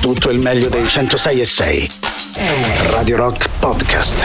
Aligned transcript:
tutto 0.00 0.30
il 0.30 0.38
meglio 0.38 0.68
dei 0.70 0.88
106 0.88 1.40
e 1.40 1.44
6. 1.44 1.90
Radio 2.90 3.16
Rock 3.16 3.48
Podcast. 3.58 4.24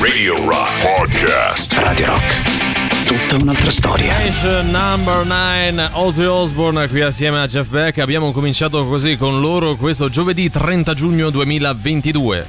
Radio 0.00 0.36
Rock 0.46 0.70
Podcast. 0.82 1.72
Radio 1.78 2.06
Rock. 2.06 3.06
Tutta 3.06 3.42
un'altra 3.42 3.70
storia. 3.70 4.14
Number 4.62 5.24
9, 5.24 5.88
Ozzy 5.92 6.24
Osbourne 6.24 6.86
qui 6.88 7.00
assieme 7.00 7.40
a 7.40 7.46
Jeff 7.46 7.66
Beck. 7.68 7.98
Abbiamo 7.98 8.32
cominciato 8.32 8.86
così 8.86 9.16
con 9.16 9.40
loro 9.40 9.76
questo 9.76 10.10
giovedì 10.10 10.50
30 10.50 10.92
giugno 10.92 11.30
2022. 11.30 12.46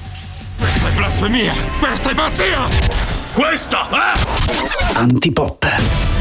Questa 0.57 0.88
è 0.89 0.91
blasfemia! 0.91 1.54
Questa 1.79 2.09
è 2.11 2.15
pazzia! 2.15 2.67
Questa 3.33 3.89
è... 3.89 4.97
Antipop. 4.97 6.14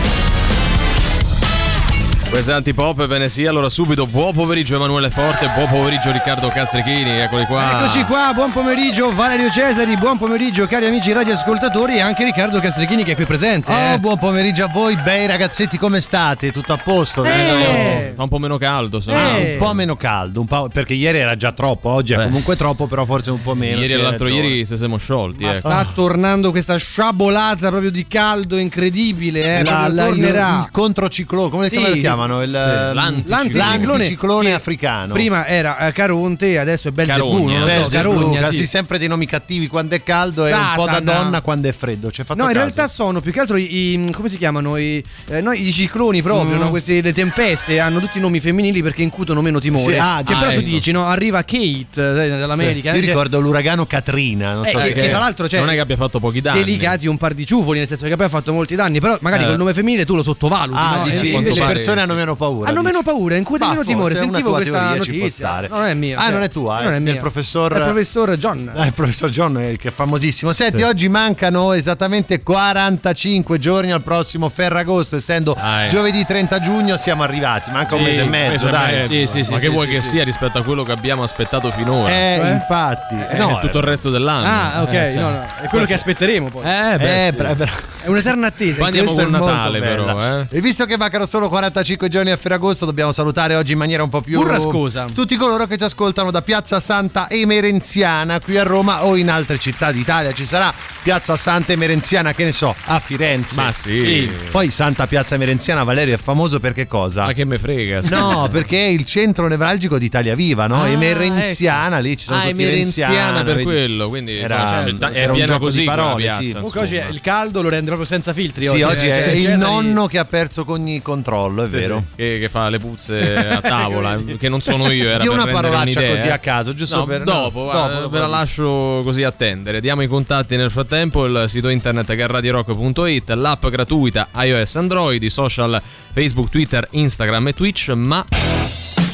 Questa 2.35 2.51
è 2.51 2.57
Antipop, 2.57 3.07
ve 3.07 3.19
ne 3.19 3.29
sia. 3.29 3.49
Allora 3.49 3.69
subito, 3.69 4.09
buon 4.09 4.35
pomeriggio 4.35 4.75
Emanuele 4.75 5.09
Forte, 5.09 5.49
buon 5.55 5.69
pomeriggio 5.69 6.11
Riccardo 6.11 6.49
Castrichini, 6.49 7.11
eccoli 7.21 7.45
qua. 7.45 7.79
Eccoci 7.79 8.03
qua, 8.03 8.33
buon 8.35 8.51
pomeriggio 8.51 9.15
Valerio 9.15 9.49
Cesari, 9.51 9.97
buon 9.97 10.19
pomeriggio 10.19 10.67
cari 10.67 10.87
amici 10.87 11.13
radioascoltatori 11.13 11.95
e 11.95 12.01
anche 12.01 12.25
Riccardo 12.25 12.59
Castrichini 12.59 13.05
che 13.05 13.13
è 13.13 13.15
qui 13.15 13.25
presente. 13.25 13.71
Oh, 13.71 13.93
eh. 13.93 13.99
buon 14.01 14.19
pomeriggio 14.19 14.65
a 14.65 14.67
voi, 14.67 14.97
bei 14.97 15.29
ragazzetti, 15.29 15.79
come 15.79 16.01
state? 16.01 16.51
Tutto 16.51 16.73
a 16.73 16.77
posto? 16.77 17.23
Eh. 17.25 18.15
Fa 18.17 18.23
un 18.25 18.29
po' 18.29 18.39
meno 18.39 18.59
caldo, 18.59 18.99
se 18.99 19.13
no. 19.13 19.37
Eh. 19.37 19.53
Un 19.53 19.59
po' 19.59 19.73
meno 19.73 19.95
caldo, 19.95 20.41
un 20.41 20.47
po', 20.47 20.69
perché 20.73 20.95
ieri 20.95 21.19
era 21.19 21.37
già 21.37 21.53
troppo, 21.53 21.91
oggi 21.91 22.15
è 22.15 22.17
Beh. 22.17 22.25
comunque 22.25 22.57
troppo, 22.57 22.89
però 22.89 23.05
forse 23.05 23.31
un 23.31 23.43
po' 23.43 23.55
meno. 23.55 23.77
Ieri 23.77 23.91
sì, 23.91 23.95
e 23.95 23.99
l'altro 24.03 24.25
ragione. 24.27 24.43
ieri 24.49 24.65
se 24.65 24.77
siamo 24.77 24.97
sciolti, 24.97 25.45
ecco. 25.45 25.69
Sta 25.69 25.87
tornando 25.95 26.51
questa 26.51 26.77
sciabolata 26.79 27.69
proprio 27.69 27.93
di 27.93 28.05
caldo 28.09 28.57
incredibile, 28.57 29.59
eh. 29.61 29.65
La- 29.65 29.87
la- 29.89 30.03
il, 30.09 30.09
tornerà. 30.09 30.59
il 30.65 30.71
controciclone, 30.73 31.49
come, 31.49 31.69
Sì, 31.69 31.77
sì. 31.77 32.01
Chiamano? 32.25 32.43
Il, 32.43 32.51
L'anticiclone. 32.51 33.87
l'anticiclone 33.87 34.49
che 34.51 34.55
africano. 34.55 35.13
Prima 35.13 35.47
era 35.47 35.79
eh, 35.89 35.93
Caronte, 35.93 36.59
adesso 36.59 36.89
è 36.89 36.91
Belzebù, 36.91 37.47
non 37.49 37.69
so, 37.69 37.89
Carogna, 37.89 38.41
casi 38.41 38.59
sì. 38.59 38.67
sempre 38.67 38.99
dei 38.99 39.09
nomi 39.09 39.27
cattivi 39.27 39.67
quando 39.67 39.95
è 39.95 40.03
caldo 40.03 40.47
e 40.47 40.53
un 40.53 40.59
po' 40.75 40.85
da 40.87 40.93
Satana. 40.95 41.13
donna 41.23 41.41
quando 41.41 41.69
è 41.69 41.73
freddo. 41.73 42.09
Hai 42.09 42.25
fatto 42.25 42.35
No, 42.35 42.49
in 42.49 42.55
caso? 42.55 42.59
realtà 42.65 42.89
sono 42.89 43.21
più 43.21 43.33
che 43.33 43.41
altro 43.41 43.57
i, 43.57 43.93
i- 44.05 44.11
come 44.13 44.29
si 44.29 44.39
chiamano? 44.39 44.77
I, 44.77 45.03
eh, 45.29 45.41
no, 45.41 45.53
i 45.53 45.73
cicloni 45.73 46.23
proprio, 46.23 46.57
Mm. 46.57 46.61
no? 46.61 46.71
Queste, 46.71 47.01
le 47.01 47.13
tempeste 47.13 47.81
hanno 47.81 48.01
tutti 48.01 48.19
i 48.19 48.21
nomi 48.21 48.41
femminili 48.41 48.83
perché 48.83 49.03
incutono 49.03 49.41
meno 49.43 49.59
timore. 49.59 49.93
Sì, 49.93 49.99
ah, 49.99 50.23
che 50.25 50.33
ah, 50.35 50.39
però 50.39 50.51
tu 50.53 50.59
ecco. 50.59 50.69
dici, 50.69 50.91
no? 50.91 51.07
Arriva 51.07 51.43
Kate 51.43 51.87
eh, 51.95 52.29
dall'America. 52.29 52.91
Io 52.91 52.97
eh, 52.97 53.01
cioè, 53.01 53.09
ricordo 53.09 53.41
l'uragano 53.41 53.87
Katrina, 53.87 54.53
non 54.55 54.67
Eh, 54.67 54.71
so 54.71 54.79
che- 54.79 55.09
tra 55.09 55.19
l'altro 55.19 55.49
cioè, 55.49 55.61
non 55.61 55.71
è 55.71 55.75
che 55.75 55.81
abbia 55.81 55.97
fatto 55.97 56.21
pochi 56.21 56.41
danni. 56.41 56.59
delicati 56.65 57.07
un 57.07 57.17
par 57.17 57.35
di 57.35 57.47
ciufoli, 57.47 57.79
nel 57.79 57.89
senso 57.89 58.07
che 58.07 58.17
poi 58.17 58.27
ha 58.27 58.29
fatto 58.29 58.53
molti 58.53 58.75
danni, 58.75 59.01
però 59.01 59.17
magari 59.21 59.45
Eh. 59.45 59.47
col 59.49 59.57
nome 59.57 59.75
femminile 59.75 60.05
tu 60.05 60.15
lo 60.15 60.23
sottovaluti. 60.23 60.79
Ah, 60.81 60.97
no? 60.99 61.05
dici, 61.05 61.33
invece 61.33 61.65
persone 61.65 62.01
hanno 62.05 62.15
meno 62.15 62.35
paura. 62.37 62.69
hanno 62.71 62.81
dici. 62.81 62.93
meno 62.93 63.03
paura, 63.03 63.37
incute 63.37 63.65
Ma 63.65 63.71
meno 63.71 63.85
timore. 63.85 64.15
Sentivo 64.15 64.41
tua 64.49 64.57
questa 64.59 64.79
teoria, 64.79 65.03
ci 65.03 65.11
può 65.11 65.19
notizia. 65.21 65.47
stare. 65.47 65.69
Non 65.69 65.85
è 65.85 65.95
mia. 65.95 66.19
Ah, 66.19 66.23
cioè, 66.23 66.33
non 66.33 66.43
è 66.43 66.49
tua, 66.51 66.81
eh? 66.81 66.85
non 66.85 66.93
è 66.95 66.99
mia. 67.01 67.13
Del 67.13 67.21
professor- 67.21 67.73
È 67.73 67.77
il 67.79 67.83
professor 67.85 68.37
John. 68.37 68.71
Eh, 68.75 68.87
il 68.87 68.93
professor 68.93 69.31
John 69.31 69.57
eh, 69.59 69.77
che 69.77 69.89
è 69.89 69.93
famosissimo. 69.93 70.53
Senti, 70.53 70.83
oggi 70.83 71.09
mancano 71.09 71.73
esattamente 71.73 72.43
45 72.43 73.59
giorni 73.59 73.91
al 73.93 74.03
prossimo 74.03 74.49
Ferragosto, 74.49 75.17
essendo 75.17 75.55
Ah, 75.59 75.85
eh. 75.85 75.89
giovedì 75.89 76.25
30 76.25 76.61
giugno 76.61 76.97
siamo 76.97 77.23
arrivati, 77.23 77.71
manca 77.71 77.95
un 77.95 78.01
Sì, 78.03 78.07
mese 78.09 78.21
e 78.21 78.25
mezzo, 78.25 78.51
mese 78.53 78.67
e 78.67 78.71
dai. 78.71 78.93
mezzo. 78.95 79.13
Sì, 79.13 79.27
sì, 79.27 79.45
sì, 79.45 79.51
Ma 79.53 79.59
che 79.59 79.67
sì, 79.67 79.73
vuoi 79.73 79.87
sì, 79.87 79.93
che 79.95 80.01
sì. 80.01 80.09
sia 80.09 80.25
rispetto 80.25 80.59
a 80.59 80.63
quello 80.63 80.83
che 80.83 80.93
abbiamo 80.93 81.23
aspettato 81.23 81.71
finora? 81.71 82.11
Eh, 82.11 82.39
Cioè? 82.41 82.51
infatti. 82.51 83.15
Eh, 83.31 83.37
no, 83.39 83.59
tutto 83.61 83.79
il 83.79 83.85
resto 83.85 84.11
dell'anno. 84.11 84.47
Ah, 84.47 84.83
ok, 84.83 84.93
Eh, 84.93 85.13
cioè. 85.13 85.23
no, 85.23 85.31
no, 85.31 85.47
è 85.63 85.67
quello 85.69 85.85
che 85.87 85.95
aspetteremo 85.95 86.49
poi. 86.51 86.63
Eh, 86.65 86.97
beh, 86.99 87.27
Eh, 87.27 87.31
sì. 87.31 87.37
bra- 87.37 87.55
bra- 87.55 87.71
È 88.03 88.09
un'eterna 88.09 88.47
attesa. 88.49 88.79
Poi 88.79 88.87
andiamo 88.89 89.13
con 89.15 89.31
Natale, 89.31 89.81
però, 89.81 90.21
eh. 90.41 90.47
E 90.51 90.61
visto 90.61 90.85
che 90.85 90.97
mancano 90.99 91.25
solo 91.27 91.49
45 91.49 91.94
giorni 92.09 92.31
a 92.31 92.37
Ferragosto, 92.37 92.85
dobbiamo 92.85 93.13
salutare 93.13 93.55
oggi 93.55 93.73
in 93.73 93.79
maniera 93.79 94.03
un 94.03 94.09
po' 94.09 94.21
più 94.21 94.39
Burrascosa. 94.39 95.07
tutti 95.13 95.37
coloro 95.37 95.67
che 95.67 95.77
ci 95.77 95.85
ascoltano 95.85 96.31
da 96.31 96.43
Piazza 96.43 96.81
Santa 96.81 97.29
Emerenziana 97.31 98.41
qui 98.41 98.57
a 98.59 98.63
Roma 98.63 99.05
o 99.05 99.17
in 99.17 99.31
altre 99.31 99.59
città 99.59 99.91
d'Italia. 99.93 100.33
Ci 100.33 100.45
sarà 100.47 100.73
Piazza 101.03 101.37
Santa 101.37 101.73
Emerenziana, 101.73 102.33
che 102.35 102.45
ne 102.45 102.53
so, 102.53 102.75
a 102.87 102.99
Firenze. 103.01 103.55
Ma 103.61 103.73
sì. 103.73 104.31
Poi 104.51 104.71
Santa 104.71 105.07
Piazza 105.07 105.35
Emerenziana, 105.35 105.83
Valerio, 105.85 106.15
è 106.15 106.19
famoso 106.19 106.61
per 106.61 106.73
che 106.73 106.87
cosa? 106.87 107.25
Ma 107.27 107.33
che 107.33 107.45
me 107.45 107.59
frega? 107.59 108.01
No, 108.11 108.49
perché 108.51 108.85
è 108.87 108.89
il 108.89 109.05
centro 109.05 109.49
nevralgico 109.49 109.99
di 109.99 110.05
Italia 110.07 110.35
Viva, 110.35 110.67
no? 110.67 110.83
Ah, 110.83 110.89
Emerenziana, 110.89 111.99
lì 111.99 112.17
ci 112.17 112.25
sono 112.27 112.37
Ah, 112.39 112.41
tutti 112.43 112.51
Emerenziana 112.63 113.13
Renziana, 113.15 113.43
per 113.45 113.53
vedi? 113.55 113.65
quello, 113.65 114.09
quindi 114.09 114.37
Era- 114.39 114.83
insomma, 114.85 114.99
c'è- 114.99 115.07
è 115.09 115.13
c'era 115.13 115.33
un 115.33 115.45
gioco 115.45 115.59
così 115.65 115.79
di 115.81 115.85
parole, 115.87 116.23
piazza, 116.25 116.43
sì. 116.43 116.53
Comunque 116.53 116.81
oggi 116.81 116.97
è- 116.97 117.07
il 117.11 117.21
caldo 117.21 117.63
lo 117.63 117.69
rende 117.69 117.87
proprio 117.87 118.07
senza 118.07 118.33
filtri. 118.33 118.67
Sì, 118.67 118.83
oggi 118.83 119.07
eh. 119.07 119.25
è 119.25 119.25
Cioè, 119.25 119.53
il 119.53 119.59
nonno 119.59 120.07
che 120.07 120.19
ha 120.19 120.25
perso 120.25 120.65
con 120.65 120.81
ogni 120.81 121.01
controllo, 121.03 121.65
è 121.65 121.69
vero 121.69 121.84
vero. 121.87 122.05
Che, 122.15 122.39
che, 122.39 122.49
fa 122.49 122.69
le 122.69 122.79
puzze 122.79 123.49
a 123.49 123.61
tavola, 123.63 124.17
che 124.39 124.49
non 124.49 124.61
sono 124.61 124.91
io. 124.91 125.09
Era 125.09 125.23
Dì 125.23 125.29
una 125.29 125.47
parolaccia 125.47 126.07
così 126.07 126.29
a 126.29 126.39
caso, 126.39 126.75
giusto 126.75 126.99
no, 126.99 127.05
per. 127.05 127.23
Dopo, 127.23 127.71
no, 127.73 127.73
dopo, 127.73 127.93
dopo 127.93 128.09
ve 128.09 128.19
la 128.19 128.27
lascio 128.27 129.01
così 129.03 129.23
attendere. 129.23 129.81
Diamo 129.81 130.03
i 130.03 130.07
contatti 130.07 130.57
nel 130.57 130.71
frattempo: 130.71 131.25
il 131.25 131.45
sito 131.49 131.69
internet 131.69 132.15
garradirock.it, 132.15 133.31
l'app 133.31 133.67
gratuita 133.67 134.29
iOS 134.35 134.77
Android, 134.77 135.23
i 135.23 135.31
social 135.31 135.81
Facebook, 136.13 136.51
Twitter, 136.51 136.87
Instagram 136.91 137.49
e 137.49 137.55
Twitch. 137.55 137.89
Ma 137.91 138.25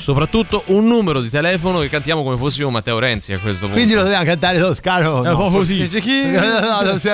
soprattutto 0.00 0.64
un 0.68 0.86
numero 0.86 1.20
di 1.20 1.28
telefono 1.28 1.80
che 1.80 1.88
cantiamo 1.88 2.22
come 2.22 2.36
fossimo 2.36 2.70
Matteo 2.70 2.98
Renzi 2.98 3.32
a 3.32 3.38
questo 3.38 3.66
punto. 3.66 3.74
Quindi 3.74 3.94
lo 3.94 4.02
dobbiamo 4.02 4.24
cantare 4.24 4.58
toscano. 4.58 5.22
È 5.22 5.28
eh, 5.28 5.30
un 5.30 5.36
po' 5.36 5.50
così. 5.50 5.88
No, 6.30 6.40
no, 6.40 6.60
no, 6.60 6.70
no, 6.70 6.92
no, 6.92 7.12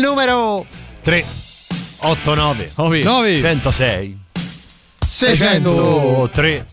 no, 0.00 0.24
no, 0.24 0.66
no, 1.04 1.53
89 1.98 2.72
9 2.76 3.02
9 3.02 3.40
106 3.40 4.18
603 5.06 6.66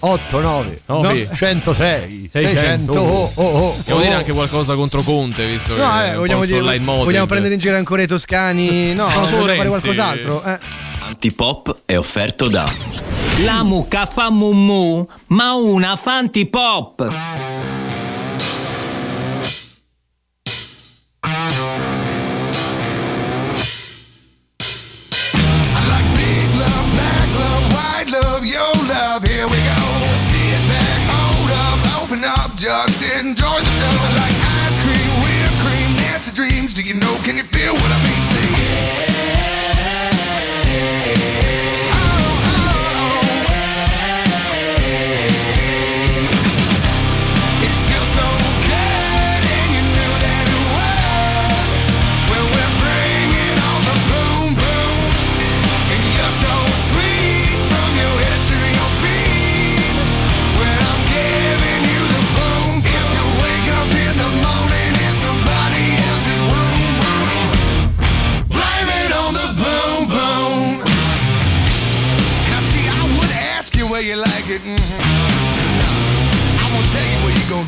89 0.00 0.80
9 0.86 1.26
no. 1.28 1.34
106 1.34 2.30
600 2.32 2.92
oh, 2.92 3.32
oh, 3.34 3.42
oh, 3.42 3.76
Devo 3.84 4.00
dire 4.00 4.14
anche 4.14 4.32
qualcosa 4.32 4.74
contro 4.74 5.02
Conte 5.02 5.46
visto 5.46 5.76
no, 5.76 5.90
che 5.90 6.10
eh, 6.10 6.16
vogliamo, 6.16 6.44
dire, 6.44 6.60
vogliamo 6.60 6.92
modern. 6.92 7.26
prendere 7.26 7.54
in 7.54 7.60
giro 7.60 7.76
ancora 7.76 8.02
i 8.02 8.06
toscani? 8.06 8.94
No, 8.94 9.08
no 9.08 9.26
solo 9.26 9.52
fare 9.52 9.68
qualcos'altro 9.68 10.44
eh. 10.44 10.58
Antipop 11.00 11.78
è 11.84 11.96
offerto 11.96 12.48
da 12.48 12.70
La 13.44 13.62
mucca 13.62 14.06
fa 14.06 14.30
mummu 14.30 15.08
ma 15.28 15.54
una 15.54 15.96
fantipop 15.96 17.77
enjoy 33.18 33.58
the 33.58 33.72
show. 33.72 33.94
Like 34.14 34.36
ice 34.62 34.78
cream, 34.82 35.10
whipped 35.22 35.58
cream, 35.62 35.96
Nancy 35.96 36.32
dreams. 36.32 36.74
Do 36.74 36.82
you 36.82 36.94
know, 36.94 37.14
can 37.24 37.36
you 37.36 37.44
feel 37.44 37.74
what 37.74 37.90
I 37.90 37.98
mean? 38.04 38.17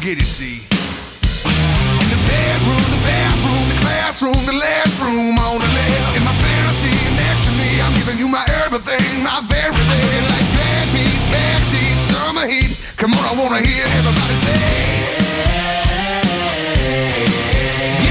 Get 0.01 0.17
it. 0.17 0.25
See. 0.25 0.65
In 1.45 2.09
the 2.09 2.21
bedroom, 2.25 2.85
the 2.89 3.01
bathroom, 3.05 3.69
the 3.69 3.77
classroom, 3.85 4.41
the 4.47 4.57
last 4.57 4.97
room 5.01 5.37
on 5.37 5.61
the 5.61 5.69
left. 5.69 6.17
In 6.17 6.25
my 6.25 6.33
fantasy, 6.33 6.89
next 7.21 7.45
to 7.45 7.53
me, 7.61 7.81
I'm 7.81 7.93
giving 7.95 8.17
you 8.17 8.29
my 8.29 8.45
everything, 8.65 9.23
my 9.23 9.45
very 9.45 9.77
best. 9.77 10.31
Like 10.33 10.49
bad 10.57 10.89
beats, 10.97 11.25
backseat, 11.29 11.99
summer 11.99 12.47
heat. 12.49 12.73
Come 12.97 13.13
on, 13.13 13.25
I 13.29 13.33
wanna 13.37 13.61
hear 13.61 13.85
everybody 14.01 14.37
say. 14.41 14.57
Yeah. 18.05 18.10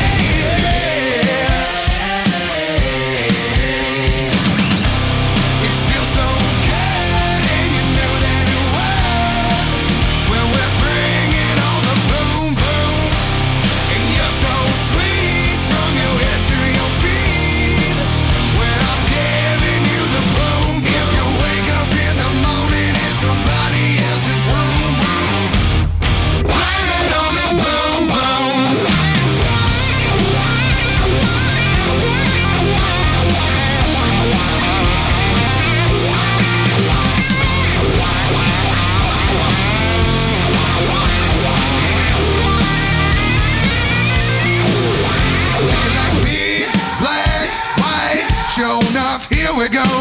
We 49.60 49.68
go. 49.68 49.99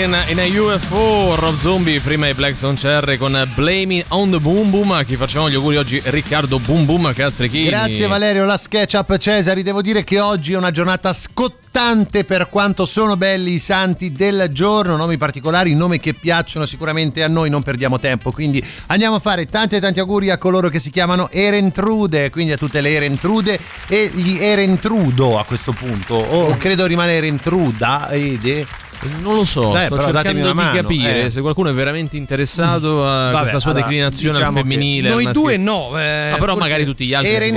Fucking 0.00 0.28
in 0.28 0.38
a 0.38 0.46
UFO. 0.46 1.34
Rob 1.34 1.58
Zombie, 1.58 2.00
prima 2.00 2.28
i 2.28 2.34
Black 2.34 2.56
Stone 2.56 2.76
Cherry 2.76 3.16
con 3.16 3.48
Blaming 3.54 4.04
on 4.08 4.30
the 4.30 4.38
Boom 4.38 4.70
Boom. 4.70 4.92
A 4.92 5.02
chi 5.04 5.16
facciamo 5.16 5.50
gli 5.50 5.54
auguri 5.54 5.76
oggi? 5.76 6.00
Riccardo 6.04 6.58
Boom 6.58 6.86
Boom 6.86 7.12
Castrichini. 7.12 7.66
Grazie 7.66 8.06
Valerio, 8.06 8.44
la 8.44 8.56
SketchUp 8.56 9.18
Cesari. 9.18 9.62
Devo 9.62 9.82
dire 9.82 10.04
che 10.04 10.20
oggi 10.20 10.52
è 10.52 10.56
una 10.56 10.70
giornata 10.70 11.12
scottante 11.12 12.24
per 12.24 12.48
quanto 12.48 12.86
sono 12.86 13.16
belli 13.16 13.54
i 13.54 13.58
santi 13.58 14.12
del 14.12 14.50
giorno, 14.52 14.96
nomi 14.96 15.18
particolari, 15.18 15.74
nomi 15.74 15.98
che 15.98 16.14
piacciono 16.14 16.66
sicuramente 16.66 17.22
a 17.22 17.28
noi, 17.28 17.50
non 17.50 17.62
perdiamo 17.62 17.98
tempo. 17.98 18.30
Quindi 18.30 18.64
andiamo 18.86 19.16
a 19.16 19.20
fare 19.20 19.46
tanti 19.46 19.76
e 19.76 19.80
tanti 19.80 20.00
auguri 20.00 20.30
a 20.30 20.38
coloro 20.38 20.68
che 20.68 20.78
si 20.78 20.90
chiamano 20.90 21.28
Erentrude, 21.30 22.30
quindi 22.30 22.52
a 22.52 22.56
tutte 22.56 22.80
le 22.80 22.94
Erentrude 22.94 23.58
e 23.86 24.10
gli 24.14 24.38
Erentrudo 24.38 25.38
a 25.38 25.44
questo 25.44 25.72
punto. 25.72 26.14
O 26.14 26.56
credo 26.56 26.86
rimane 26.86 27.12
Erentruda, 27.12 28.08
Ede. 28.10 28.88
Non 29.22 29.34
lo 29.34 29.44
so, 29.44 29.72
Dai, 29.72 29.86
sto 29.86 29.96
però 29.96 30.10
datemi 30.10 30.40
cercando 30.42 30.48
di 30.48 30.54
mano, 30.54 30.72
capire 30.74 31.24
eh. 31.24 31.30
se 31.30 31.40
qualcuno 31.40 31.70
è 31.70 31.72
veramente 31.72 32.16
interessato 32.16 33.06
a 33.06 33.30
Vabbè, 33.30 33.38
questa 33.38 33.58
sua 33.60 33.70
allora, 33.70 33.86
declinazione 33.86 34.36
diciamo 34.36 34.58
femminile. 34.58 35.08
Noi 35.08 35.24
maschile. 35.24 35.42
due 35.44 35.56
no. 35.56 35.98
eh, 35.98 36.28
Ma 36.30 36.36
però 36.36 36.52
forse- 36.52 36.58
magari 36.60 36.84
tutti 36.84 37.06
gli 37.06 37.14
altri 37.14 37.50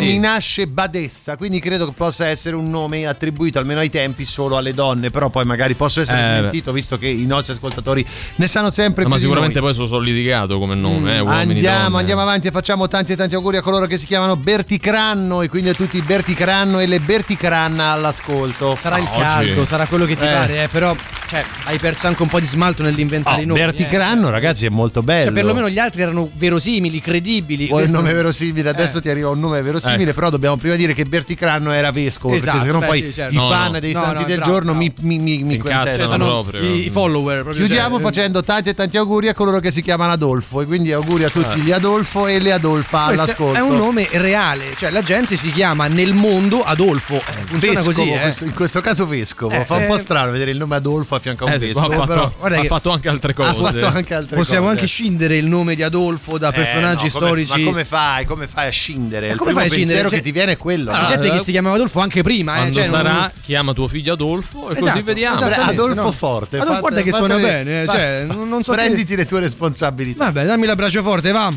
mi 0.00 0.10
sì. 0.10 0.18
nasce 0.18 0.66
Badessa, 0.66 1.36
quindi 1.36 1.60
credo 1.60 1.86
che 1.86 1.92
possa 1.94 2.26
essere 2.26 2.56
un 2.56 2.70
nome 2.70 3.06
attribuito 3.06 3.58
almeno 3.58 3.80
ai 3.80 3.90
tempi 3.90 4.24
solo 4.24 4.56
alle 4.56 4.72
donne, 4.74 5.10
però 5.10 5.28
poi 5.28 5.44
magari 5.44 5.74
posso 5.74 6.00
essere 6.00 6.18
Eh, 6.20 6.38
smentito 6.38 6.72
visto 6.72 6.96
che 6.98 7.08
i 7.08 7.26
nostri 7.26 7.52
ascoltatori 7.52 8.04
ne 8.36 8.46
sanno 8.46 8.70
sempre 8.70 9.02
No, 9.02 9.08
più 9.08 9.08
ma 9.10 9.14
di 9.16 9.20
sicuramente 9.22 9.60
noi. 9.60 9.74
poi 9.74 9.86
sono 9.86 10.00
litigato 10.00 10.58
come 10.58 10.74
nome. 10.74 11.16
eh, 11.16 11.20
uomini, 11.20 11.52
Andiamo, 11.52 11.82
donne. 11.84 11.98
andiamo 11.98 12.20
avanti 12.22 12.48
e 12.48 12.50
facciamo 12.50 12.88
tanti 12.88 13.12
e 13.12 13.16
tanti 13.16 13.34
auguri 13.34 13.58
a 13.58 13.62
coloro 13.62 13.86
che 13.86 13.98
si 13.98 14.06
chiamano 14.06 14.36
Berti 14.36 14.78
Cranno 14.78 15.42
e 15.42 15.48
quindi 15.48 15.68
a 15.68 15.74
tutti 15.74 15.96
i 15.98 16.02
Berti 16.02 16.34
Cranno 16.34 16.78
e 16.78 16.86
le 16.86 17.00
Berti 17.00 17.36
Cranna 17.36 17.90
all'ascolto. 17.92 18.76
Sarà 18.80 18.98
il 18.98 19.06
oggi- 19.10 19.20
caldo, 19.20 19.64
sarà 19.64 19.86
quello 19.86 20.04
che 20.04 20.16
ti 20.16 20.24
Eh. 20.24 20.28
pare, 20.30 20.62
eh, 20.64 20.68
però 20.68 20.85
cioè, 21.28 21.44
hai 21.64 21.78
perso 21.78 22.06
anche 22.06 22.22
un 22.22 22.28
po' 22.28 22.38
di 22.38 22.46
smalto 22.46 22.82
nell'inventare 22.82 23.38
Oh, 23.40 23.42
i 23.42 23.46
nomi. 23.46 23.58
Berti 23.58 23.82
eh. 23.82 23.86
Cranno, 23.86 24.30
ragazzi, 24.30 24.66
è 24.66 24.68
molto 24.68 25.02
bello. 25.02 25.24
Cioè, 25.24 25.32
perlomeno 25.32 25.68
gli 25.68 25.78
altri 25.78 26.02
erano 26.02 26.30
verosimili, 26.34 27.00
credibili. 27.00 27.66
Vuoi 27.66 27.82
un 27.82 27.88
Questo- 27.88 27.96
nome 28.02 28.12
verosimile, 28.14 28.68
adesso 28.68 28.98
Eh. 28.98 29.00
ti 29.00 29.08
arriva 29.08 29.30
un 29.30 29.40
nome 29.40 29.60
verosimile, 29.62 30.12
però 30.14 30.30
dobbiamo 30.30 30.56
prima 30.56 30.76
dire 30.76 30.94
che 30.94 31.04
Berti 31.04 31.34
Cranno 31.34 31.72
era 31.72 31.90
vescovo, 31.90 32.34
Esatto, 32.34 32.50
perché 32.52 32.66
sennò 32.66 32.78
beh, 32.80 32.86
poi 32.86 33.00
sì, 33.02 33.12
certo. 33.12 33.32
i 33.32 33.36
No, 33.36 33.48
fan 33.48 33.72
no. 33.72 33.80
dei 33.80 33.92
No, 33.92 34.00
santi 34.00 34.20
no, 34.20 34.26
del 34.28 34.36
bravo, 34.36 34.52
giorno 34.52 34.72
bravo. 34.74 34.78
mi, 35.00 35.18
mi, 35.18 35.18
mi, 35.18 35.42
mi 35.42 35.56
proprio. 35.58 36.74
i, 36.74 36.86
i 36.86 36.90
follower. 36.90 37.42
proprio, 37.42 37.64
Chiudiamo 37.64 37.96
cioè, 37.96 38.04
facendo 38.04 38.42
tanti 38.42 38.68
e 38.68 38.74
tanti 38.74 38.96
auguri 38.96 39.28
a 39.28 39.34
coloro 39.34 39.58
che 39.60 39.70
si 39.70 39.82
chiamano 39.82 40.12
Adolfo 40.12 40.60
e 40.60 40.66
quindi 40.66 40.92
auguri 40.92 41.24
a 41.24 41.30
tutti 41.30 41.60
gli 41.60 41.72
Adolfo 41.72 42.26
e 42.26 42.38
le 42.38 42.52
Adolfa 42.52 43.06
Questo 43.06 43.22
all'ascolto. 43.22 43.58
è 43.58 43.60
un 43.62 43.76
nome 43.76 44.08
reale, 44.12 44.74
cioè 44.76 44.90
la 44.90 45.02
gente 45.02 45.36
si 45.36 45.50
chiama 45.50 45.86
nel 45.88 46.14
mondo 46.14 46.62
Adolfo. 46.62 47.14
Eh, 47.16 47.20
funziona 47.46 47.80
Vescovo, 47.82 48.10
così, 48.12 48.42
eh. 48.42 48.46
in 48.46 48.54
questo 48.54 48.80
caso 48.80 49.06
vescovo. 49.06 49.52
Eh, 49.54 49.64
Fa 49.64 49.74
un 49.76 49.86
po' 49.86 49.96
eh. 49.96 49.98
strano 49.98 50.30
vedere 50.30 50.50
il 50.52 50.58
nome 50.58 50.75
Adolfo 50.76 51.14
a 51.16 51.18
fianco 51.18 51.44
a 51.44 51.48
un 51.48 51.52
Eh 51.54 51.58
vescovo. 51.58 51.86
ha 51.86 51.90
fatto, 52.06 52.06
però 52.40 52.56
ha 52.56 52.60
che- 52.60 52.66
fatto 52.68 52.90
anche 52.90 53.08
altre 53.08 53.34
cose. 53.34 53.48
ha 53.50 53.54
fatto 53.54 53.86
anche 53.86 54.14
altre 54.14 54.36
Possiamo 54.36 54.66
cose. 54.66 54.76
anche 54.76 54.86
scindere 54.86 55.36
il 55.36 55.46
nome 55.46 55.74
di 55.74 55.82
Adolfo 55.82 56.38
da 56.38 56.48
Eh, 56.50 56.52
personaggi 56.52 57.04
no, 57.06 57.10
come- 57.12 57.26
storici. 57.26 57.62
Ma 57.64 57.70
come 57.70 57.84
fai? 57.84 58.24
Come 58.24 58.46
fai 58.46 58.66
a 58.68 58.70
scindere? 58.70 59.28
Il 59.30 59.36
come 59.36 59.50
primo 59.52 59.58
fai 59.60 59.68
a 59.68 59.70
scindere? 59.72 59.76
pensiero 60.02 60.08
Cioè- 60.08 60.18
che 60.18 60.24
ti 60.24 60.32
viene 60.32 60.52
è 60.52 60.56
quello. 60.56 60.92
C'è 60.92 61.00
no? 61.00 61.08
gente 61.08 61.30
che 61.30 61.38
si 61.42 61.50
chiamava 61.50 61.74
Adolfo 61.74 62.00
anche 62.00 62.22
prima. 62.22 62.52
eh, 62.52 62.56
Quando 62.56 62.74
cioè, 62.78 62.88
non- 62.88 62.96
sarà, 63.02 63.32
chiama 63.42 63.72
tuo 63.72 63.88
figlio 63.88 64.12
Adolfo 64.14 64.70
e 64.70 64.74
così 64.74 64.86
Esatto, 64.88 65.02
vediamo. 65.04 65.36
esatto. 65.46 65.60
Adolfo 65.70 66.02
no. 66.02 66.12
Forte. 66.12 66.58
Adolfo, 66.58 66.80
guarda 66.80 67.02
che 67.02 67.12
suona 67.12 67.36
bene, 67.36 67.84
fa- 67.84 67.92
cioè, 67.92 68.24
non- 68.26 68.48
non 68.48 68.62
so 68.62 68.72
Prenditi 68.72 69.16
le 69.16 69.24
tue 69.26 69.40
responsabilità. 69.40 70.24
Vabbè, 70.24 70.44
dammi 70.44 70.66
l'abbraccio 70.66 71.02
forte, 71.02 71.32
va. 71.32 71.52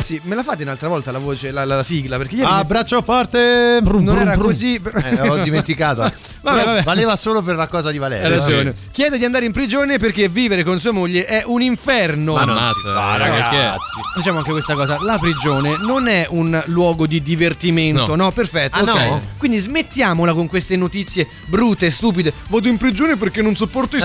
Sì, 0.00 0.20
me 0.24 0.36
la 0.36 0.44
fate 0.44 0.62
un'altra 0.62 0.86
volta 0.88 1.10
la 1.10 1.18
voce, 1.18 1.50
la, 1.50 1.64
la- 1.64 1.74
la 1.76 1.82
sigla? 1.82 2.16
Perché 2.18 2.36
ieri 2.36 2.46
Ah, 2.48 2.58
Abbraccio 2.58 3.02
forte. 3.02 3.80
non 3.82 4.16
era 4.16 4.36
così. 4.36 4.74
Eh, 4.80 5.28
ho 5.28 5.38
dimenticato. 5.38 6.02
Vabbè, 6.40 6.64
vabbè. 6.64 6.82
Valeva 6.84 7.16
solo 7.16 7.42
per 7.42 7.56
la 7.56 7.66
cosa 7.66 7.90
di 7.90 7.98
Valerio. 7.98 8.37
Hai 8.44 8.50
ragione. 8.52 8.74
Chiede 8.92 9.18
di 9.18 9.24
andare 9.24 9.44
in 9.44 9.52
prigione 9.52 9.98
perché 9.98 10.28
vivere 10.28 10.62
con 10.64 10.78
sua 10.78 10.92
moglie 10.92 11.24
è 11.24 11.42
un 11.46 11.62
inferno. 11.62 12.34
Ma 12.34 12.42
Ammazza, 12.42 12.92
fa, 12.94 13.16
raga, 13.16 13.24
che 13.32 13.36
è? 13.36 13.40
ragazzi. 13.40 14.00
Diciamo 14.16 14.38
anche 14.38 14.50
questa 14.50 14.74
cosa, 14.74 14.98
la 15.02 15.18
prigione 15.18 15.76
non 15.80 16.08
è 16.08 16.26
un 16.30 16.60
luogo 16.66 17.06
di 17.06 17.22
divertimento, 17.22 18.14
no? 18.14 18.24
No. 18.24 18.32
Perfetto, 18.32 18.76
Ah, 18.78 18.82
ok. 18.82 19.00
no? 19.08 19.20
Quindi 19.38 19.58
smettiamola 19.58 20.34
con 20.34 20.48
queste 20.48 20.76
notizie 20.76 21.26
brutte, 21.46 21.90
stupide. 21.90 22.32
Vado 22.48 22.68
in 22.68 22.76
prigione 22.76 23.16
perché 23.16 23.42
non 23.42 23.56
sopporto 23.56 23.96
i 23.96 24.00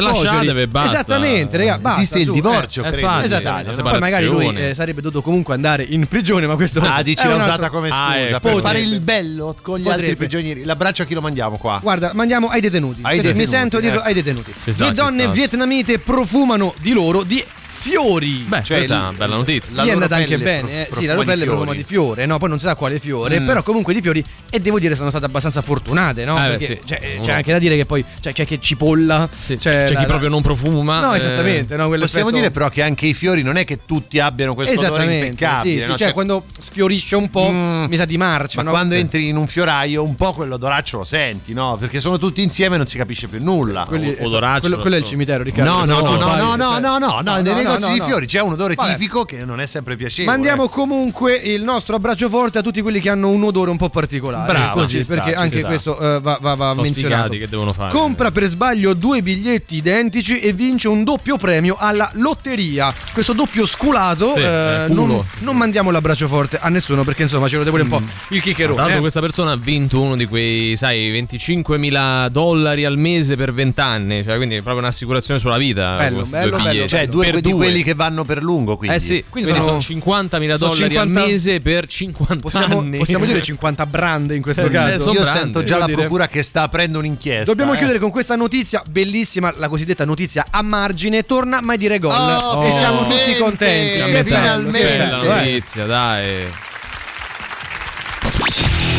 basta. 0.67 0.93
Esattamente, 0.93 1.57
raga, 1.57 1.77
basta, 1.77 2.01
Esiste 2.01 2.19
il 2.19 2.25
su, 2.27 2.33
divorzio, 2.33 2.83
eh, 2.83 2.91
credo. 2.91 3.07
facile. 3.07 3.37
Esatto. 3.37 3.81
no? 3.83 3.89
Poi 3.89 3.99
magari 3.99 4.25
lui 4.25 4.55
eh, 4.55 4.73
sarebbe 4.73 5.01
dovuto 5.01 5.21
comunque 5.21 5.53
andare 5.53 5.83
in 5.83 6.07
prigione, 6.07 6.47
ma 6.47 6.55
questo 6.55 6.79
Ah, 6.81 7.01
dici 7.01 7.23
è 7.23 7.27
l'ha 7.27 7.35
un 7.35 7.41
altro- 7.41 7.55
usata 7.55 7.69
come 7.69 7.89
scusa 7.89 8.01
Ah, 8.03 8.17
ecco. 8.17 8.39
per 8.39 8.59
fare 8.59 8.79
il 8.79 8.99
bello 8.99 9.55
con 9.61 9.77
gli 9.79 9.81
altri 9.87 9.91
Potrebbe. 10.13 10.15
prigionieri. 10.15 10.63
L'abbraccio 10.63 11.03
a 11.03 11.05
chi 11.05 11.13
lo 11.13 11.21
mandiamo 11.21 11.57
qua? 11.57 11.79
Guarda, 11.81 12.11
mandiamo 12.13 12.47
ai 12.49 12.61
detenuti. 12.61 12.99
Ai 13.03 13.19
Questo 13.19 13.33
Mi 13.33 13.39
detenuti, 13.45 13.49
sento 13.55 13.79
dirlo 13.79 13.99
eh. 14.01 14.07
ai 14.07 14.13
detenuti. 14.13 14.22
Ci 14.63 14.73
sta, 14.73 14.85
Le 14.85 14.91
donne 14.93 15.27
vietnamite 15.29 15.99
profumano 15.99 16.73
di 16.77 16.91
loro 16.91 17.23
di 17.23 17.43
fiori. 17.83 18.45
Beh, 18.47 18.63
Cioè, 18.63 18.77
questa 18.77 18.93
è 18.93 18.97
il- 18.97 19.03
una 19.03 19.11
bella 19.17 19.35
notizia. 19.35 19.75
la 19.75 19.83
Lì 19.83 19.89
è 19.89 19.91
andata 19.93 20.15
anche 20.15 20.37
bene, 20.37 20.81
eh. 20.83 20.85
pro- 20.89 20.99
sì, 21.01 21.05
la 21.05 21.13
loro 21.13 21.25
pelle 21.25 21.43
profuma 21.45 21.63
fiori. 21.65 21.77
di 21.77 21.83
fiore, 21.83 22.25
no? 22.25 22.37
Poi 22.37 22.49
non 22.49 22.59
si 22.59 22.65
sa 22.65 22.75
quale 22.75 22.99
fiore, 22.99 23.41
però 23.41 23.61
comunque 23.63 23.93
di 23.93 24.01
fiori 24.01 24.23
e 24.49 24.59
devo 24.59 24.79
dire 24.79 24.95
sono 24.95 25.09
state 25.09 25.25
abbastanza 25.25 25.61
fortunate, 25.61 26.23
no? 26.25 26.37
Eh, 26.43 26.49
Perché 26.51 26.65
sì. 26.65 26.79
cioè, 26.85 27.13
Uno- 27.15 27.25
c'è 27.25 27.31
anche 27.33 27.51
da 27.51 27.59
dire 27.59 27.75
che 27.75 27.85
poi 27.85 28.03
cioè, 28.21 28.33
c'è 28.33 28.45
chi 28.45 28.59
cipolla, 28.61 29.27
Sì, 29.31 29.57
c'è, 29.57 29.85
c'è 29.85 29.93
la- 29.93 29.99
chi 29.99 30.05
proprio 30.05 30.29
non 30.29 30.41
profuma. 30.41 30.99
No, 31.01 31.13
eh, 31.13 31.17
esattamente, 31.17 31.75
no? 31.75 31.89
Possiamo 31.89 32.31
dire 32.31 32.51
però 32.51 32.69
che 32.69 32.81
anche 32.81 33.05
i 33.05 33.13
fiori 33.13 33.41
non 33.41 33.57
è 33.57 33.65
che 33.65 33.79
tutti 33.85 34.19
abbiano 34.19 34.53
questo 34.53 34.73
odore 34.79 34.87
Esattamente, 34.87 35.27
impeccabile. 35.27 35.75
sì, 35.77 35.81
sì, 35.83 35.87
no? 35.89 35.97
cioè, 35.97 36.13
quando 36.13 36.43
sfiorisce 36.59 37.15
un 37.15 37.29
po' 37.29 37.49
Mm. 37.51 37.83
mi 37.85 37.95
sa 37.97 38.05
di 38.05 38.17
marcia, 38.17 38.57
ma 38.57 38.63
no? 38.63 38.69
quando 38.71 38.93
Sì. 38.95 39.01
entri 39.01 39.27
in 39.27 39.35
un 39.35 39.47
fioraio 39.47 40.03
un 40.03 40.15
po' 40.15 40.33
quell'odoraccio 40.33 40.97
lo 40.99 41.03
senti, 41.03 41.53
no? 41.53 41.75
Perché 41.79 41.99
sono 41.99 42.17
tutti 42.17 42.41
insieme 42.41 42.75
e 42.75 42.77
non 42.77 42.87
si 42.87 42.97
capisce 42.97 43.27
più 43.27 43.41
nulla. 43.43 43.85
Quelli- 43.87 44.09
esatto, 44.11 44.27
odoraccio, 44.27 44.59
quello, 44.61 44.75
quello 44.77 44.95
è 44.95 44.99
il 44.99 45.03
no. 45.03 45.09
cimitero, 45.09 45.43
Riccardo. 45.43 45.71
No, 45.71 45.85
no, 45.85 45.99
no, 45.99 46.11
no, 46.15 46.17
vai, 46.25 46.37
no, 46.37 46.55
no, 46.55 46.71
cioè- 46.71 46.79
no, 46.81 46.97
no, 46.97 47.21
no, 47.21 47.41
nei 47.41 47.63
no, 47.63 47.72
negozi 47.73 47.87
no, 47.87 47.93
di 47.93 47.99
no. 47.99 48.05
fiori 48.05 48.25
c'è 48.25 48.41
un 48.41 48.51
odore 48.53 48.75
Vabbè. 48.75 48.91
tipico 48.93 49.23
che 49.23 49.43
non 49.45 49.59
è 49.59 49.65
sempre 49.65 49.95
piacevole. 49.95 50.35
Mandiamo 50.35 50.69
comunque 50.69 51.35
il 51.35 51.63
nostro 51.63 51.95
abbraccio 51.95 52.29
forte 52.29 52.59
a 52.59 52.61
tutti 52.61 52.81
quelli 52.81 52.99
che 52.99 53.09
hanno 53.09 53.29
un 53.29 53.43
odore 53.43 53.69
un 53.69 53.77
po' 53.77 53.89
particolare. 53.89 54.51
Bravo, 54.51 54.87
sta, 54.87 54.97
perché 55.05 55.31
ci 55.31 55.35
anche 55.37 55.59
sta. 55.59 55.67
questo 55.67 55.99
eh, 55.99 56.19
va, 56.19 56.37
va- 56.41 56.55
va 56.55 56.69
Sono 56.71 56.81
menzionato. 56.83 57.31
che 57.33 57.47
devono 57.47 57.73
fare. 57.73 57.91
Compra 57.91 58.31
per 58.31 58.45
sbaglio 58.45 58.93
due 58.93 59.21
biglietti 59.21 59.75
identici 59.75 60.39
e 60.39 60.53
vince 60.53 60.87
un 60.87 61.03
doppio 61.03 61.37
premio 61.37 61.75
alla 61.79 62.09
lotteria. 62.13 62.93
Questo 63.11 63.33
doppio 63.33 63.65
sculato, 63.65 64.33
Sì, 64.35 64.41
eh, 64.41 64.45
eh, 64.45 64.87
non, 64.89 65.23
non 65.39 65.55
mandiamo 65.57 65.91
l'abbraccio 65.91 66.27
forte 66.27 66.57
a 66.61 66.69
nessuno 66.69 67.03
perché 67.03 67.23
insomma 67.23 67.47
ci 67.47 67.55
vuole 67.55 67.69
pure 67.69 67.83
un 67.83 67.89
po' 67.89 67.97
il 67.97 68.05
Tra 68.27 68.39
chiccherone. 68.39 68.79
l'altro 68.79 68.97
eh. 68.97 69.01
questa 69.01 69.19
persona 69.19 69.51
ha 69.51 69.55
vinto 69.57 70.01
uno 70.01 70.15
di 70.15 70.25
quei, 70.25 70.75
sai, 70.77 71.11
25.000 71.11 72.27
dollari 72.29 72.85
al 72.85 72.97
mese 72.97 73.35
per 73.35 73.53
20 73.53 73.79
anni, 73.81 74.23
cioè 74.23 74.35
quindi 74.37 74.55
proprio 74.55 74.79
un'assicurazione 74.79 75.39
sulla 75.39 75.57
vita. 75.57 75.95
Bello, 75.95 76.23
bello, 76.23 76.49
due 76.49 76.57
bello, 76.57 76.69
biglietti. 76.69 76.89
Cioè, 76.89 77.07
due 77.07 77.25
Per 77.25 77.41
di 77.41 77.51
due. 77.51 77.62
Quelli 77.63 77.83
che 77.83 77.93
vanno 77.93 78.23
per 78.23 78.43
lungo, 78.43 78.77
quindi. 78.77 78.95
Eh 78.97 78.99
sì, 78.99 79.23
Quindi 79.29 79.51
quindi, 79.51 79.67
sono- 79.67 79.81
sono 79.81 79.99
50.000 79.99 80.55
sono 80.55 80.71
dollari 80.71 80.93
50 80.93 81.01
al 81.01 81.09
mese 81.27 81.61
per 81.61 81.87
50 81.87 82.35
Possiamo, 82.41 82.79
anni. 82.79 82.97
possiamo 82.97 83.25
dire 83.25 83.41
50 83.43 83.85
brand 83.85 84.31
in 84.31 84.41
questo 84.41 84.65
Eh, 84.65 84.69
caso. 84.69 84.99
sono 84.99 85.13
Io 85.13 85.21
brandi, 85.21 85.39
sento 85.39 85.59
già 85.63 85.65
devo 85.73 85.79
la 85.79 85.85
dire. 85.85 85.97
procura 85.99 86.27
che 86.27 86.43
sta 86.43 86.61
aprendo 86.63 86.99
un'inchiesta. 86.99 87.45
Dobbiamo 87.45 87.73
eh. 87.73 87.77
chiudere 87.77 87.99
con 87.99 88.11
questa 88.11 88.35
notizia 88.35 88.81
bellissima, 88.87 89.53
la 89.57 89.67
cosiddetta 89.69 90.05
notizia 90.05 90.45
a 90.49 90.61
margine. 90.61 91.23
Torna 91.23 91.61
mai 91.61 91.77
dire 91.77 91.99
gol. 91.99 92.11
Oh, 92.13 92.63
e 92.65 92.71
siamo 92.71 93.03
finalmente, 93.03 93.25
tutti 93.25 93.37
contenti. 93.37 94.11
Bello, 94.11 94.23
finalmente. 94.23 94.87
che 94.87 94.97
Bella 94.97 95.21
eh. 95.21 95.27
notizia, 95.51 95.85
dai. 95.85 96.45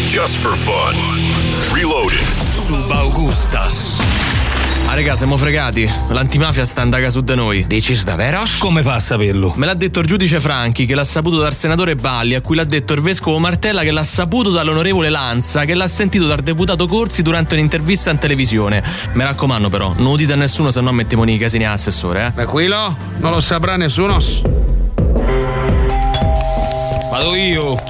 Just 0.09 0.38
for 0.40 0.54
fun. 0.54 0.94
Reloaded. 1.73 2.18
Subaugustas. 2.52 3.99
Ah, 4.87 4.95
raga, 4.95 5.14
siamo 5.17 5.37
fregati. 5.37 5.91
L'antimafia 6.11 6.64
sta 6.64 6.83
andando 6.83 7.11
su 7.11 7.23
da 7.23 7.35
noi. 7.35 7.64
Dicis 7.67 8.05
davvero? 8.05 8.43
Come 8.59 8.83
fa 8.83 8.95
a 8.95 9.00
saperlo? 9.00 9.55
Me 9.57 9.67
l'ha 9.67 9.75
detto 9.75 10.00
il 10.00 10.07
giudice 10.07 10.38
Franchi, 10.41 10.87
che 10.87 10.95
l'ha 10.95 11.05
saputo 11.05 11.38
dal 11.38 11.55
senatore 11.55 11.97
Balli, 11.97 12.35
a 12.35 12.41
cui 12.41 12.55
l'ha 12.55 12.64
detto 12.64 12.93
il 12.93 13.00
vescovo 13.00 13.38
Martella, 13.38 13.83
che 13.83 13.91
l'ha 13.91 14.05
saputo 14.05 14.50
dall'onorevole 14.50 15.09
Lanza, 15.09 15.64
che 15.64 15.75
l'ha 15.75 15.88
sentito 15.88 16.26
dal 16.26 16.41
deputato 16.41 16.87
Corsi 16.87 17.23
durante 17.23 17.55
un'intervista 17.55 18.11
in 18.11 18.19
televisione. 18.19 18.85
Mi 19.14 19.25
raccomando, 19.25 19.69
però, 19.69 19.95
non 19.97 20.11
lo 20.11 20.17
dite 20.17 20.35
a 20.35 20.37
nessuno, 20.37 20.71
se 20.71 20.81
no 20.81 20.93
mettiamo 20.93 21.25
nei 21.25 21.38
casini 21.38 21.64
all'assessore, 21.64 22.26
eh. 22.26 22.33
Tranquillo? 22.35 22.97
Non 23.17 23.33
lo 23.33 23.41
saprà 23.41 23.76
nessuno? 23.76 24.19
Vado 27.11 27.35
io. 27.35 27.83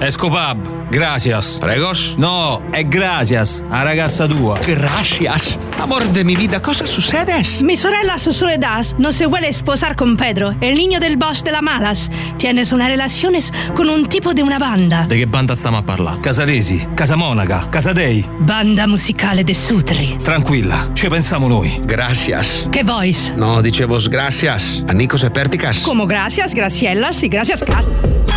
Escopab. 0.00 0.58
Gracias. 0.90 1.58
Pregos? 1.60 2.14
No, 2.16 2.62
è 2.72 2.84
gracias. 2.84 3.62
A 3.70 3.82
ragazza 3.82 4.26
tua. 4.26 4.58
Gracias. 4.60 5.58
Amor 5.80 6.04
de 6.12 6.24
mi 6.24 6.36
vida, 6.36 6.60
cosa 6.60 6.86
sucede? 6.86 7.42
Mi 7.62 7.76
sorella 7.76 8.18
Soledad 8.18 8.86
no 8.98 9.12
se 9.12 9.26
vuole 9.26 9.52
sposar 9.52 9.96
con 9.96 10.16
Pedro, 10.16 10.54
el 10.60 10.74
niño 10.76 11.00
del 11.00 11.16
boss 11.16 11.42
de 11.42 11.52
la 11.52 11.60
Malas. 11.60 12.10
Tienes 12.38 12.72
una 12.72 12.88
relación 12.88 13.34
con 13.74 13.88
un 13.88 14.06
tipo 14.08 14.32
de 14.34 14.42
una 14.42 14.58
banda. 14.58 15.06
Di 15.08 15.18
che 15.18 15.26
banda 15.26 15.54
stiamo 15.54 15.78
a 15.78 15.82
parlare? 15.82 16.20
Casalesi, 16.20 16.86
Casamonaca, 16.94 17.68
Casadei. 17.70 18.24
Banda 18.38 18.86
musicale 18.86 19.44
de 19.44 19.54
Sutri. 19.54 20.16
Tranquilla, 20.22 20.90
ci 20.94 21.08
pensiamo 21.08 21.48
noi. 21.48 21.80
Gracias. 21.84 22.68
Che 22.70 22.84
voice? 22.84 23.32
No, 23.34 23.60
dicevo 23.60 23.98
gracias. 24.08 24.82
A 24.86 24.92
Nikos 24.92 25.24
e 25.24 25.30
Perticas. 25.30 25.80
Como 25.82 26.06
gracias, 26.06 26.54
Gracielas 26.54 27.22
y 27.22 27.28
gracias. 27.28 27.62
Ca- 27.62 27.82
questa 27.82 27.90
è 27.90 28.35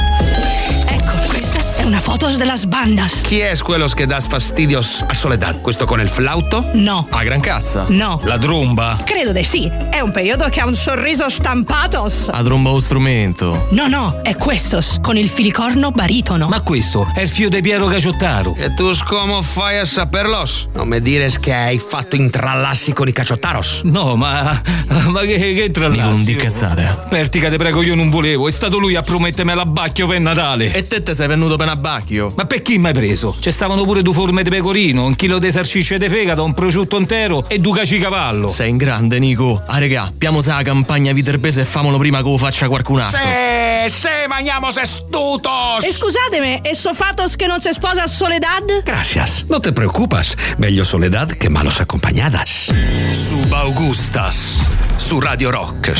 una 1.89 2.01
foto 2.01 2.29
de 2.37 2.45
las 2.45 2.67
bandas. 2.67 3.23
Chi 3.23 3.41
es 3.41 3.63
quellos 3.63 3.95
que 3.95 4.05
das 4.05 4.27
fastidios 4.27 5.03
a 5.09 5.15
Soledad? 5.15 5.61
Questo 5.63 5.87
con 5.87 5.99
il 5.99 6.07
flauto? 6.07 6.63
No, 6.75 7.07
A 7.09 7.23
gran 7.23 7.41
cassa? 7.41 7.85
no. 7.89 8.21
La 8.25 8.37
tromba. 8.37 8.97
Credo 9.03 9.31
di 9.31 9.43
sì. 9.43 9.67
È 9.89 9.99
un 9.99 10.11
periodo 10.11 10.47
che 10.49 10.59
ha 10.59 10.67
un 10.67 10.75
sorriso 10.75 11.27
stampatos. 11.29 12.29
A 12.31 12.43
tromba 12.43 12.69
o 12.69 12.79
strumento. 12.79 13.67
No, 13.71 13.87
no, 13.87 14.19
è 14.21 14.35
questos, 14.35 14.99
con 15.01 15.17
il 15.17 15.27
filicorno 15.29 15.89
baritono. 15.89 16.47
Ma 16.47 16.61
questo 16.61 17.07
è 17.15 17.21
il 17.21 17.29
fio 17.29 17.49
di 17.49 17.59
Piero 17.61 17.87
Caciottaro. 17.87 18.55
E 18.55 18.73
tu 18.75 18.91
come 19.03 19.41
fai 19.41 19.79
a 19.79 19.85
saperlos? 19.85 20.67
Non 20.75 20.87
mi 20.87 21.01
dire 21.01 21.27
che 21.39 21.53
hai 21.53 21.79
fatto 21.79 22.15
intrallassi 22.15 22.93
con 22.93 23.07
i 23.07 23.11
caciottaros. 23.11 23.81
No, 23.85 24.15
ma. 24.15 24.61
Ma 25.09 25.21
che, 25.21 25.71
che? 25.71 25.87
Mica 25.89 26.03
non 26.03 26.23
di 26.23 26.35
cazzate. 26.35 27.05
Pertica, 27.09 27.49
te 27.49 27.57
prego, 27.57 27.81
io 27.81 27.95
non 27.95 28.09
volevo. 28.09 28.47
È 28.47 28.51
stato 28.51 28.77
lui 28.77 28.95
a 28.95 29.01
promettermi 29.01 29.55
l'abbacchio 29.55 30.05
per 30.07 30.19
Natale. 30.19 30.71
E 30.71 30.85
te 30.87 31.01
te 31.01 31.15
sei 31.15 31.27
venuto 31.27 31.55
per 31.55 31.67
abbacchio? 31.79 32.33
Ma 32.35 32.45
per 32.45 32.61
chi 32.61 32.77
mi 32.77 32.87
hai 32.87 32.93
preso? 32.93 33.35
Ci 33.39 33.49
stavano 33.51 33.85
pure 33.85 34.01
due 34.01 34.13
forme 34.13 34.43
di 34.43 34.49
pecorino, 34.49 35.05
un 35.05 35.15
chilo 35.15 35.39
di 35.39 35.51
salsicce 35.51 35.97
di 35.97 36.09
fegato, 36.09 36.43
un 36.43 36.53
prosciutto 36.53 36.97
intero 36.97 37.45
e 37.47 37.57
due 37.59 37.79
caci 37.79 37.97
cavallo. 37.99 38.47
Sei 38.47 38.69
in 38.69 38.77
grande, 38.77 39.17
Nico. 39.17 39.63
Ah, 39.65 39.79
regà, 39.79 40.11
piamo 40.15 40.41
sa 40.41 40.55
la 40.55 40.61
campagna 40.61 41.13
viterbese 41.13 41.61
e 41.61 41.65
famolo 41.65 41.97
prima 41.97 42.17
che 42.17 42.29
lo 42.29 42.37
faccia 42.37 42.67
qualcun 42.67 42.99
altro. 42.99 43.19
Se, 43.19 43.89
se, 43.89 44.27
mangiamo 44.27 44.69
se 44.71 44.85
stutos. 44.85 45.83
E 45.83 45.93
scusatemi, 45.93 46.59
e 46.61 46.75
sto 46.75 46.93
fatos 46.93 47.35
che 47.35 47.47
non 47.47 47.61
si 47.61 47.71
sposa 47.71 48.05
Soledad? 48.07 48.83
Gracias. 48.83 49.45
No 49.47 49.59
te 49.59 49.71
preocupas. 49.71 50.35
Meglio 50.57 50.83
Soledad 50.83 51.31
que 51.37 51.49
malos 51.49 51.79
acompañadas. 51.79 52.71
Subaugustas. 53.13 54.61
Su 54.97 55.19
Radio 55.19 55.51
Rock. 55.51 55.93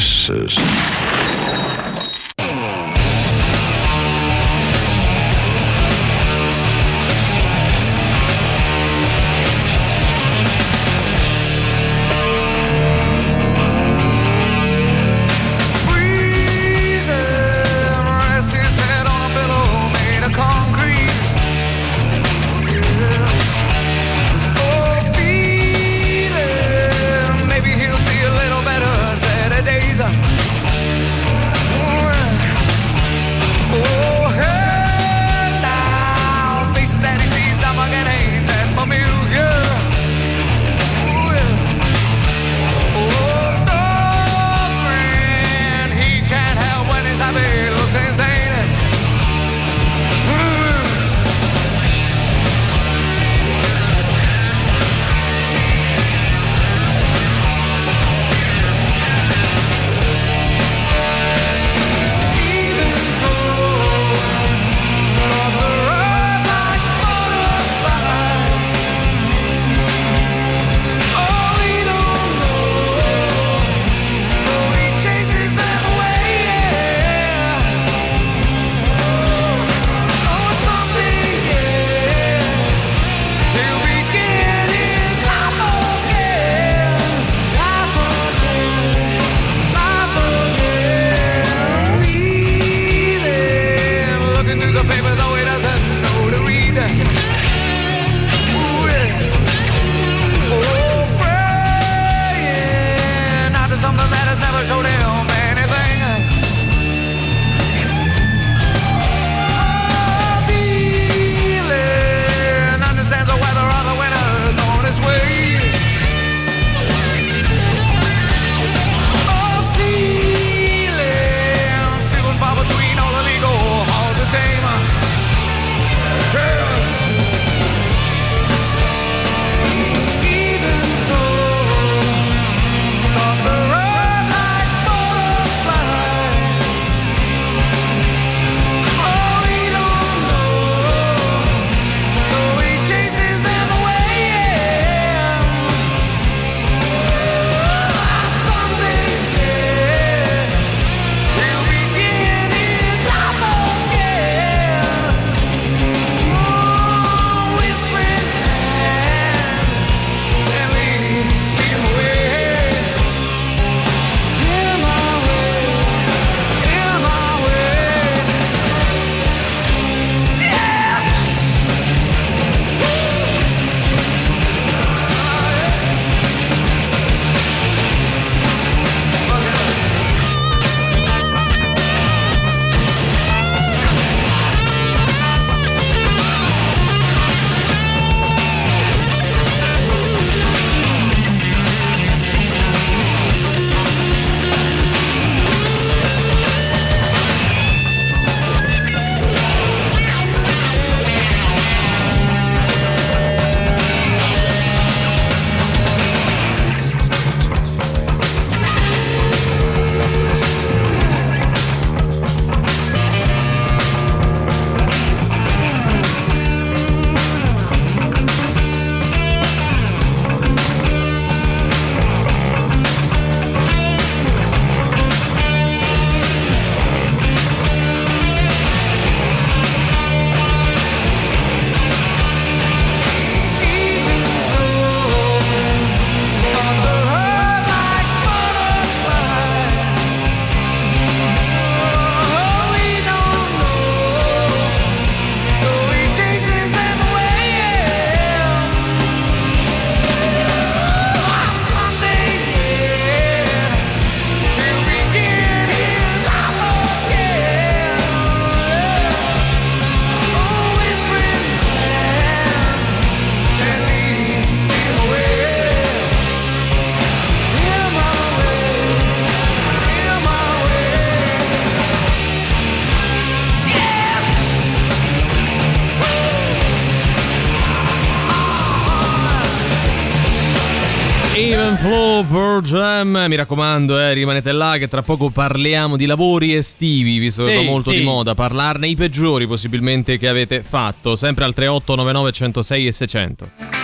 Per 282.24 282.62
Jam. 282.62 283.26
Mi 283.28 283.36
raccomando, 283.36 284.00
eh, 284.00 284.14
rimanete 284.14 284.52
là 284.52 284.78
che 284.78 284.88
tra 284.88 285.02
poco 285.02 285.30
parliamo 285.30 285.96
di 285.96 286.06
lavori 286.06 286.54
estivi, 286.54 287.18
visto 287.18 287.44
che 287.44 287.52
Sì, 287.52 287.56
va 287.58 287.62
molto 287.64 287.92
sì. 287.92 287.98
di 287.98 288.04
moda 288.04 288.36
parlarne 288.36 288.88
i 288.88 288.96
peggiori 288.96 289.48
possibilmente 289.48 290.18
che 290.18 290.28
avete 290.28 290.64
fatto, 290.68 291.16
sempre 291.16 291.46
al 291.46 291.54
3899 291.54 292.32
106 292.32 292.88
e 292.88 292.92
600. 292.92 293.79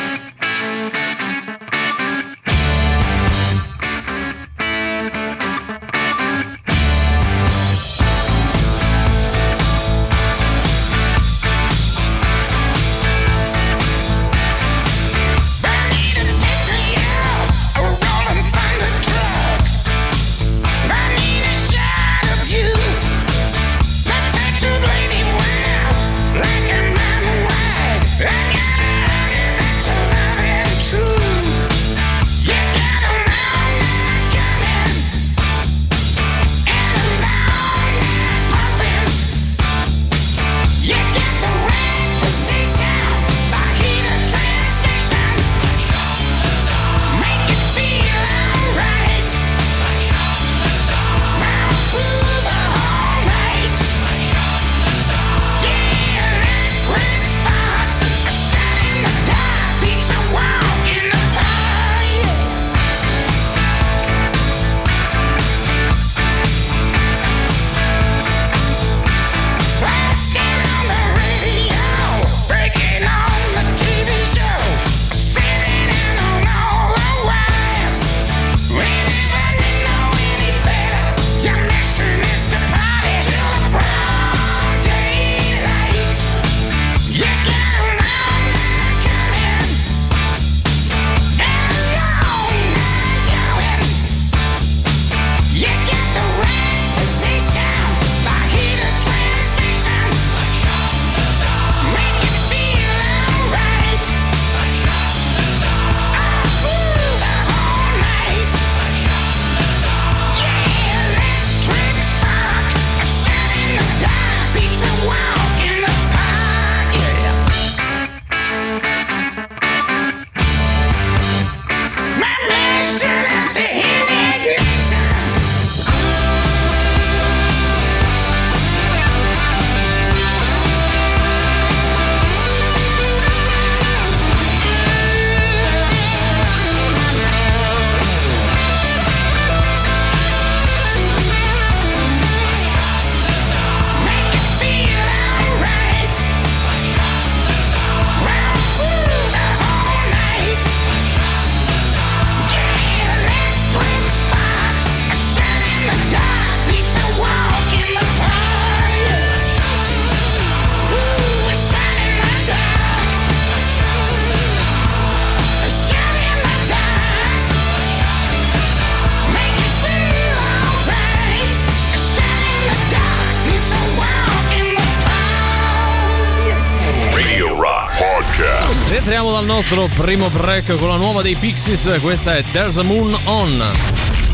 Nostro 179.67 180.04
primo 180.04 180.30
break 180.30 180.75
con 180.75 180.89
la 180.89 180.95
nuova 180.95 181.23
dei 181.23 181.36
Pixies, 181.36 181.97
questa 182.01 182.36
è 182.36 182.43
There's 182.51 182.78
a 182.78 182.84
Moon 182.84 183.17
On. 183.23 183.63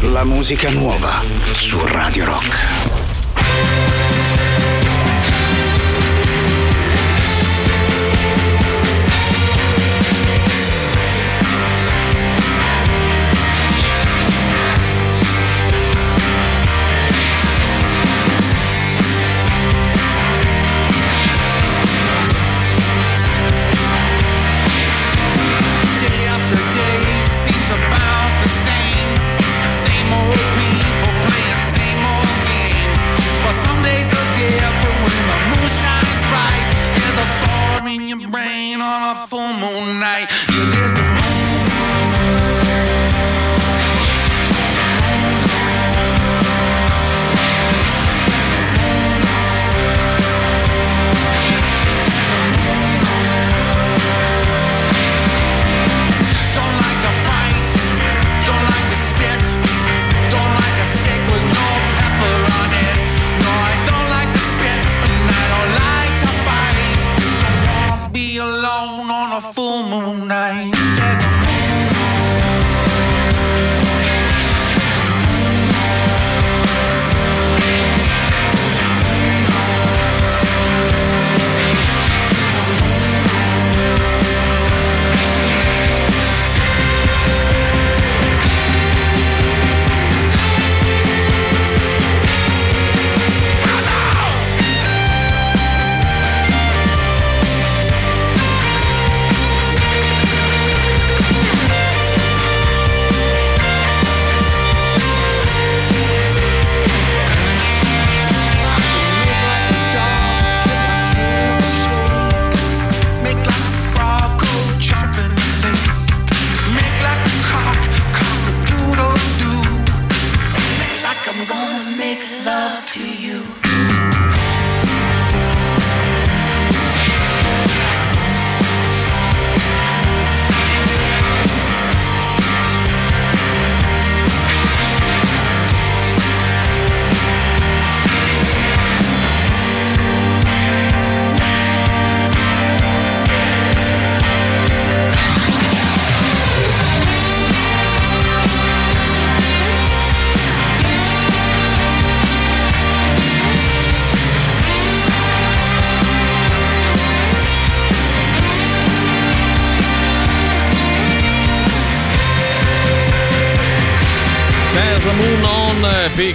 La 0.01 0.25
musica 0.25 0.69
nuova 0.71 1.21
su 1.51 1.79
Radio 1.85 2.25
Rock. 2.25 2.90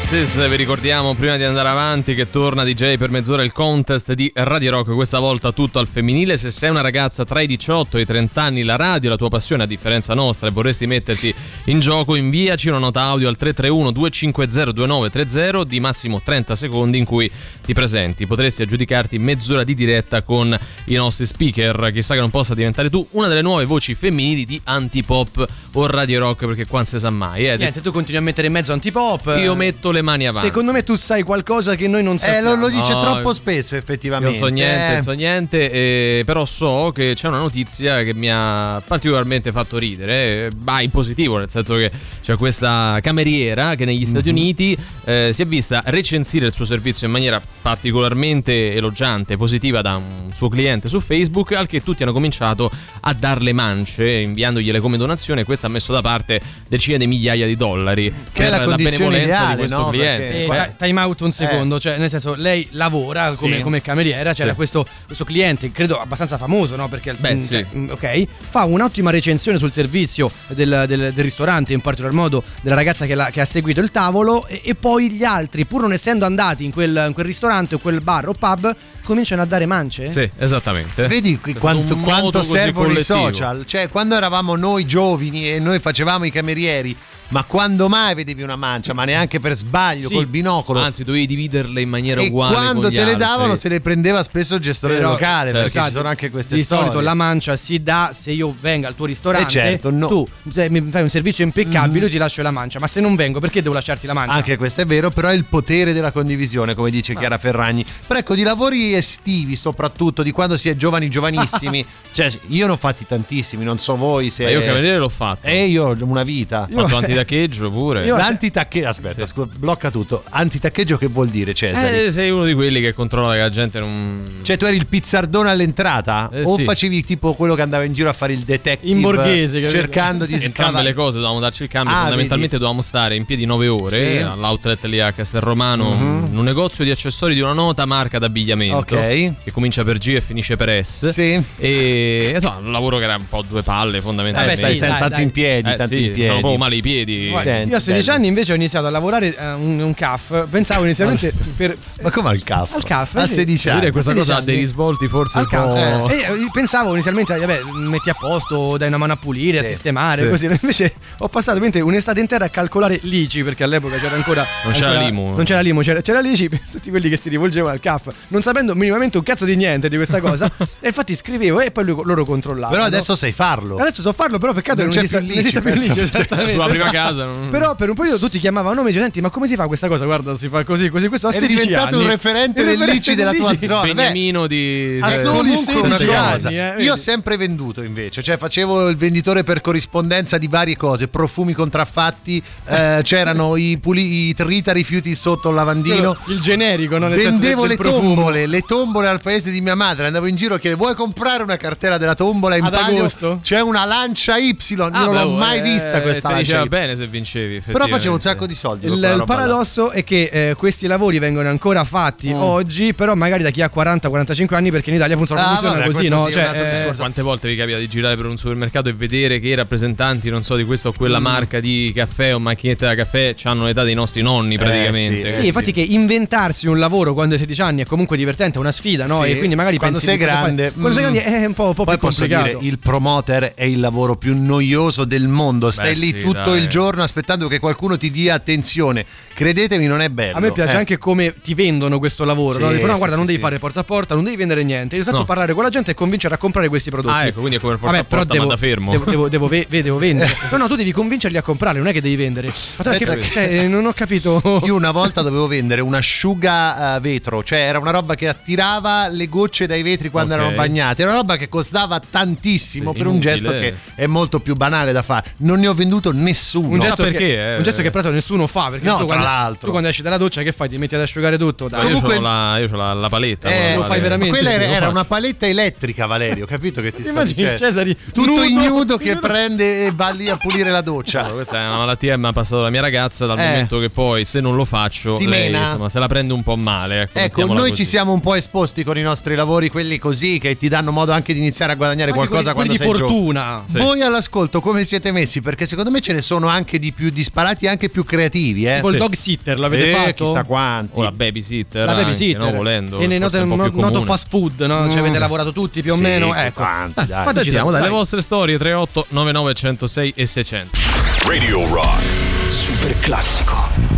Pixies, 0.09 0.49
vi 0.49 0.55
ricordiamo 0.55 1.14
prima 1.14 1.37
di 1.37 1.42
andare 1.42 1.69
avanti 1.69 2.14
che 2.14 2.31
torna 2.31 2.62
DJ 2.62 2.97
per 2.97 3.11
mezz'ora 3.11 3.42
il 3.42 3.51
contest 3.51 4.12
di 4.12 4.31
Radio 4.37 4.71
Rock, 4.71 4.95
questa 4.95 5.19
volta 5.19 5.51
tutto 5.51 5.81
al 5.81 5.88
femminile. 5.88 6.37
Se 6.37 6.53
sei 6.53 6.71
una 6.71 6.81
ragazza 6.81 7.25
tra 7.25 7.40
i 7.40 7.49
18 7.49 7.99
e 7.99 8.03
i 8.03 8.07
30 8.07 8.40
anni, 8.40 8.62
la 8.62 8.77
radio 8.77 9.09
è 9.09 9.11
la 9.11 9.19
tua 9.19 9.29
passione 9.29 9.64
a 9.64 9.66
differenza 9.66 10.14
nostra 10.14 10.47
e 10.47 10.53
vorresti 10.53 10.87
metterti 10.87 11.35
in 11.64 11.81
gioco, 11.81 12.14
inviaci 12.14 12.69
una 12.69 12.79
nota 12.79 13.03
audio 13.03 13.27
al 13.27 13.37
331 13.37 13.90
250 13.90 14.71
2930 14.71 15.64
di 15.64 15.81
massimo 15.81 16.21
30 16.23 16.55
secondi 16.55 16.99
in 16.99 17.05
cui 17.05 17.29
ti 17.61 17.75
presenti. 17.75 18.29
Potresti 18.29 18.62
aggiudicarti 18.62 19.19
mezz'ora 19.19 19.64
di 19.64 19.75
diretta 19.75 20.23
con 20.23 20.57
i 20.85 20.95
nostri 20.95 21.27
speaker, 21.27 21.90
chissà 21.92 22.14
che 22.14 22.21
non 22.21 22.31
possa 22.31 22.55
diventare 22.55 22.90
tu 22.90 23.05
una 23.12 23.27
delle 23.27 23.42
nuove 23.42 23.64
voci 23.64 23.95
femminili 23.97 24.45
di 24.45 24.61
Antipop 24.62 25.47
o 25.73 25.87
Radio 25.88 26.21
Rock, 26.21 26.47
perché 26.47 26.64
qua 26.64 26.79
non 26.79 26.87
si 26.87 27.01
sa 27.01 27.11
mai. 27.11 27.49
Eh. 27.49 27.57
Niente, 27.57 27.83
tu 27.83 27.90
continui 27.90 28.21
a 28.21 28.25
mettere 28.25 28.47
in 28.47 28.53
mezzo 28.53 28.73
antipop. 28.73 29.35
Io 29.38 29.57
metto 29.57 29.95
le 29.96 30.02
mani 30.02 30.26
avanti. 30.26 30.48
Secondo 30.48 30.72
me 30.72 30.82
tu 30.85 30.94
sai 30.94 31.22
qualcosa 31.22 31.74
che 31.76 31.88
noi 31.88 32.02
non 32.02 32.14
Eh, 32.14 32.18
sappiamo. 32.18 32.54
lo, 32.54 32.56
lo 32.56 32.68
dice 32.68 32.92
No, 32.92 33.00
troppo 33.00 33.32
spesso, 33.35 33.76
effettivamente. 33.76 34.37
Io 34.37 34.42
so 34.44 34.46
niente, 34.48 34.96
Eh. 34.98 35.02
so 35.02 35.12
niente, 35.12 35.70
eh, 35.70 36.22
però 36.24 36.44
so 36.46 36.90
che 36.94 37.12
c'è 37.14 37.28
una 37.28 37.38
notizia 37.38 38.02
che 38.02 38.14
mi 38.14 38.30
ha 38.30 38.80
particolarmente 38.87 39.52
fatto 39.52 39.76
ridere, 39.78 40.14
eh, 40.46 40.50
ma 40.64 40.80
in 40.80 40.90
positivo, 40.90 41.37
nel 41.38 41.48
senso 41.50 41.74
che 41.74 41.90
c'è 42.22 42.37
questa 42.37 42.98
cameriera 43.02 43.74
che 43.74 43.85
negli 43.85 44.04
Stati 44.06 44.30
Mhm. 44.30 44.37
Uniti 44.37 44.76
eh, 45.04 45.30
si 45.32 45.42
è 45.42 45.46
vista 45.46 45.82
recensire 45.87 46.46
il 46.46 46.52
suo 46.52 46.64
servizio 46.64 47.06
in 47.06 47.12
maniera 47.12 47.40
particolarmente 47.62 48.74
elogiante, 48.74 49.37
positiva 49.37 49.80
da 49.80 49.96
un 49.96 50.30
suo 50.32 50.48
cliente 50.48 50.88
su 50.88 51.00
Facebook, 51.00 51.52
al 51.52 51.66
che 51.66 51.82
tutti 51.82 52.02
hanno 52.02 52.12
cominciato 52.12 52.70
a 53.00 53.12
darle 53.14 53.52
mance, 53.52 54.09
inviandogliele 54.11 54.80
come 54.80 54.96
donazione, 54.96 55.44
questo 55.44 55.66
ha 55.66 55.68
messo 55.68 55.92
da 55.92 56.00
parte 56.02 56.40
decine 56.68 56.98
di 56.98 57.06
migliaia 57.06 57.46
di 57.46 57.56
dollari 57.56 58.12
Che 58.32 58.42
è 58.46 58.48
per 58.48 58.50
la 58.50 58.59
la, 58.59 58.64
condizione 58.64 59.18
benevolenza 59.18 59.24
ideale, 59.37 59.52
di 59.52 59.59
questo 59.61 59.76
no? 59.78 59.86
Cliente. 59.90 60.46
Perché- 60.46 60.62
Eh, 60.64 60.70
ti- 60.77 60.85
time 60.87 61.01
out 61.01 61.20
un 61.20 61.33
secondo, 61.33 61.79
cioè 61.81 61.96
nel 61.99 62.09
senso 62.11 62.35
lei 62.35 62.66
lavora 62.72 63.33
come, 63.37 63.57
Sì. 63.57 63.62
come 63.62 63.83
cameriera, 63.83 64.33
c'era 64.35 64.51
Sì. 64.51 64.55
questo, 64.57 64.87
questo 65.07 65.25
cliente, 65.25 65.70
credo 65.72 66.01
abbastanza 66.01 66.37
famoso, 66.38 66.77
no? 66.77 66.88
Perché 66.88 67.14
Beh, 67.14 67.35
mm, 67.35 67.38
sì. 67.42 67.49
cioè, 67.51 67.66
mm, 67.75 67.90
ok, 67.90 68.25
fa 68.51 68.64
un'ottima 68.64 69.11
recensione 69.11 69.59
sul 69.59 69.72
servizio 69.72 70.31
del, 70.49 70.85
del- 70.87 71.12
del 71.12 71.25
ristorante, 71.25 71.72
in 71.72 71.81
particolar 71.81 72.14
modo 72.14 72.42
della 72.62 72.75
ragazza 72.75 73.07
che, 73.07 73.14
la- 73.14 73.31
che 73.31 73.40
ha 73.40 73.44
seguito 73.46 73.81
il 73.81 73.90
tavolo, 73.90 74.46
e, 74.46 74.61
e 74.64 74.75
poi 74.75 75.11
gli 75.11 75.25
altri, 75.25 75.64
pur 75.64 75.83
non 75.83 75.92
essendo 75.92 76.25
andati 76.25 76.64
in 76.64 76.72
quel, 76.72 77.05
in 77.09 77.12
quel 77.14 77.27
ristorante 77.27 77.75
o 77.75 77.79
quel 77.79 78.01
bar 78.01 78.29
o 78.29 78.33
pub, 78.33 78.75
cominciano 79.05 79.42
a 79.42 79.44
dare 79.44 79.66
mance. 79.66 80.11
Sì, 80.11 80.29
esattamente. 80.38 81.07
Vedi 81.07 81.38
qui 81.38 81.55
quanto, 81.55 81.96
quanto 81.99 82.42
servono 82.42 82.92
i 82.92 83.03
social? 83.03 83.64
Cioè, 83.66 83.88
quando 83.88 84.16
eravamo 84.16 84.57
noi 84.57 84.85
giovani 84.87 85.49
e 85.51 85.59
noi 85.61 85.79
facevamo 85.79 86.25
i 86.25 86.31
camerieri, 86.33 86.96
ma 87.29 87.45
quando 87.45 87.89
mai 87.89 88.15
vedevi 88.15 88.43
una 88.43 88.57
mancia? 88.57 88.93
Ma 88.93 89.05
neanche 89.05 89.41
per 89.41 89.55
sbaglio, 89.55 90.09
Sì. 90.09 90.15
col 90.15 90.27
binocolo. 90.27 90.81
Anzi, 90.81 91.05
dovevi 91.05 91.27
dividerle 91.27 91.81
in 91.81 91.89
maniera 91.89 92.21
e 92.21 92.27
uguale. 92.29 92.55
quando 92.55 92.81
con 92.83 92.91
gli 92.91 92.95
te 92.95 93.05
le 93.05 93.11
altri. 93.12 93.17
davano 93.19 93.55
se 93.57 93.69
le 93.69 93.81
prendeva 93.81 94.23
spesso 94.23 94.55
il 94.57 94.61
gestore 94.61 94.97
Però, 94.97 95.11
locale, 95.11 95.51
certo. 95.53 95.71
perché 95.73 95.89
ci 95.89 95.95
sono 95.97 96.09
anche 96.09 96.31
queste 96.31 96.55
di 96.55 96.62
storie. 96.62 96.85
solito 96.85 97.01
la 97.03 97.15
mancia 97.15 97.57
si 97.57 97.83
dà 97.83 98.11
se 98.12 98.33
io 98.33 98.55
vengo 98.61 98.87
al 98.87 98.95
tuo 98.95 99.07
ristorante. 99.07 99.47
Eh 99.47 99.51
certo, 99.51 99.91
no. 99.91 100.07
Tu 100.09 100.27
se 100.53 100.69
mi 100.71 100.81
fai 100.91 101.03
un 101.03 101.11
servizio 101.11 101.45
impeccabile, 101.45 102.01
Mm. 102.01 102.03
io 102.05 102.11
ti 102.11 102.17
lascio 102.19 102.43
la 102.43 102.51
mancia. 102.51 102.79
Ma 102.79 102.87
se 102.87 103.01
non 103.01 103.15
vengo, 103.17 103.41
perché 103.41 103.62
devo 103.62 103.75
lasciarti 103.75 104.07
la 104.07 104.15
mancia? 104.15 104.35
Anche 104.35 104.57
questo 104.57 104.83
è 104.83 104.87
vero, 104.87 105.11
però 105.11 105.29
è 105.29 105.35
il 105.35 105.45
potere 105.45 105.93
della 105.93 106.12
condivisione, 106.12 106.75
come 106.75 106.91
dice 106.91 107.12
Ah. 107.12 107.19
Chiara 107.19 107.39
Ferragni. 107.39 107.85
Però 108.07 108.19
ecco, 108.21 108.35
di 108.35 108.43
lavori 108.43 108.95
estivi 108.95 109.57
soprattutto, 109.57 110.23
di 110.23 110.31
quando 110.31 110.57
si 110.57 110.69
è 110.69 110.77
giovani 110.77 111.09
giovanissimi, 111.09 111.85
cioè 112.12 112.31
io 112.49 112.67
ne 112.67 112.73
ho 112.73 112.77
fatti 112.77 113.05
tantissimi, 113.07 113.65
non 113.65 113.79
so 113.79 113.97
voi 113.97 114.31
se... 114.31 114.45
Ma 114.45 114.51
io 114.51 114.61
cameriere 114.65 114.99
l'ho 114.99 115.09
fatto. 115.09 115.47
E 115.47 115.67
io 115.67 115.87
ho 115.89 115.97
una 116.01 116.23
vita. 116.23 116.69
Ho 116.73 116.87
fatto 116.89 117.15
antitaccheggio 117.20 117.70
pure. 117.70 118.07
L'antitaccheggio, 118.07 118.88
aspetta, 118.88 119.26
scu- 119.26 119.57
blocca 119.57 119.90
tutto. 119.90 120.22
Antitaccheggio 120.31 120.96
che 120.96 121.07
vuol 121.07 121.29
dire, 121.29 121.55
Cesare? 121.55 122.05
Eh, 122.07 122.12
sei 122.12 122.31
uno 122.31 122.44
di 122.44 122.55
quelli 122.55 122.81
che 122.81 122.92
controlla 122.92 123.33
che 123.35 123.40
la 123.40 123.48
gente 123.48 123.79
non. 123.79 124.40
Cioè, 124.42 124.57
tu 124.57 124.64
eri 124.64 124.76
il 124.76 124.87
pizzardone 124.87 125.50
all'entrata? 125.50 126.29
Eh, 126.33 126.42
o 126.44 126.57
sì. 126.57 126.64
facevi 126.64 127.05
tipo 127.05 127.35
quello 127.35 127.55
che 127.55 127.62
andava 127.62 127.85
in 127.85 127.92
giro 127.92 128.09
a 128.09 128.12
fare 128.12 128.33
il 128.33 128.40
detective? 128.40 128.92
In 128.92 129.00
borghese, 129.00 129.61
capito? 129.61 129.79
Cercando 129.79 130.26
di 130.26 130.35
Entrambe 130.35 130.55
scavare. 130.62 130.85
le 130.85 130.92
cose 130.94 131.12
dovevamo 131.18 131.40
darci 131.40 131.62
il 131.64 131.68
cambio. 131.68 131.92
Ah, 131.94 132.00
Fondamentalmente 132.00 132.52
vedi. 132.57 132.62
dovevamo 132.62 132.83
stare 132.83 133.16
in 133.16 133.24
piedi 133.24 133.44
9 133.44 133.68
ore 133.68 134.18
Sì. 134.18 134.22
all'outlet 134.24 134.85
lì 134.85 135.00
a 135.00 135.12
Castelromano, 135.12 135.90
Mhm. 135.94 136.26
in 136.31 136.37
un 136.38 136.44
negozio 136.44 136.85
di 136.85 136.90
accessori 136.90 137.35
di 137.35 137.40
una 137.40 137.52
nota 137.52 137.85
marca 137.87 138.18
d'abbigliamento. 138.18 138.76
Ok. 138.96 139.33
Che 139.44 139.52
comincia 139.52 139.83
per 139.85 139.98
G 139.98 140.09
e 140.16 140.20
finisce 140.20 140.57
per 140.57 140.85
S. 140.85 141.09
Sì. 141.09 141.40
E 141.59 142.31
insomma, 142.35 142.57
un 142.57 142.72
lavoro 142.72 142.98
che 142.98 143.05
era 143.05 143.16
un 143.16 143.29
po' 143.29 143.42
due 143.48 143.62
palle, 143.62 144.00
fondamentalmente. 144.00 144.61
Vabbè, 144.61 144.74
stai, 144.74 144.76
stai 144.76 144.88
dai, 144.90 144.98
tanto 144.98 145.14
dai. 145.16 145.22
in 145.24 145.31
piedi, 145.33 145.70
Eh 145.70 145.76
tanto 145.76 145.94
sì, 145.94 146.05
in 146.07 146.12
piedi. 146.12 146.29
proprio 146.38 146.57
male 146.57 146.76
i 146.76 146.83
piedi. 146.83 147.06
Guarda, 147.31 147.51
Senti, 147.51 147.71
io 147.71 147.77
a 147.77 147.81
16 147.81 148.05
bello. 148.07 148.16
anni 148.19 148.27
invece 148.29 148.53
ho 148.53 148.55
iniziato 148.55 148.87
a 148.87 148.90
lavorare 148.90 149.37
a 149.37 149.55
un, 149.57 149.79
un 149.81 149.95
CAF. 149.95 150.47
Pensavo 150.49 150.85
inizialmente 150.85 151.33
per. 151.57 151.77
Ma 152.03 152.11
come 152.11 152.29
al 152.31 152.42
CAF? 152.42 152.75
Al 152.75 152.85
CAF, 152.85 153.16
A 153.16 153.27
sì. 153.27 153.35
16 153.35 153.45
Devo 153.64 153.71
anni. 153.71 153.81
dire, 153.81 153.92
questa 153.92 154.11
16 154.12 154.31
cosa 154.31 154.42
ha 154.42 154.45
dei 154.45 154.57
risvolti 154.57 155.09
forse 155.09 155.38
Al 155.38 155.47
un 155.51 155.59
po'. 156.03 156.09
Eh, 156.11 156.14
e 156.16 156.35
io 156.35 156.51
pensavo 156.53 156.92
inizialmente, 156.95 157.37
vabbè, 157.37 157.61
metti 157.88 158.11
a 158.11 158.14
posto, 158.19 158.77
dai 158.77 158.88
una 158.88 158.99
mano 158.99 159.12
a 159.12 159.16
pulire, 159.16 159.59
Sì, 159.59 159.64
a 159.64 159.69
sistemare, 159.69 160.23
sì. 160.25 160.29
così. 160.29 160.45
Invece 160.61 160.95
ho 161.19 161.29
passato 161.29 161.59
un'estate 161.81 162.21
intera 162.21 162.45
a 162.47 162.49
calcolare 162.49 162.99
l'ICI, 163.03 163.42
perché 163.42 163.64
all'epoca 163.64 163.97
c'era 163.99 164.14
ancora. 164.16 164.45
Non 164.64 164.73
c'era 164.73 164.88
ancora- 164.88 165.07
l'IMU. 165.07 165.35
Non 165.37 165.45
c'era 165.45 165.61
l'IMU, 165.61 165.81
c'era, 165.83 166.01
c'era 166.01 166.21
l'ICI 166.21 166.49
per 166.49 166.61
tutti 166.71 166.90
quelli 166.90 167.09
che 167.09 167.16
si 167.16 167.29
rivolgevano 167.29 167.73
al 167.73 167.81
CAF, 167.81 168.09
non 168.29 168.42
sapendo 168.42 168.75
minimamente 168.75 169.16
un 169.19 169.23
cazzo 169.25 169.45
di 169.45 169.57
niente 169.57 169.88
di 169.88 169.97
questa 169.97 170.21
cosa. 170.21 170.51
e 170.81 170.88
infatti 170.88 171.14
scrivevo 171.14 171.61
e 171.61 171.71
poi 171.71 171.85
loro 171.85 172.25
controllavano. 172.25 172.73
Però 172.75 172.85
adesso 172.85 173.14
sai 173.14 173.33
farlo. 173.33 173.77
Adesso 173.79 174.03
so 174.03 174.12
farlo, 174.12 174.38
però 174.38 174.53
peccato 174.53 174.83
Non 174.83 174.90
che 174.90 174.97
non 175.01 175.09
c'è 175.09 175.16
esista 175.38 175.61
più 175.61 175.71
non 175.71 175.79
esista 175.79 176.25
più 176.25 176.35
l'ICI. 176.38 176.51
Sulla 176.53 176.66
prima 176.66 176.90
casa. 177.04 177.24
non- 177.26 177.48
Però 177.50 177.74
per 177.74 177.88
un 177.90 177.94
periodo 177.94 178.18
tutti 178.18 178.38
chiamavano 178.38 178.74
nome 178.74 178.88
e 178.88 178.92
dicevano, 178.92 179.11
"Senti, 179.12 179.20
ma 179.26 179.30
come 179.32 179.46
si 179.48 179.54
fa 179.56 179.66
questa 179.66 179.88
cosa? 179.88 180.04
Guarda, 180.04 180.37
si 180.37 180.48
fa 180.48 180.64
così, 180.64 180.88
così, 180.88 181.09
questo 181.09 181.28
a 181.28 181.30
Eri 181.35 181.46
16 181.46 181.64
diventato 181.66 181.94
anni. 181.96 182.04
un 182.04 182.11
referente 182.11 182.64
dell'ICI 182.64 183.14
della 183.14 183.32
tua 183.32 183.56
zona. 183.59 183.82
Beniamino 183.82 184.46
di. 184.46 184.98
A 185.00 185.11
soli 185.12 185.50
comunque 185.50 185.74
16 185.74 186.04
una 186.04 186.18
anni. 186.20 186.32
cosa, 186.32 186.48
eh. 186.76 186.82
Io 186.82 186.92
ho 186.92 186.96
sempre 186.96 187.37
venduto 187.37 187.82
invece, 187.82 188.22
cioè 188.22 188.37
facevo 188.37 188.88
il 188.88 188.96
venditore 188.96 189.44
per 189.44 189.61
corrispondenza 189.61 190.38
di 190.38 190.48
varie 190.48 190.76
cose, 190.76 191.09
profumi 191.09 191.52
contraffatti, 191.52 192.42
eh, 192.66 193.00
c'erano 193.04 193.56
i, 193.56 193.78
puli- 193.80 194.28
i 194.28 194.35
trita 194.35 194.72
rifiuti 194.72 195.14
sotto 195.14 195.48
il 195.50 195.54
lavandino. 195.54 196.16
Il 196.26 196.40
generico, 196.40 196.98
no? 196.98 197.09
Nel 197.09 197.18
Vendevo 197.18 197.64
le 197.66 197.76
profumo. 197.76 198.14
tombole, 198.14 198.46
le 198.46 198.61
tombole 198.62 199.09
al 199.09 199.20
paese 199.20 199.50
di 199.50 199.61
mia 199.61 199.74
madre, 199.74 200.06
andavo 200.06 200.26
in 200.26 200.37
giro 200.37 200.54
a 200.54 200.59
chiedere 200.59 200.80
vuoi 200.80 200.94
comprare 200.94 201.42
una 201.42 201.56
cartella 201.56 201.98
della 201.98 202.14
tombola 202.14 202.56
in 202.56 202.64
Ad 202.64 202.72
palio? 202.72 202.98
agosto? 202.98 203.40
C'è 203.42 203.61
una 203.61 203.85
lancia 203.85 204.37
Y, 204.38 204.56
io 204.68 204.85
Ah, 204.85 204.88
non 205.04 205.14
beh, 205.14 205.20
l'ho 205.22 205.30
mai 205.30 205.59
eh, 205.59 205.62
vista 205.62 206.00
questa 206.02 206.30
lancia 206.30 206.42
diceva 206.44 206.64
Y. 206.64 206.68
bene 206.87 206.96
se 206.96 207.07
vincevi. 207.07 207.61
Però 207.61 207.87
facevo 207.87 208.14
un 208.14 208.20
sacco 208.20 208.46
di 208.46 208.55
soldi. 208.55 208.87
Il, 208.87 208.92
il 208.92 209.01
roba 209.03 209.16
là. 209.16 209.25
paradosso 209.25 209.90
è 209.90 210.05
che 210.05 210.31
eh, 210.33 210.55
questi 210.55 210.87
lavori 210.87 211.18
vengono 211.18 211.49
ancora 211.49 211.85
fatti 211.85 212.33
Mm. 212.33 212.40
oggi, 212.40 212.94
però 212.94 213.14
magari 213.14 213.42
da 213.42 213.51
chi 213.51 213.62
ha 213.62 213.70
40-45 213.75 214.55
anni, 214.55 214.70
perché 214.70 214.90
in 214.90 214.96
Italia 214.96 215.16
funziona, 215.16 215.42
Ah, 215.46 215.51
funziona 215.57 215.79
vabbè, 215.79 215.90
così, 215.92 216.09
no? 216.09 216.25
sì, 216.27 216.33
Cioè, 216.33 216.87
eh. 216.90 216.94
Quante 216.96 217.22
volte 217.22 217.49
vi 217.49 217.57
capita 217.57 217.79
di 217.79 217.88
girare 217.88 218.16
per 218.16 218.27
un 218.27 218.37
supermercato 218.37 218.88
e 218.88 218.92
vedere 218.92 219.38
che 219.40 219.49
i 219.49 219.55
rappresentanti, 219.55 220.31
non 220.31 220.42
so, 220.42 220.57
di 220.57 220.64
questa 220.64 220.88
o 220.88 220.92
quella 220.92 221.18
marca 221.18 221.61
di 221.61 221.92
caffè 221.94 222.35
o 222.35 222.38
macchinetta 222.38 222.87
da 222.87 222.94
caffè 222.94 223.35
hanno 223.44 223.64
l'età 223.66 223.83
dei 223.85 223.94
nostri 223.94 224.22
nonni 224.22 224.57
praticamente. 224.57 225.27
sì, 225.27 225.33
Sì, 225.33 225.40
Eh, 225.40 225.46
infatti 225.46 225.72
che 225.72 225.81
inventarsi 225.81 226.66
un 226.66 226.79
lavoro 226.79 227.12
quando 227.14 227.35
hai 227.35 227.40
16 227.40 227.61
anni 227.62 227.83
è 227.83 227.87
comunque 227.87 228.16
divertente, 228.16 228.57
è 228.57 228.61
una 228.61 228.72
sfida, 228.72 229.07
no? 229.07 229.22
Sì, 229.22 229.31
e 229.31 229.38
quindi 229.38 229.55
magari 229.55 229.77
quando 229.79 229.99
pensi 229.99 230.11
sei 230.14 230.18
grande, 230.18 230.72
Quando 230.72 230.92
sei 230.99 231.11
mm. 231.11 231.12
grande 231.14 231.25
è 231.42 231.44
un 231.46 231.53
po', 231.55 231.66
un 231.68 231.75
po' 231.75 231.85
Poi 231.85 231.99
più 231.99 232.07
posso 232.09 232.20
complicato. 232.20 232.59
dire, 232.59 232.68
il 232.70 232.79
promoter 232.79 233.55
è 233.55 233.64
il 233.64 233.81
lavoro 233.81 234.16
più 234.16 234.37
noioso 234.40 235.05
del 235.05 235.29
mondo. 235.29 235.70
Stai 235.70 235.92
Beh, 235.94 235.99
lì 236.01 236.12
sì, 236.14 236.20
tutto 236.20 236.51
dai. 236.51 236.59
il 236.61 236.68
giorno 236.68 236.76
aspettando 236.81 237.49
che 237.49 237.59
qualcuno 237.59 237.97
ti 237.97 238.11
dia 238.11 238.35
attenzione. 238.35 239.05
Credetemi, 239.35 239.87
non 239.87 240.01
è 240.01 240.09
bello. 240.09 240.37
A 240.37 240.41
me 240.41 240.53
piace 240.53 240.73
Eh. 240.75 240.77
anche 240.77 240.99
come 240.99 241.35
ti 241.43 241.55
vendono 241.55 241.99
questo 241.99 242.25
lavoro. 242.25 242.55
Sì, 242.59 242.61
no? 242.65 242.71
Dicono, 242.71 242.87
no, 242.87 242.93
sì, 242.93 242.99
guarda, 242.99 243.15
sì, 243.15 243.17
non 243.17 243.27
devi 243.27 243.39
sì. 243.39 243.45
fare 243.45 243.59
porta 243.59 243.81
a 243.81 243.85
porta, 243.85 244.15
non 244.15 244.25
devi 244.25 244.37
vendere 244.37 244.62
niente. 244.62 244.89
Devi 244.97 245.03
soltanto 245.03 245.21
No. 245.21 245.25
parlare 245.27 245.53
con 245.55 245.62
la 245.62 245.69
gente 245.71 245.91
e 245.91 245.95
convincere 245.95 246.35
a 246.35 246.39
comprare 246.39 246.69
questi 246.69 246.91
prodotti. 246.91 247.15
Ah, 247.15 247.27
ecco, 247.27 247.41
quindi 247.41 247.57
è 247.57 247.61
come 247.61 247.75
il 247.75 247.79
porta 247.79 247.95
Vabbè, 247.97 248.07
a 248.07 248.09
porta, 248.09 248.27
ma 248.29 248.33
devo, 248.35 248.47
da 248.47 248.57
fermo. 248.57 248.91
Devo, 248.91 249.05
devo, 249.05 249.29
devo 249.29 249.49
ve- 249.49 249.67
devo 249.69 249.99
vendere. 249.99 250.35
No, 250.51 250.57
no, 250.59 250.69
tu 250.69 250.77
devi 250.77 250.93
convincerli 250.93 251.37
a 251.37 251.43
comprare, 251.43 251.79
non 251.79 251.89
è 251.89 251.93
che 251.93 252.01
devi 252.01 252.17
vendere. 252.17 252.47
Ma 252.49 252.85
tu- 252.85 252.91
Pensa 252.91 253.15
che- 253.15 253.21
che- 253.21 253.29
cioè, 253.29 253.59
eh, 253.65 253.69
non 253.69 253.85
ho 253.85 253.93
capito. 253.93 254.41
Io 254.65 254.75
una 254.75 254.91
volta 254.91 255.23
dovevo 255.23 255.47
vendere 255.47 255.81
un 255.83 255.95
asciuga 255.95 256.97
eh, 256.97 257.01
vetro, 257.01 257.43
cioè 257.43 257.59
era 257.61 257.79
una 257.79 257.91
roba 257.91 258.15
che 258.15 258.29
attirava 258.29 259.09
le 259.09 259.29
gocce 259.29 259.67
dai 259.67 259.83
vetri 259.83 260.09
quando 260.11 260.35
Ok. 260.35 260.41
erano 260.41 260.55
bagnate. 260.57 261.03
Era 261.03 261.11
una 261.11 261.21
roba 261.21 261.37
che 261.37 261.49
costava 261.49 262.01
tantissimo 262.01 262.93
Sì, 262.93 262.99
per 262.99 263.07
un 263.07 263.12
inutile. 263.15 263.33
gesto 263.35 263.51
che 263.51 263.75
è 263.95 264.07
molto 264.07 264.41
più 264.41 264.55
banale 264.55 264.93
da 264.93 265.03
fare. 265.03 265.33
Non 265.39 265.61
ne 265.61 265.69
ho 265.69 265.75
venduto 265.75 266.12
nessuno. 266.12 266.65
Un 266.72 266.79
gesto, 266.81 267.02
perché, 267.02 267.18
che, 267.18 267.52
eh? 267.55 267.57
un 267.57 267.62
gesto 267.62 267.83
che 267.83 267.90
però 267.90 268.11
nessuno 268.11 268.46
fa. 268.46 268.68
Perché 268.70 268.85
No, 268.87 268.92
tu, 268.92 268.96
tra 268.98 269.07
quando, 269.07 269.24
l'altro. 269.24 269.64
tu 269.66 269.70
quando 269.70 269.88
esci 269.88 270.02
dalla 270.02 270.16
doccia, 270.18 270.42
che 270.42 270.52
fai? 270.52 270.68
Ti 270.68 270.76
metti 270.79 270.94
ad 270.94 271.00
asciugare 271.02 271.38
tutto. 271.38 271.68
Dai. 271.68 271.81
Ma 271.81 271.85
Comunque- 271.87 272.14
io 272.14 272.20
ho 272.20 272.22
la, 272.22 272.59
io 272.59 272.68
c'ho 272.68 272.76
la, 272.76 272.92
la 272.92 273.09
paletta. 273.09 273.48
Eh, 273.48 273.52
quella 273.55 273.76
lo 273.76 273.83
fai 273.85 274.00
veramente? 274.00 274.35
Quella 274.37 274.50
sì, 274.50 274.57
era, 274.62 274.64
era 274.72 274.88
una 274.88 275.05
paletta 275.05 275.46
elettrica, 275.46 276.07
Valerio, 276.07 276.46
capito 276.46 276.81
che 276.81 276.92
ti 276.92 277.02
sto 277.02 277.11
Immagini 277.11 277.35
dicendo? 277.37 277.59
Cesari 277.59 277.96
Tutto 278.12 278.26
nudo, 278.26 278.42
ignudo 278.44 278.96
che 278.96 279.11
ignudo. 279.11 279.20
prende 279.26 279.87
e 279.87 279.92
va 279.94 280.11
lì 280.11 280.29
a 280.29 280.37
pulire 280.37 280.70
la 280.70 280.81
doccia. 280.81 281.20
Allora, 281.20 281.35
questa 281.35 281.57
è 281.59 281.66
una 281.66 281.76
malattia 281.79 282.12
che 282.14 282.18
mi 282.20 282.26
ha 282.26 282.33
passato 282.33 282.62
la 282.62 282.70
mia 282.70 282.81
ragazza 282.81 283.26
dal 283.26 283.38
Eh. 283.38 283.46
momento 283.46 283.79
che 283.79 283.90
poi 283.90 284.24
se 284.24 284.40
non 284.40 284.55
lo 284.57 284.64
faccio 284.64 285.16
Ti 285.16 285.26
lei 285.26 285.50
mena. 285.50 285.70
insomma, 285.70 285.88
se 285.88 285.98
la 285.98 286.09
prende 286.09 286.33
un 286.33 286.42
po' 286.42 286.57
male. 286.57 287.02
Ecco, 287.12 287.18
Ecco, 287.42 287.46
noi 287.52 287.70
così. 287.70 287.74
ci 287.74 287.85
siamo 287.85 288.12
un 288.12 288.20
po' 288.20 288.35
esposti 288.35 288.85
con 288.85 288.96
i 288.98 289.02
nostri 289.02 289.35
lavori, 289.35 289.68
quelli 289.70 289.98
così, 289.98 290.38
che 290.38 290.57
ti 290.57 290.68
danno 290.68 290.90
modo 290.92 291.12
anche 291.12 291.33
di 291.33 291.38
iniziare 291.40 291.72
a 291.72 291.74
guadagnare 291.74 292.11
Anche 292.11 292.26
qualcosa 292.26 292.52
quelli, 292.55 292.68
quando 292.68 292.72
di 292.72 292.79
sei 292.79 293.07
giovane. 293.09 293.62
fortuna. 293.64 293.85
Voi 293.85 294.00
all'ascolto 294.02 294.61
come 294.61 294.85
siete 294.85 295.12
messi? 295.12 295.40
Perché 295.40 295.66
secondo 295.66 295.90
me 295.90 296.00
ce 296.00 296.12
ne 296.12 296.20
sono 296.22 296.45
sono 296.46 296.59
anche 296.59 296.78
di 296.78 296.92
più 296.92 297.11
disparati 297.11 297.64
e 297.64 297.68
anche 297.68 297.88
più 297.88 298.04
creativi. 298.04 298.66
Eh. 298.66 298.76
Tipo 298.76 298.90
il 298.90 298.98
dog 298.98 299.12
sitter, 299.14 299.59
l'avete 299.59 299.90
Eh, 299.90 299.94
fatto? 299.94 300.24
chissà 300.24 300.44
quanti. 300.44 300.98
O 300.98 301.02
la 301.02 301.11
babysitter. 301.12 301.85
La 301.85 301.90
anche, 301.92 302.02
babysitter. 302.04 302.40
no? 302.40 302.52
volendo. 302.52 302.98
E 302.98 303.06
un 303.06 303.48
po' 303.48 303.56
più 303.56 303.80
noto 303.80 303.92
comune. 303.92 304.04
fast 304.04 304.26
food, 304.28 304.61
no? 304.61 304.88
Ci 304.88 304.96
Mm. 304.96 304.98
avete 305.00 305.18
lavorato 305.18 305.52
tutti 305.52 305.82
più 305.82 305.92
o 305.92 305.96
Sì, 305.96 306.02
meno? 306.02 306.35
Ecco. 306.35 306.61
quanti, 306.61 307.00
Eh, 307.00 307.06
dai. 307.06 307.24
fateci 307.24 307.44
Sentiamo 307.44 307.70
dalle 307.70 307.88
vostre 307.88 308.22
storie 308.22 308.56
38 308.59 309.06
99 309.11 309.54
106 309.54 310.12
e 310.16 310.26
600. 310.26 310.78
Radio 311.26 311.66
Rock. 311.68 312.02
Super 312.46 312.96
classico. 312.98 313.95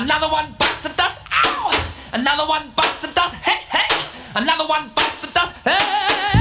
Another 0.00 0.28
one 0.28 0.54
bites 0.58 0.80
the 0.80 0.88
dust. 0.88 1.26
Ow! 1.30 1.92
Another 2.14 2.46
one 2.48 2.70
bites 2.74 3.00
the 3.00 3.08
dust. 3.08 3.34
Hey, 3.44 3.60
hey! 3.70 3.94
Another 4.34 4.66
one 4.66 4.90
bites 4.94 5.20
the 5.20 5.26
dust. 5.26 5.56
Hey! 5.62 6.39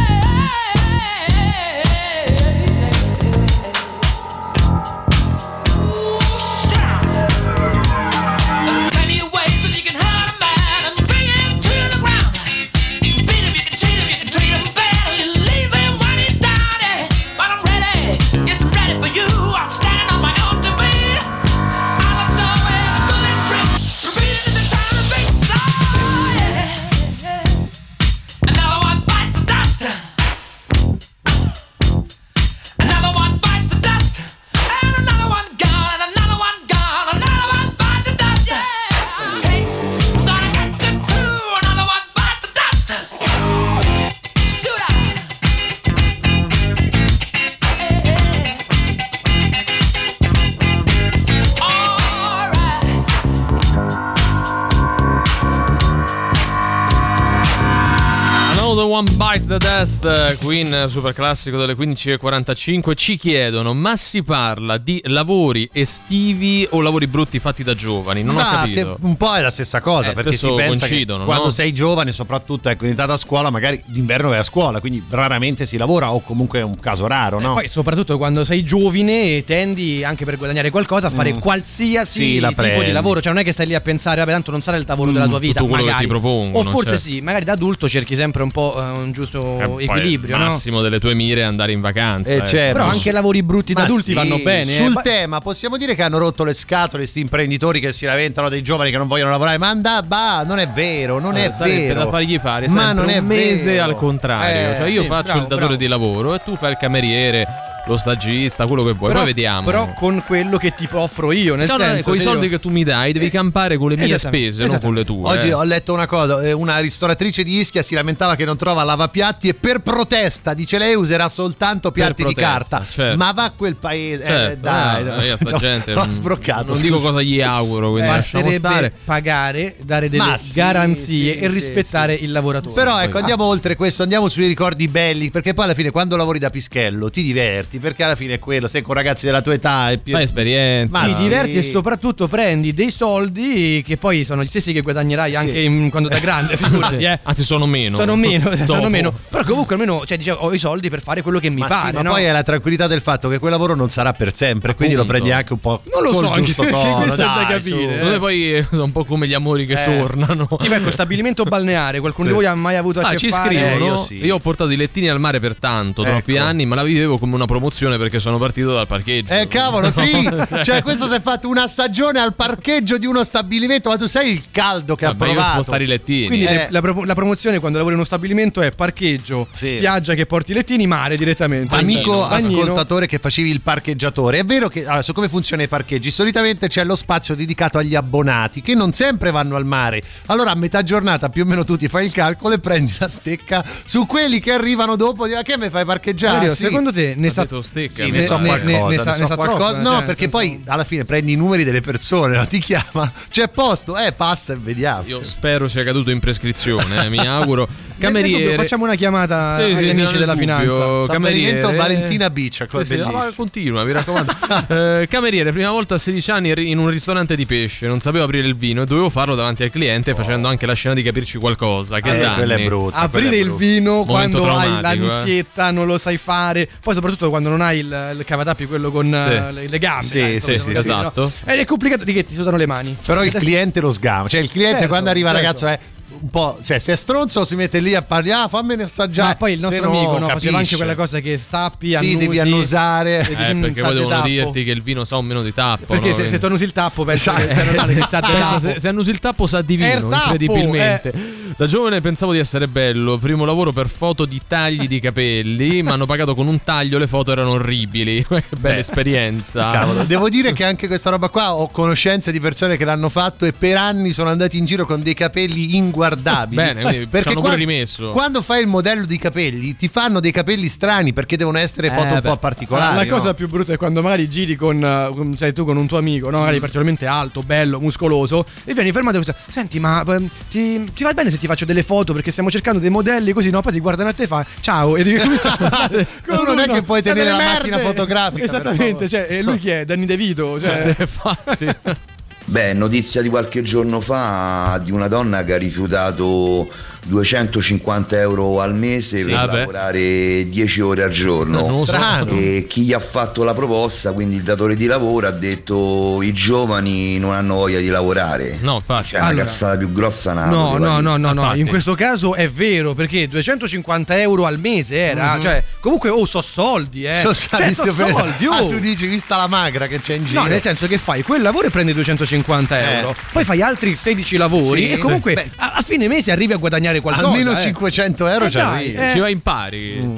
Bites 59.31 59.45
the 59.45 59.57
Dust, 59.59 60.37
Queen 60.43 60.87
super 60.89 61.13
classico 61.13 61.55
delle 61.57 61.73
15.45 61.75 62.95
ci 62.95 63.15
chiedono 63.15 63.75
ma 63.75 63.95
si 63.95 64.23
parla 64.23 64.77
di 64.79 64.99
lavori 65.05 65.69
estivi 65.71 66.65
o 66.71 66.81
lavori 66.81 67.05
brutti 67.05 67.37
fatti 67.37 67.61
da 67.63 67.75
giovani? 67.75 68.23
Non 68.23 68.37
ho 68.37 68.39
Ma 68.39 68.49
capito. 68.49 68.95
che 68.99 69.05
un 69.05 69.17
po' 69.17 69.35
è 69.35 69.41
la 69.41 69.51
stessa 69.51 69.81
cosa 69.81 70.09
Eh, 70.09 70.13
perché 70.13 70.31
si 70.31 70.47
pensa 70.55 70.85
che 70.85 70.89
coincidono, 70.93 71.25
quando 71.25 71.43
no? 71.43 71.49
sei 71.51 71.71
giovane, 71.73 72.11
soprattutto 72.11 72.69
ecco, 72.69 72.85
in 72.85 72.91
età 72.93 73.05
da 73.05 73.17
scuola, 73.17 73.51
magari 73.51 73.79
d'inverno 73.85 74.29
vai 74.29 74.39
a 74.39 74.43
scuola, 74.43 74.79
quindi 74.79 75.03
raramente 75.07 75.67
si 75.67 75.77
lavora 75.77 76.11
o 76.11 76.21
comunque 76.21 76.61
è 76.61 76.63
un 76.63 76.79
caso 76.79 77.05
raro, 77.05 77.39
no? 77.39 77.53
Poi 77.53 77.67
soprattutto 77.67 78.17
quando 78.17 78.43
sei 78.43 78.63
giovane 78.63 79.43
tendi 79.45 80.03
anche 80.03 80.25
per 80.25 80.37
guadagnare 80.37 80.71
qualcosa 80.71 81.05
a 81.07 81.11
fare 81.11 81.33
Mm. 81.33 81.37
qualsiasi 81.37 82.39
Sì, 82.39 82.45
tipo 82.47 82.81
di 82.81 82.91
lavoro, 82.91 83.21
cioè 83.21 83.31
non 83.31 83.41
è 83.41 83.45
che 83.45 83.51
stai 83.51 83.67
lì 83.67 83.75
a 83.75 83.81
pensare 83.81 84.21
vabbè 84.21 84.31
tanto 84.31 84.49
non 84.49 84.61
sarà 84.61 84.77
il 84.77 84.85
lavoro 84.87 85.11
della 85.11 85.27
tua 85.27 85.37
vita, 85.37 85.59
tutto 85.59 85.71
quello 85.71 85.85
che 85.85 86.07
magari. 86.07 86.51
o 86.57 86.63
forse 86.63 86.89
certo. 86.97 87.03
sì, 87.03 87.21
magari 87.21 87.45
da 87.45 87.51
adulto 87.51 87.87
cerchi 87.87 88.15
sempre 88.15 88.41
un 88.41 88.49
po' 88.49 88.75
eh, 88.75 88.89
un 88.89 89.17
giusto 89.19 89.77
Eh, 89.79 89.83
equilibrio, 89.83 90.35
il 90.35 90.41
no? 90.41 90.47
massimo 90.47 90.81
delle 90.81 90.99
tue 90.99 91.13
mire 91.13 91.41
è 91.41 91.43
andare 91.43 91.71
in 91.71 91.81
vacanza. 91.81 92.31
Eh, 92.31 92.37
eh. 92.37 92.45
certo. 92.45 92.73
Però 92.79 92.89
anche 92.89 93.11
lavori 93.11 93.43
brutti 93.43 93.73
da 93.73 93.81
Ma 93.81 93.85
adulti 93.85 94.03
sì, 94.03 94.13
vanno 94.13 94.37
bene. 94.39 94.71
Sul 94.71 94.85
eh. 94.85 94.89
Ma- 94.89 95.01
tema, 95.01 95.39
possiamo 95.39 95.77
dire 95.77 95.95
che 95.95 96.03
hanno 96.03 96.17
rotto 96.17 96.43
le 96.43 96.53
scatole 96.53 97.05
sti 97.05 97.19
imprenditori 97.19 97.79
che 97.79 97.91
si 97.91 98.05
lamentano 98.05 98.49
dei 98.49 98.61
giovani 98.61 98.91
che 98.91 98.97
non 98.97 99.07
vogliono 99.07 99.31
lavorare. 99.31 99.57
Ma 99.57 99.69
andà, 99.69 100.01
bah, 100.01 100.43
non 100.43 100.59
è 100.59 100.67
vero, 100.67 101.19
non 101.19 101.35
Eh, 101.37 101.45
è 101.47 101.49
vero. 101.63 102.03
da 102.05 102.09
fargli 102.09 102.39
fare 102.39 102.67
Ma 102.69 102.93
non 102.93 103.09
è 103.09 103.17
un 103.17 103.25
mese 103.25 103.73
vero. 103.73 103.83
al 103.83 103.95
contrario. 103.95 104.71
Eh, 104.71 104.75
cioè, 104.77 104.87
io 104.87 105.01
sì, 105.03 105.07
faccio 105.07 105.23
bravo, 105.23 105.39
il 105.41 105.47
datore 105.47 105.59
bravo. 105.65 105.75
di 105.75 105.87
lavoro 105.87 106.35
e 106.35 106.39
tu 106.39 106.55
fai 106.55 106.71
il 106.71 106.77
cameriere 106.77 107.45
lo 107.87 107.97
stagista, 107.97 108.67
quello 108.67 108.83
che 108.83 108.91
vuoi. 108.93 109.09
Però, 109.09 109.23
Poi 109.23 109.33
vediamo. 109.33 109.65
però 109.65 109.93
con 109.93 110.23
quello 110.25 110.57
che 110.57 110.73
ti 110.73 110.87
offro 110.91 111.31
io, 111.31 111.55
nel 111.55 111.67
Cioè, 111.67 111.77
no, 111.77 111.83
senso 111.83 112.03
con 112.03 112.15
i 112.15 112.19
soldi 112.19 112.45
io- 112.45 112.51
che 112.51 112.59
tu 112.59 112.69
mi 112.69 112.83
dai, 112.83 113.13
devi 113.13 113.29
campare 113.29 113.77
con 113.77 113.89
le 113.89 113.97
mie 113.97 114.17
spese, 114.17 114.65
non 114.65 114.79
con 114.79 114.93
le 114.93 115.03
tue. 115.05 115.27
Oggi 115.29 115.47
eh. 115.47 115.53
ho 115.53 115.63
letto 115.63 115.93
una 115.93 116.05
cosa, 116.07 116.41
eh, 116.41 116.51
una 116.51 116.77
ristoratrice 116.79 117.43
di 117.43 117.59
Ischia 117.59 117.81
si 117.81 117.95
lamentava 117.95 118.35
che 118.35 118.45
non 118.45 118.57
trova 118.57 118.83
lavapiatti 118.83 119.49
e 119.49 119.53
per 119.53 119.79
protesta, 119.79 120.53
dice 120.53 120.77
lei, 120.77 120.93
userà 120.95 121.29
soltanto 121.29 121.91
piatti 121.91 122.23
di 122.23 122.33
protesta, 122.33 122.77
carta. 122.77 122.85
certo. 122.91 123.17
Ma 123.17 123.31
va 123.31 123.43
a 123.45 123.51
quel 123.51 123.75
paese, 123.75 124.23
eh, 124.23 124.27
Certo, 124.27 124.59
dai, 124.61 125.03
no, 125.03 125.15
no. 125.15 125.21
io 125.23 125.35
sta 125.37 125.49
No, 125.51 125.57
gente 125.57 125.93
non- 125.93 126.09
sbroccato. 126.11 126.73
Non 126.73 126.81
dico 126.81 126.95
scusa. 126.97 127.07
cosa 127.09 127.21
gli 127.21 127.41
auguro, 127.41 127.91
quindi 127.91 128.09
lasciamo 128.09 128.43
Basterebbe 128.45 128.77
stare. 128.89 128.93
pagare, 129.05 129.75
dare 129.83 130.09
delle 130.09 130.23
Ma 130.23 130.37
sì, 130.37 130.53
garanzie 130.53 131.33
sì, 131.33 131.39
e 131.39 131.49
sì, 131.49 131.55
rispettare 131.55 132.13
il 132.13 132.31
lavoratore. 132.31 132.73
Però 132.73 132.99
ecco, 132.99 133.17
andiamo 133.17 133.43
oltre 133.45 133.75
questo, 133.75 134.03
andiamo 134.03 134.27
sui 134.29 134.47
ricordi 134.47 134.87
belli, 134.87 135.31
perché 135.31 135.53
poi 135.53 135.65
alla 135.65 135.73
fine 135.73 135.89
quando 135.91 136.15
lavori 136.15 136.39
da 136.39 136.49
pischello 136.49 137.09
ti 137.09 137.23
diverti, 137.23 137.68
perché 137.77 138.03
alla 138.03 138.15
fine 138.15 138.33
è 138.35 138.39
quello, 138.39 138.67
sei 138.67 138.81
con 138.81 138.95
ragazzi 138.95 139.25
della 139.27 139.41
tua 139.41 139.53
età 139.53 139.91
e 139.91 139.99
più... 139.99 140.13
Fai 140.13 140.23
esperienza. 140.23 140.99
Ma 140.99 141.05
ti 141.05 141.13
sì. 141.13 141.21
diverti 141.23 141.57
e 141.57 141.61
soprattutto 141.63 142.27
prendi 142.27 142.73
dei 142.73 142.89
soldi 142.89 143.83
che 143.85 143.97
poi 143.97 144.23
sono 144.23 144.43
gli 144.43 144.47
stessi 144.47 144.73
che 144.73 144.81
guadagnerai 144.81 145.35
anche 145.35 145.59
in- 145.59 145.89
quando 145.89 146.09
da 146.09 146.17
grande, 146.19 146.55
figurati, 146.57 146.97
Sì. 146.97 147.03
eh. 147.03 147.19
Anzi, 147.21 147.43
sono 147.43 147.65
meno. 147.67 147.97
Sono 147.97 148.15
meno, 148.15 148.51
sono 148.65 148.89
meno. 148.89 149.13
Però 149.29 149.43
comunque 149.43 149.75
almeno 149.75 150.05
cioè, 150.05 150.17
dicevo, 150.17 150.39
ho 150.39 150.53
i 150.53 150.57
soldi 150.57 150.89
per 150.89 151.01
fare 151.01 151.21
quello 151.21 151.39
che 151.39 151.49
mi 151.49 151.59
Ma, 151.59 151.67
pare. 151.67 151.89
sì, 151.89 151.95
ma 151.95 152.01
no? 152.01 152.09
poi 152.11 152.23
è 152.23 152.31
la 152.31 152.43
tranquillità 152.43 152.87
del 152.87 153.01
fatto 153.01 153.29
che 153.29 153.37
quel 153.37 153.51
lavoro 153.51 153.75
non 153.75 153.89
sarà 153.89 154.13
per 154.13 154.33
sempre, 154.35 154.73
quindi 154.75 154.95
lo 154.95 155.01
Appunto. 155.01 155.19
prendi 155.19 155.37
anche 155.37 155.53
un 155.53 155.59
po' 155.59 155.81
Non 155.91 156.01
lo 156.03 156.11
col 156.11 156.25
so, 156.25 156.41
giusto 156.41 156.61
perché 156.63 156.77
tono. 156.79 156.95
questo 157.03 157.13
è 157.21 157.25
da 157.25 157.33
dai, 157.35 157.45
capire, 157.45 157.99
su. 157.99 158.05
eh. 158.13 158.17
Poi 158.19 158.55
eh, 158.55 158.65
sono 158.71 158.83
un 158.85 158.91
po' 158.91 159.03
come 159.05 159.27
gli 159.27 159.33
amori 159.33 159.65
che 159.65 159.81
Eh. 159.83 159.97
tornano. 159.97 160.47
Tipo 160.59 160.73
ecco, 160.73 160.91
stabilimento 160.91 161.43
balneare, 161.43 161.99
qualcuno 161.99 162.27
Sì. 162.27 162.33
di 162.33 162.39
voi 162.39 162.49
ha 162.49 162.55
mai 162.55 162.75
avuto 162.77 162.99
a 162.99 163.07
Ah, 163.07 163.11
che 163.11 163.17
ci 163.17 163.29
fare? 163.29 163.55
scrivono. 163.55 164.05
Eh, 164.09 164.15
io, 164.15 164.25
io 164.25 164.35
ho 164.35 164.39
portato 164.39 164.69
i 164.71 164.75
lettini 164.75 165.09
al 165.09 165.19
mare 165.19 165.39
per 165.39 165.55
tanto, 165.55 166.03
troppi 166.03 166.35
Ecco. 166.35 166.43
anni, 166.43 166.65
ma 166.65 166.75
la 166.75 166.83
vivevo 166.83 167.17
come 167.17 167.35
una 167.35 167.45
promozione 167.45 167.58
perché 167.97 168.19
sono 168.19 168.37
partito 168.37 168.73
dal 168.73 168.87
parcheggio. 168.87 169.33
Eh 169.33 169.47
cavolo, 169.47 169.89
sì! 169.91 170.27
Cioè, 170.63 170.81
questo 170.81 171.07
si 171.07 171.15
è 171.15 171.21
fatto 171.21 171.47
una 171.47 171.67
stagione 171.67 172.19
al 172.19 172.33
parcheggio 172.35 172.97
di 172.97 173.05
uno 173.05 173.23
stabilimento, 173.23 173.89
ma 173.89 173.97
tu 173.97 174.07
sai 174.07 174.31
il 174.31 174.43
caldo 174.51 174.95
che 174.95 175.05
Vabbè, 175.05 175.23
ha 175.23 175.27
io 175.27 175.33
provato. 175.33 175.53
spostare 175.55 175.83
i 175.83 175.87
lettini. 175.87 176.27
Quindi 176.27 176.45
Eh. 176.45 176.67
la, 176.69 176.81
pro- 176.81 177.03
la 177.03 177.13
promozione 177.15 177.59
quando 177.59 177.77
lavori 177.77 177.95
in 177.95 177.99
uno 177.99 178.07
stabilimento 178.07 178.61
è 178.61 178.71
parcheggio, 178.71 179.47
Sì. 179.53 179.75
spiaggia 179.77 180.13
che 180.13 180.25
porti 180.25 180.51
i 180.51 180.55
lettini, 180.55 180.87
mare 180.87 181.15
direttamente. 181.15 181.75
Amico 181.75 182.25
Bagnino. 182.27 182.61
ascoltatore 182.61 183.07
che 183.07 183.19
facevi 183.19 183.49
il 183.49 183.61
parcheggiatore, 183.61 184.39
è 184.39 184.45
vero 184.45 184.67
che 184.67 184.85
allora, 184.85 185.01
su 185.01 185.13
come 185.13 185.29
funziona 185.29 185.63
i 185.63 185.67
parcheggi? 185.67 186.11
Solitamente 186.11 186.67
c'è 186.67 186.83
lo 186.83 186.95
spazio 186.95 187.35
dedicato 187.35 187.77
agli 187.77 187.95
abbonati 187.95 188.61
che 188.61 188.75
non 188.75 188.93
sempre 188.93 189.31
vanno 189.31 189.55
al 189.55 189.65
mare. 189.65 190.01
Allora 190.27 190.51
a 190.51 190.55
metà 190.55 190.83
giornata 190.83 191.29
più 191.29 191.43
o 191.43 191.45
meno 191.45 191.63
tu 191.63 191.77
ti 191.77 191.87
fai 191.87 192.05
il 192.05 192.11
calcolo 192.11 192.53
e 192.55 192.59
prendi 192.59 192.93
la 192.99 193.07
stecca 193.07 193.63
su 193.85 194.05
quelli 194.05 194.39
che 194.39 194.51
arrivano 194.51 194.95
dopo. 194.95 195.27
Di, 195.27 195.33
"Ah, 195.33 195.41
che 195.41 195.57
mi 195.57 195.69
fai 195.69 195.85
parcheggiare? 195.85 196.37
Mario, 196.37 196.53
Sì. 196.55 196.63
secondo 196.63 196.91
te 196.91 197.13
ne 197.15 197.27
Ha 197.27 197.31
sa 197.31 197.45
detto 197.49 197.61
stecca, 197.61 198.03
Sì, 198.03 198.11
ne 198.11 198.21
so 198.21 198.35
pare. 198.35 198.47
qualcosa, 198.47 198.65
ne- 198.71 198.79
ne 198.81 198.87
ne 198.95 198.97
sa- 199.03 199.13
so 199.13 199.21
ne 199.21 199.27
sa 199.27 199.35
qualcosa. 199.35 199.73
troppo, 199.81 199.89
no, 199.89 200.03
perché 200.03 200.27
poi 200.29 200.61
alla 200.67 200.83
fine 200.83 201.05
prendi 201.05 201.31
i 201.33 201.35
numeri 201.35 201.63
delle 201.63 201.81
persone, 201.81 202.35
no? 202.37 202.45
ti 202.47 202.59
chiama, 202.59 203.11
c'è 203.29 203.47
posto, 203.49 203.97
eh, 203.97 204.11
passa 204.11 204.53
e 204.53 204.57
vediamo. 204.57 205.03
Io 205.07 205.23
spero 205.23 205.67
sia 205.67 205.83
caduto 205.83 206.11
in 206.11 206.19
prescrizione, 206.19 207.05
eh, 207.05 207.09
mi 207.09 207.25
auguro. 207.25 207.67
Cameriere. 207.99 208.55
Facciamo 208.55 208.83
una 208.85 208.95
chiamata 208.95 209.59
Sì, 209.61 209.67
sì, 209.69 209.75
agli 209.75 209.83
sì, 209.91 209.99
amici 209.99 210.17
della 210.17 210.33
dubbio. 210.33 210.47
finanza. 210.47 211.11
Cameriere- 211.13 211.75
Valentina 211.75 212.29
Beach, 212.29 212.65
Sì, 212.69 212.83
sì, 212.85 212.95
no, 212.97 213.27
continua, 213.35 213.83
mi 213.83 213.91
raccomando. 213.91 214.33
Eh, 214.69 215.07
cameriere, 215.09 215.51
prima 215.51 215.71
volta 215.71 215.95
a 215.95 215.97
16 215.97 216.31
anni 216.31 216.49
eri 216.49 216.69
in 216.69 216.77
un 216.77 216.89
ristorante 216.89 217.35
di 217.35 217.45
pesce, 217.45 217.87
non 217.87 217.99
sapevo 217.99 218.23
aprire 218.25 218.45
il 218.47 218.55
vino 218.55 218.81
e 218.81 218.85
dovevo 218.85 219.09
farlo 219.09 219.35
davanti 219.35 219.63
al 219.63 219.71
cliente 219.71 220.13
facendo 220.15 220.47
anche 220.47 220.65
la 220.65 220.73
scena 220.73 220.93
di 220.95 221.01
capirci 221.03 221.37
qualcosa. 221.37 221.99
Che 221.99 222.15
Eh, 222.15 222.19
danni. 222.19 222.35
quella 222.35 222.55
è 222.55 222.63
brutta. 222.63 222.97
Aprire 222.97 223.29
è 223.31 223.39
il 223.39 223.53
vino 223.53 224.03
Momento 224.03 224.39
quando 224.39 224.57
hai 224.57 224.67
traumatico, 224.67 225.03
eh. 225.03 225.07
l'ansietta, 225.07 225.71
non 225.71 225.85
lo 225.87 225.97
sai 225.97 226.17
fare. 226.17 226.67
Poi, 226.81 226.93
soprattutto 226.93 227.29
quando 227.29 227.49
non 227.49 227.61
hai 227.61 227.79
il, 227.79 228.15
il 228.17 228.23
cavatappi, 228.25 228.65
quello 228.65 228.91
con 228.91 229.13
eh, 229.13 229.51
le, 229.51 229.67
le 229.67 229.79
gambe. 229.79 230.05
Sì, 230.05 230.19
dai, 230.19 230.39
sì, 230.39 230.57
sì, 230.59 230.71
esatto. 230.71 231.21
no? 231.21 231.31
Ed 231.51 231.59
è 231.59 231.65
complicato 231.65 232.03
di 232.03 232.13
che 232.13 232.25
ti 232.25 232.33
sudano 232.33 232.57
le 232.57 232.65
mani. 232.67 232.95
Però 233.05 233.23
il 233.23 233.31
cliente 233.33 233.79
lo 233.79 233.91
sgama, 233.91 234.27
cioè 234.27 234.39
il 234.41 234.49
cliente 234.49 234.77
Certo, 234.79 234.87
quando 234.89 235.09
arriva 235.09 235.29
certo. 235.31 235.43
ragazzo 235.43 235.67
è 235.67 235.79
un 236.21 236.29
po', 236.29 236.57
cioè 236.61 236.79
se 236.79 236.93
è 236.93 236.95
stronzo 236.95 237.45
si 237.45 237.55
mette 237.55 237.79
lì 237.79 237.95
a 237.95 238.01
parlare, 238.01 238.43
ah 238.43 238.47
fammene 238.47 238.83
assaggiare. 238.83 239.29
Ma 239.29 239.35
poi 239.35 239.53
il 239.53 239.59
nostro 239.59 239.83
no, 239.89 239.97
amico 239.97 240.17
no, 240.19 240.27
faceva 240.29 240.57
anche 240.57 240.75
quella 240.75 240.95
cosa 240.95 241.19
che 241.19 241.37
stappi, 241.37 241.87
Sì, 241.89 241.95
annusi, 241.95 242.17
devi 242.17 242.39
annusare. 242.39 243.25
dici, 243.27 243.41
Eh, 243.41 243.53
"Mm, 243.53 243.61
perché 243.61 243.81
poi 243.81 243.93
devono 243.93 244.15
tappo". 244.15 244.27
dirti 244.27 244.63
che 244.63 244.71
il 244.71 244.81
vino 244.81 245.03
sa 245.03 245.17
o 245.17 245.21
meno 245.21 245.41
di 245.43 245.53
tappo. 245.53 245.85
Perché 245.93 246.09
no? 246.09 246.15
se, 246.15 246.27
se 246.27 246.39
tu 246.39 246.45
annusi 246.45 246.63
il 246.63 246.71
tappo 246.71 247.03
penso 247.03 247.33
che, 247.33 247.49
Esatto. 247.49 247.85
che 247.87 247.93
Pensa, 247.93 248.19
tappo. 248.19 248.59
se, 248.59 248.79
se 248.79 248.87
annusi 248.87 249.09
il 249.09 249.19
tappo 249.19 249.47
sa 249.47 249.61
di 249.61 249.75
vino, 249.75 250.07
tappo, 250.09 250.31
incredibilmente. 250.33 251.13
Da 251.59 251.65
giovane 251.65 251.99
pensavo 251.99 252.31
di 252.31 252.39
essere 252.39 252.67
bello. 252.67 253.17
Primo 253.17 253.43
lavoro 253.43 253.73
per 253.73 253.89
foto 253.89 254.23
di 254.25 254.39
tagli 254.47 254.87
di 254.87 254.99
capelli. 255.01 255.83
Mi 255.83 255.89
hanno 255.89 256.05
pagato 256.05 256.33
con 256.33 256.47
un 256.47 256.63
taglio, 256.63 256.97
le 256.97 257.07
foto 257.07 257.31
erano 257.33 257.51
orribili. 257.51 258.23
Che 258.23 258.43
bella 258.57 258.77
esperienza. 258.77 259.69
Cavolo, 259.71 260.03
devo 260.05 260.29
dire 260.29 260.53
che 260.53 260.63
anche 260.63 260.87
questa 260.87 261.09
roba 261.09 261.27
qua 261.27 261.55
ho 261.55 261.67
conoscenze 261.69 262.31
di 262.31 262.39
persone 262.39 262.77
che 262.77 262.85
l'hanno 262.85 263.09
fatto 263.09 263.45
e 263.45 263.51
per 263.51 263.75
anni 263.75 264.13
sono 264.13 264.29
andati 264.29 264.57
in 264.57 264.65
giro 264.65 264.85
con 264.85 265.01
dei 265.01 265.13
capelli 265.13 265.75
inguardabili. 265.75 266.08
Bene, 266.15 266.81
quindi 266.81 267.07
ci 267.21 267.27
hanno 267.29 267.41
pure 267.41 267.55
rimesso. 267.55 268.11
quando 268.11 268.41
fai 268.41 268.61
il 268.61 268.67
modello 268.67 269.05
di 269.05 269.17
capelli 269.17 269.75
ti 269.75 269.87
fanno 269.87 270.19
dei 270.19 270.31
capelli 270.31 270.67
strani 270.67 271.13
perché 271.13 271.37
devono 271.37 271.57
essere 271.57 271.89
foto 271.89 272.07
Eh, 272.07 272.13
un 272.13 272.19
beh. 272.21 272.29
po' 272.29 272.37
particolari. 272.37 272.95
la 272.95 273.03
no? 273.03 273.09
cosa 273.09 273.33
più 273.33 273.47
brutta 273.47 273.73
è 273.73 273.77
quando 273.77 274.01
magari 274.01 274.29
giri 274.29 274.55
con, 274.55 274.83
eh, 274.83 275.11
con- 275.15 275.35
sai, 275.37 275.53
tu 275.53 275.65
con 275.65 275.77
un 275.77 275.87
tuo 275.87 275.97
amico, 275.97 276.29
no? 276.29 276.37
Mm. 276.37 276.39
magari 276.39 276.59
particolarmente 276.59 277.05
alto, 277.05 277.41
bello, 277.41 277.79
muscoloso, 277.79 278.45
e 278.65 278.73
vieni 278.73 278.91
fermato 278.91 279.17
e 279.17 279.19
dici, 279.19 279.31
senti, 279.49 279.79
ma 279.79 280.03
ehm, 280.07 280.29
ti, 280.49 280.91
ti 280.93 281.03
va 281.03 281.13
bene 281.13 281.29
se 281.29 281.37
ti 281.37 281.47
faccio 281.47 281.65
delle 281.65 281.83
foto 281.83 282.13
perché 282.13 282.31
stiamo 282.31 282.49
cercando 282.49 282.79
dei 282.79 282.89
modelli 282.89 283.31
così, 283.33 283.49
no? 283.49 283.61
Poi 283.61 283.73
ti 283.73 283.79
guardano 283.79 284.09
a 284.09 284.13
te 284.13 284.23
e 284.23 284.27
fa 284.27 284.45
ciao 284.61 284.95
e 284.97 285.01
ricomincia 285.03 285.53
a 285.53 285.57
parlare 285.57 286.07
con 286.25 286.35
Tu 286.37 286.43
non 286.43 286.59
è 286.59 286.67
che 286.67 286.81
puoi 286.83 287.01
tenere 287.01 287.29
la 287.31 287.37
merde. 287.37 287.53
macchina 287.53 287.77
fotografica, 287.79 288.43
Esattamente, 288.43 289.07
cioè, 289.09 289.27
e 289.29 289.41
lui 289.41 289.57
chi 289.59 289.69
è? 289.69 289.85
Danny 289.85 290.05
De 290.05 290.17
Vito, 290.17 290.59
cioè, 290.59 290.95
Infatti. 290.99 291.67
Beh, 292.49 292.73
notizia 292.73 293.21
di 293.21 293.29
qualche 293.29 293.61
giorno 293.61 294.01
fa 294.01 294.81
di 294.83 294.91
una 294.91 295.07
donna 295.07 295.43
che 295.43 295.53
ha 295.53 295.57
rifiutato 295.57 296.67
250 297.09 298.17
euro 298.19 298.61
al 298.61 298.73
mese 298.75 299.17
Sì, 299.19 299.23
per 299.25 299.33
vabbè. 299.33 299.57
lavorare 299.59 300.47
10 300.49 300.81
ore 300.81 301.03
al 301.03 301.09
giorno. 301.09 301.65
So. 301.79 301.85
Strano. 301.85 302.31
E 302.31 302.65
chi 302.69 302.81
gli 302.83 302.93
ha 302.93 302.99
fatto 302.99 303.43
la 303.43 303.53
proposta, 303.53 304.11
quindi 304.13 304.35
il 304.35 304.43
datore 304.43 304.75
di 304.75 304.85
lavoro, 304.85 305.27
ha 305.27 305.31
detto 305.31 306.21
i 306.21 306.31
giovani 306.33 307.17
non 307.19 307.33
hanno 307.33 307.55
voglia 307.55 307.79
di 307.79 307.87
lavorare. 307.87 308.57
No, 308.61 308.75
infatti. 308.75 309.09
Cioè, 309.09 309.19
una 309.19 309.29
Allora. 309.29 309.43
cazzata 309.43 309.77
più 309.77 309.91
grossa 309.91 310.31
una 310.31 310.45
No, 310.45 310.77
no, 310.77 310.99
no, 310.99 311.17
no, 311.17 311.33
no, 311.33 311.55
in 311.55 311.67
questo 311.67 311.95
caso 311.95 312.35
è 312.35 312.47
vero 312.49 312.93
perché 312.93 313.27
250 313.27 314.19
euro 314.19 314.45
al 314.45 314.59
mese 314.59 314.97
era, 314.97 315.37
cioè 315.41 315.63
comunque 315.79 316.09
oh 316.09 316.25
so 316.25 316.41
soldi, 316.41 317.03
eh. 317.05 317.23
Lo 317.23 317.33
Cioè, 317.33 317.73
so 317.73 317.93
soldi, 317.93 318.45
Ah, 318.45 318.61
oh. 318.63 318.67
tu 318.67 318.79
dici, 318.79 319.07
vista 319.07 319.35
la 319.37 319.47
magra 319.47 319.87
che 319.87 319.99
c'è 319.99 320.15
in 320.15 320.25
giro. 320.25 320.41
No, 320.41 320.47
nel 320.47 320.61
senso 320.61 320.85
che 320.87 320.97
fai 320.97 321.23
quel 321.23 321.41
lavoro 321.41 321.67
e 321.67 321.69
prendi 321.69 321.93
250 321.93 322.97
euro, 322.99 323.15
poi 323.31 323.43
fai 323.43 323.61
altri 323.61 323.95
16 323.95 324.37
lavori 324.37 324.83
Sì. 324.85 324.91
e 324.91 324.97
comunque 324.97 325.49
a, 325.57 325.73
a 325.75 325.81
fine 325.81 326.07
mese 326.07 326.31
arrivi 326.31 326.53
a 326.53 326.57
guadagnare 326.57 326.98
qualcosa. 327.01 327.27
Almeno 327.27 327.51
eh. 327.53 327.59
500 327.61 328.27
euro 328.27 328.45
Eh, 328.45 328.49
ci 328.49 328.57
dai, 328.57 328.65
arrivi. 328.65 328.95
eh. 328.95 329.11
Ci 329.11 329.19
vai 329.19 329.31
in 329.31 329.41
pari. 329.41 329.99
Mm. 330.01 330.17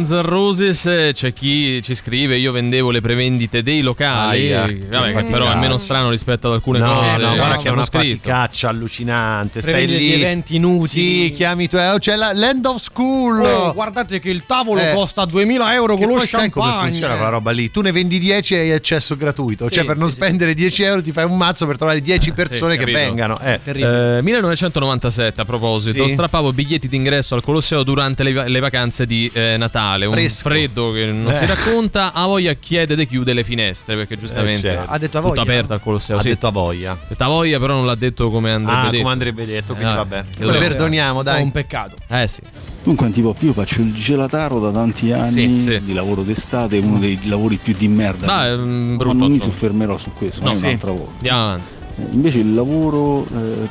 Guns 0.09 0.25
N' 0.25 0.31
Roses. 0.31 0.58
Eh, 0.69 1.11
C'è 1.13 1.33
chi 1.33 1.81
ci 1.83 1.95
scrive: 1.95 2.37
Io 2.37 2.51
vendevo 2.51 2.91
le 2.91 3.01
prevendite 3.01 3.61
dei 3.63 3.81
locali. 3.81 4.53
Aia, 4.53 4.61
Vabbè, 4.89 5.23
però 5.25 5.51
è 5.51 5.55
meno 5.55 5.77
strano 5.77 6.09
rispetto 6.09 6.47
ad 6.47 6.53
alcune 6.53 6.79
No, 6.79 6.85
cose. 6.93 7.17
no, 7.17 7.35
guarda 7.35 7.55
che 7.55 7.63
è 7.63 7.65
hanno 7.67 7.73
una 7.77 7.83
scritto. 7.85 8.17
faticaccia 8.21 8.69
allucinante. 8.69 9.61
Stai 9.61 9.87
lì. 9.87 10.13
eventi 10.13 10.55
inutili. 10.55 11.27
Sì, 11.27 11.33
chiami 11.33 11.67
tu. 11.67 11.77
Oh, 11.77 11.97
c'è 11.97 12.15
la 12.15 12.31
Land 12.33 12.65
of 12.65 12.81
School. 12.81 13.41
Oh, 13.41 13.73
guardate 13.73 14.19
che 14.19 14.29
il 14.29 14.43
tavolo 14.45 14.79
Eh. 14.79 14.93
costa 14.93 15.25
2000 15.25 15.73
euro 15.73 15.95
Che 15.95 16.01
con 16.03 16.11
lo 16.13 16.17
poi 16.19 16.27
sai 16.27 16.49
come 16.49 16.65
champagne. 16.65 16.89
funziona 16.91 17.13
quella 17.15 17.29
roba 17.29 17.51
lì? 17.51 17.71
Tu 17.71 17.81
ne 17.81 17.91
vendi 17.91 18.19
10 18.19 18.53
e 18.55 18.57
hai 18.59 18.71
accesso 18.71 19.15
gratuito. 19.17 19.67
Sì, 19.67 19.75
cioè, 19.75 19.83
per 19.85 19.97
non 19.97 20.09
sì, 20.09 20.15
sì. 20.15 20.21
spendere 20.21 20.53
10 20.53 20.83
euro 20.83 21.01
ti 21.01 21.11
fai 21.11 21.25
un 21.25 21.37
mazzo 21.37 21.65
per 21.65 21.77
trovare 21.77 22.01
10 22.01 22.31
persone 22.31 22.77
che 22.77 22.85
vengano. 22.85 23.39
Eh. 23.39 23.59
Eh, 23.63 24.19
1997 24.21 25.41
a 25.41 25.45
proposito, 25.45 26.05
Sì. 26.05 26.11
strappavo 26.13 26.51
biglietti 26.53 26.87
d'ingresso 26.87 27.35
al 27.35 27.41
Colosseo 27.41 27.83
durante 27.83 28.23
le, 28.23 28.47
le 28.49 28.59
vacanze 28.59 29.05
di 29.05 29.29
eh, 29.33 29.55
Natale. 29.57 30.05
Un 30.05 30.13
Fresco. 30.13 30.41
Freddo 30.67 30.91
che 30.91 31.05
non 31.05 31.33
si 31.33 31.43
Eh. 31.43 31.47
racconta. 31.47 32.13
A 32.13 32.25
voglia 32.25 32.53
chiede 32.53 32.95
di 32.95 33.07
chiude 33.07 33.33
le 33.33 33.43
finestre 33.43 33.95
perché 33.95 34.17
giustamente 34.17 34.69
Eh, 34.69 34.73
certo. 34.75 34.91
Ha 34.91 34.97
detto 34.97 35.17
a 35.17 35.21
tutto 35.21 35.33
voglia? 35.35 35.41
aperto 35.41 35.73
al 35.73 35.81
Colosseo. 35.81 36.17
Ha 36.17 36.21
sì. 36.21 36.29
detto 36.29 36.47
a 36.47 36.51
voglia. 36.51 36.91
Ha 36.91 36.97
detto 37.07 37.23
a 37.23 37.27
voglia, 37.27 37.59
però 37.59 37.73
non 37.75 37.85
l'ha 37.85 37.95
detto 37.95 38.29
come 38.29 38.51
andrebbe 38.51 38.77
Ah, 38.79 38.83
detto. 38.89 38.97
come 39.01 39.11
andrebbe 39.13 39.45
detto, 39.45 39.73
quindi 39.73 39.91
Eh, 39.91 39.95
vabbè. 39.95 40.25
Lo 40.39 40.51
perdoniamo, 40.53 41.23
dai. 41.23 41.41
un 41.43 41.51
peccato. 41.51 41.95
Eh 42.09 42.27
sì. 42.27 42.39
Dunque 42.83 43.05
Antipop, 43.07 43.41
io 43.41 43.53
faccio 43.53 43.81
il 43.81 43.93
gelataro 43.93 44.59
da 44.59 44.71
tanti 44.71 45.11
anni 45.11 45.29
Sì, 45.29 45.61
sì. 45.61 45.81
di 45.83 45.93
lavoro 45.93 46.21
d'estate, 46.23 46.77
è 46.77 46.81
uno 46.81 46.97
dei 46.97 47.19
lavori 47.27 47.57
più 47.57 47.75
di 47.77 47.87
merda. 47.87 48.25
Ma 48.25 48.45
è 48.47 48.55
Ma 48.55 48.95
brutto. 48.95 49.17
non 49.17 49.31
mi 49.31 49.39
soffermerò 49.39 49.97
su 49.97 50.11
questo, 50.13 50.43
No, 50.43 50.51
sì. 50.51 50.65
un'altra 50.65 50.91
volta. 50.91 51.11
Andiamo 51.17 51.41
avanti. 51.43 51.63
Eh, 51.97 52.03
Invece 52.13 52.37
il 52.39 52.53
lavoro 52.53 53.25
eh, 53.35 53.67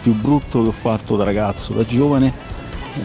più 0.00 0.12
brutto 0.14 0.62
che 0.62 0.68
ho 0.68 0.72
fatto 0.72 1.16
da 1.16 1.24
ragazzo, 1.24 1.72
da 1.72 1.84
giovane, 1.84 2.32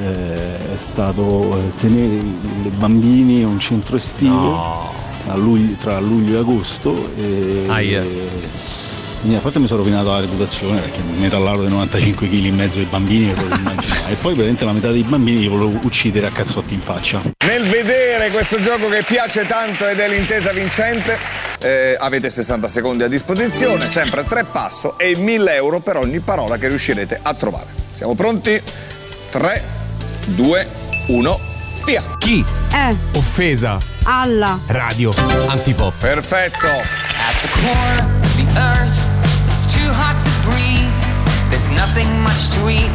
eh, 0.02 0.74
è 0.74 0.78
stato 0.78 1.58
eh, 1.58 1.72
tenere 1.80 2.16
i 2.16 2.72
bambini 2.76 3.44
a 3.44 3.48
un 3.48 3.60
centro 3.60 3.98
estivo 3.98 4.98
a 5.28 5.36
luglio- 5.36 5.76
tra 5.80 6.00
luglio 6.00 6.38
e 6.38 6.40
agosto. 6.40 7.12
E, 7.18 7.66
Aia. 7.68 8.04
e 8.04 9.36
a 9.36 9.40
parte 9.40 9.60
mi 9.60 9.68
sono 9.68 9.80
rovinato 9.82 10.12
la 10.12 10.22
reputazione 10.22 10.80
perché 10.80 11.02
un 11.02 11.18
metallaro 11.20 11.64
di 11.64 11.70
95 11.70 12.28
kg 12.30 12.34
in 12.46 12.56
mezzo 12.56 12.80
ai 12.80 12.86
bambini 12.86 13.28
che 13.28 13.34
potete 13.34 13.56
immaginare. 13.60 14.12
e 14.12 14.16
poi 14.16 14.34
veramente 14.34 14.64
la 14.66 14.72
metà 14.72 14.92
dei 14.92 15.04
bambini 15.04 15.40
li 15.42 15.48
volevo 15.48 15.80
uccidere 15.84 16.28
a 16.28 16.32
cazzotti 16.32 16.74
in 16.74 16.82
faccia. 16.82 17.22
Nel 17.46 17.64
vedere 17.64 18.30
questo 18.30 18.62
gioco 18.62 18.88
che 18.88 19.04
piace 19.04 19.46
tanto 19.46 19.88
ed 19.88 20.00
è 20.00 20.08
l'intesa 20.08 20.54
vincente, 20.54 21.18
eh, 21.60 21.98
avete 22.00 22.30
60 22.30 22.68
secondi 22.70 23.04
a 23.04 23.08
disposizione, 23.08 23.90
sempre 23.90 24.24
tre 24.24 24.46
passo 24.46 24.98
e 24.98 25.16
1000 25.18 25.56
euro 25.56 25.80
per 25.82 25.98
ogni 25.98 26.20
parola 26.22 26.58
che 26.58 26.70
riuscirete 26.70 27.20
a 27.22 27.34
trovare. 27.34 27.68
Siamo 27.92 28.16
pronti? 28.16 28.62
3, 29.32 29.64
2, 30.38 30.65
1, 31.07 31.39
via! 31.86 32.01
Chi? 32.19 32.43
Eh, 32.73 32.95
Offesa. 33.13 33.77
alla. 34.03 34.59
Radio. 34.67 35.11
Antipop. 35.49 35.93
Perfetto! 35.99 36.67
At 36.67 37.36
the 37.41 37.49
core 37.61 37.99
of 38.23 38.38
the 38.38 38.47
earth, 38.59 38.97
it's 39.49 39.65
too 39.67 39.89
hot 39.91 40.19
to 40.21 40.30
breathe. 40.47 40.99
There's 41.49 41.69
nothing 41.71 42.07
much 42.21 42.49
to 42.55 42.69
eat, 42.69 42.91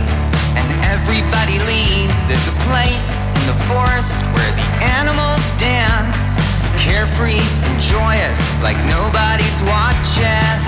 and 0.57 0.69
everybody 0.85 1.59
leaves. 1.67 2.23
There's 2.29 2.49
a 2.49 2.57
place 2.71 3.27
in 3.27 3.47
the 3.47 3.59
forest 3.69 4.23
where 4.33 4.53
the 4.55 4.67
animals 4.99 5.53
dance, 5.59 6.39
carefree 6.79 7.43
and 7.67 7.81
joyous, 7.81 8.41
like 8.63 8.79
nobody's 8.87 9.61
watching. 9.67 10.63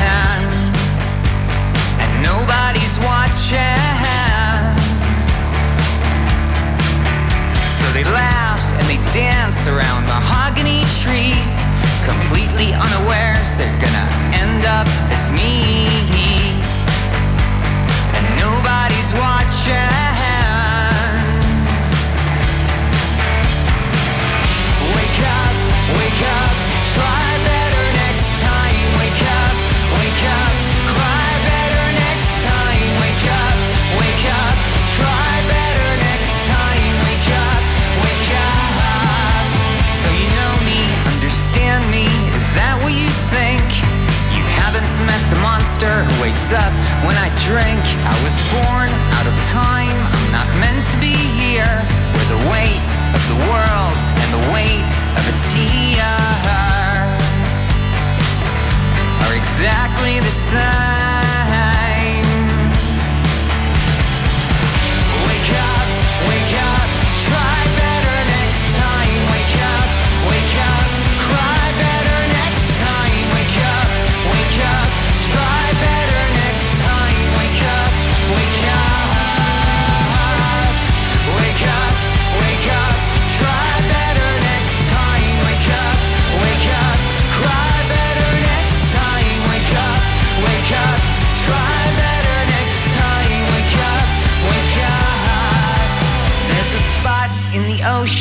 And 2.03 2.13
nobody's 2.23 2.99
watching. 3.01 4.16
They 7.97 8.05
laugh 8.05 8.61
and 8.79 8.87
they 8.89 9.01
dance 9.15 9.67
around 9.67 10.05
mahogany 10.05 10.85
trees, 11.01 11.67
completely 12.05 12.75
unawares 12.75 13.57
they're 13.57 13.81
gonna 13.81 14.09
end 14.37 14.67
up 14.67 14.87
as 15.11 15.33
me. 15.33 16.36
Wakes 46.37 46.53
up 46.53 46.73
when 47.07 47.17
I 47.17 47.29
drink. 47.49 47.81
I 48.05 48.15
was 48.23 48.37
born 48.53 48.91
out 49.17 49.27
of 49.27 49.35
time. 49.49 49.97
I'm 50.13 50.33
not 50.33 50.49
meant 50.61 50.85
to 50.93 50.97
be 51.01 51.17
here. 51.41 51.65
Where 52.13 52.29
the 52.29 52.43
weight 52.53 52.85
of 53.17 53.23
the 53.33 53.39
world 53.49 53.97
and 54.21 54.29
the 54.37 54.45
weight 54.53 54.85
of 55.17 55.25
a 55.33 55.37
tear 55.49 56.13
are 59.25 59.35
exactly 59.35 60.21
the 60.21 60.31
same. 60.31 61.06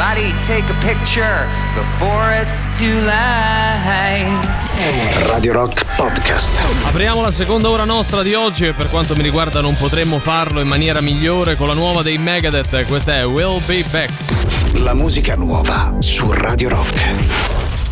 Somebody 0.00 0.32
take 0.46 0.64
a 0.70 0.74
picture 0.80 1.46
before 1.74 2.32
it's 2.32 2.64
too 2.78 3.04
late. 3.04 4.24
Radio 5.28 5.52
Rock 5.52 5.84
Podcast. 5.94 6.58
Apriamo 6.86 7.20
la 7.20 7.30
seconda 7.30 7.68
ora 7.68 7.84
nostra 7.84 8.22
di 8.22 8.32
oggi 8.32 8.64
e 8.68 8.72
per 8.72 8.88
quanto 8.88 9.14
mi 9.14 9.20
riguarda 9.20 9.60
non 9.60 9.74
potremmo 9.74 10.18
farlo 10.18 10.62
in 10.62 10.68
maniera 10.68 11.02
migliore 11.02 11.54
con 11.54 11.68
la 11.68 11.74
nuova 11.74 12.00
dei 12.00 12.16
Megadeth. 12.16 12.86
Questa 12.86 13.14
è 13.14 13.26
Will 13.26 13.62
Be 13.66 13.84
Back. 13.90 14.10
La 14.78 14.94
musica 14.94 15.34
nuova 15.34 15.94
su 15.98 16.32
Radio 16.32 16.70
Rock. 16.70 17.88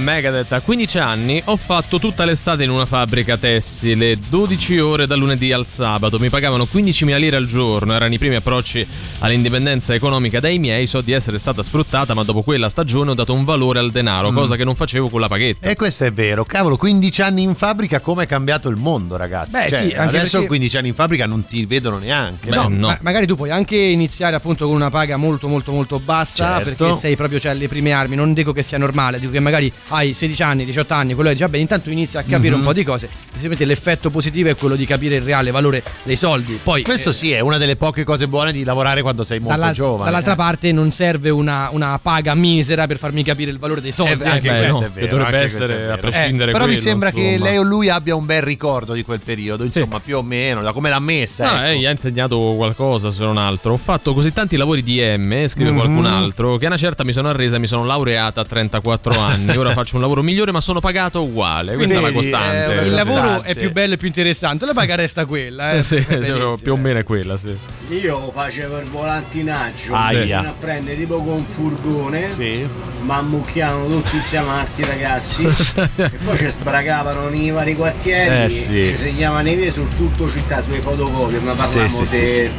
Megadeth. 0.00 0.52
A 0.52 0.60
15 0.60 0.98
anni 0.98 1.40
ho 1.44 1.56
fatto 1.56 1.98
tutta 1.98 2.24
l'estate 2.24 2.64
in 2.64 2.70
una 2.70 2.86
fabbrica 2.86 3.36
tessile, 3.36 4.18
12 4.28 4.78
ore 4.78 5.06
dal 5.06 5.18
lunedì 5.18 5.52
al 5.52 5.66
sabato. 5.66 6.18
Mi 6.18 6.28
pagavano 6.30 6.64
15.000 6.70 7.16
lire 7.18 7.36
al 7.36 7.46
giorno. 7.46 7.92
Erano 7.94 8.12
i 8.14 8.18
primi 8.18 8.34
approcci 8.36 8.86
all'indipendenza 9.20 9.94
economica 9.94 10.40
dai 10.40 10.58
miei. 10.58 10.86
So 10.86 11.00
di 11.00 11.12
essere 11.12 11.38
stata 11.38 11.62
sfruttata, 11.62 12.14
ma 12.14 12.22
dopo 12.22 12.42
quella 12.42 12.68
stagione 12.68 13.10
ho 13.10 13.14
dato 13.14 13.32
un 13.32 13.44
valore 13.44 13.78
al 13.78 13.90
denaro, 13.90 14.30
Mm. 14.32 14.34
cosa 14.34 14.56
che 14.56 14.64
non 14.64 14.74
facevo 14.74 15.08
con 15.08 15.20
la 15.20 15.28
paghetta. 15.28 15.68
E 15.68 15.76
questo 15.76 16.04
è 16.04 16.12
vero, 16.12 16.44
cavolo, 16.44 16.76
15 16.76 17.22
anni 17.22 17.42
in 17.42 17.54
fabbrica, 17.54 18.00
come 18.00 18.24
è 18.24 18.26
cambiato 18.26 18.68
il 18.68 18.76
mondo, 18.76 19.16
ragazzi? 19.16 19.50
Beh, 19.50 19.68
Cioè, 19.68 19.78
sì, 19.88 19.94
anche 19.94 19.96
adesso 20.16 20.30
perché- 20.32 20.46
15 20.46 20.76
anni 20.78 20.88
in 20.88 20.94
fabbrica 20.94 21.26
non 21.26 21.44
ti 21.46 21.64
vedono 21.66 21.98
neanche. 21.98 22.50
no, 22.50 22.68
ma- 22.70 22.98
magari 23.02 23.26
tu 23.26 23.34
puoi 23.34 23.50
anche 23.50 23.76
iniziare 23.76 24.34
appunto 24.36 24.66
con 24.66 24.74
una 24.74 24.90
paga 24.90 25.16
molto 25.16 25.48
molto 25.48 25.72
molto 25.72 25.98
bassa 26.00 26.58
Certo. 26.62 26.84
perché 26.84 26.94
sei 26.98 27.16
proprio 27.16 27.38
cioè, 27.38 27.52
alle 27.52 27.68
prime 27.68 27.92
armi, 27.92 28.16
non 28.16 28.32
dico 28.32 28.52
che 28.52 28.62
sia 28.62 28.78
normale, 28.78 29.18
dico 29.18 29.32
che 29.32 29.40
magari 29.40 29.70
hai 29.90 30.12
16 30.14 30.42
anni, 30.42 30.64
18 30.64 30.94
anni, 30.94 31.14
quello 31.14 31.30
è 31.30 31.34
già 31.34 31.48
bene, 31.48 31.62
intanto 31.62 31.90
inizi 31.90 32.16
a 32.18 32.22
capire 32.22 32.50
Mhm. 32.50 32.58
un 32.60 32.64
po' 32.64 32.72
di 32.72 32.82
cose, 32.84 33.08
semplicemente 33.08 33.64
l'effetto 33.64 34.10
positivo 34.10 34.48
è 34.48 34.56
quello 34.56 34.74
di 34.76 34.86
capire 34.86 35.16
il 35.16 35.22
reale 35.22 35.50
valore 35.50 35.82
dei 36.02 36.16
soldi. 36.16 36.58
Poi 36.62 36.82
Questo 36.82 37.10
eh, 37.10 37.12
sì, 37.12 37.32
è 37.32 37.40
una 37.40 37.58
delle 37.58 37.76
poche 37.76 38.04
cose 38.04 38.26
buone 38.28 38.52
di 38.52 38.64
lavorare 38.64 39.02
quando 39.02 39.22
sei 39.24 39.38
molto 39.40 39.58
dalla- 39.58 39.72
giovane. 39.72 40.04
dall'altra 40.10 40.32
eh. 40.32 40.36
parte 40.36 40.72
non 40.72 40.90
serve 40.92 41.30
una, 41.30 41.68
una 41.72 41.98
paga 42.02 42.34
misera 42.34 42.86
per 42.86 42.98
farmi 42.98 43.22
capire 43.22 43.50
il 43.50 43.58
valore 43.58 43.80
dei 43.80 43.92
soldi. 43.92 44.22
Eh, 44.22 44.28
anche 44.28 44.48
eh, 44.54 44.58
questo 44.58 44.78
cioè, 44.78 44.86
è 44.86 44.90
vero, 44.90 45.06
dovrebbe 45.06 45.24
anche 45.24 45.38
questo 45.38 45.62
essere, 45.64 45.74
è 45.74 45.80
vero. 45.80 45.92
a 45.92 45.96
prescindere 45.98 46.52
Però 46.52 46.64
mi 46.64 46.70
quello, 46.72 46.88
sembra 46.88 47.10
che 47.10 47.20
insomma. 47.20 47.44
lei 47.50 47.58
o 47.58 47.62
lui 47.62 47.88
abbia 47.88 48.14
un 48.14 48.26
bel 48.26 48.42
ricordo 48.42 48.92
di 48.94 49.02
quel 49.02 49.20
periodo, 49.24 49.64
insomma, 49.64 50.00
più 50.00 50.16
o 50.16 50.22
meno, 50.22 50.62
da 50.62 50.72
come 50.72 50.88
l'ha 50.88 50.98
messa. 51.00 51.50
No, 51.50 51.56
ecco. 51.58 51.66
eh, 51.66 51.78
gli 51.78 51.86
ha 51.86 51.90
insegnato 51.90 52.54
qualcosa 52.56 53.10
se 53.10 53.22
non 53.22 53.36
altro. 53.38 53.72
Ho 53.72 53.76
fatto 53.76 54.14
così 54.14 54.32
tanti 54.32 54.56
lavori 54.56 54.82
di 54.82 55.00
M, 55.00 55.46
scrive 55.48 55.70
Mhm. 55.70 55.76
qualcun 55.76 56.06
altro, 56.06 56.56
che 56.56 56.64
a 56.66 56.68
una 56.68 56.76
certa 56.78 57.04
mi 57.04 57.12
sono 57.12 57.28
arresa 57.28 57.56
e 57.56 57.58
mi 57.58 57.66
sono 57.66 57.84
laureata 57.84 58.40
a 58.40 58.44
34 58.44 59.18
anni. 59.18 59.56
Ora 59.56 59.72
faccio 59.80 59.96
un 59.96 60.02
lavoro 60.02 60.22
migliore, 60.22 60.52
ma 60.52 60.60
sono 60.60 60.80
pagato 60.80 61.22
uguale. 61.22 61.74
Questa 61.76 61.94
è 61.94 61.98
una 61.98 62.08
Vedi, 62.08 62.18
costante. 62.18 62.80
eh, 62.80 62.84
il 62.86 62.92
lavoro 62.92 63.20
costante. 63.20 63.48
è 63.48 63.54
più 63.54 63.72
bello 63.72 63.94
e 63.94 63.96
più 63.96 64.06
interessante, 64.06 64.64
la 64.66 64.72
paga 64.74 64.94
resta 64.94 65.24
quella. 65.24 65.72
Eh, 65.72 65.78
Eh 65.78 65.82
sì, 65.82 65.96
È 65.96 66.04
bellissimo. 66.06 66.56
più 66.58 66.72
o 66.72 66.76
meno 66.76 66.98
è 66.98 67.04
quella, 67.04 67.36
sì. 67.36 67.56
Io 67.90 68.30
facevo 68.32 68.78
il 68.78 68.86
volantinaggio, 68.86 69.94
Aia. 69.94 70.40
a 70.40 70.54
prendere 70.58 70.96
tipo 70.96 71.20
con 71.22 71.34
un 71.34 71.44
furgone, 71.44 72.26
sì. 72.26 72.66
ma 73.02 73.16
ammucchiavano 73.16 73.86
tutti 73.88 74.16
insieme 74.16 74.48
altri 74.50 74.84
ragazzi 74.84 75.42
e 75.96 76.08
poi 76.24 76.38
ci 76.38 76.48
sbragavano 76.50 77.28
nei 77.28 77.50
vari 77.50 77.74
quartieri, 77.74 78.44
Eh, 78.44 78.48
sì. 78.48 78.84
ci 78.84 78.96
segnavano 78.96 79.48
i 79.48 79.56
miei 79.56 79.70
su 79.72 79.86
tutto 79.96 80.28
città, 80.30 80.62
sulle 80.62 80.78
fotocopie, 80.78 81.38
ma 81.40 81.52
parliamo 81.54 81.88
Sì, 81.88 82.06
sì, 82.06 82.20
di 82.20 82.28
sì, 82.28 82.50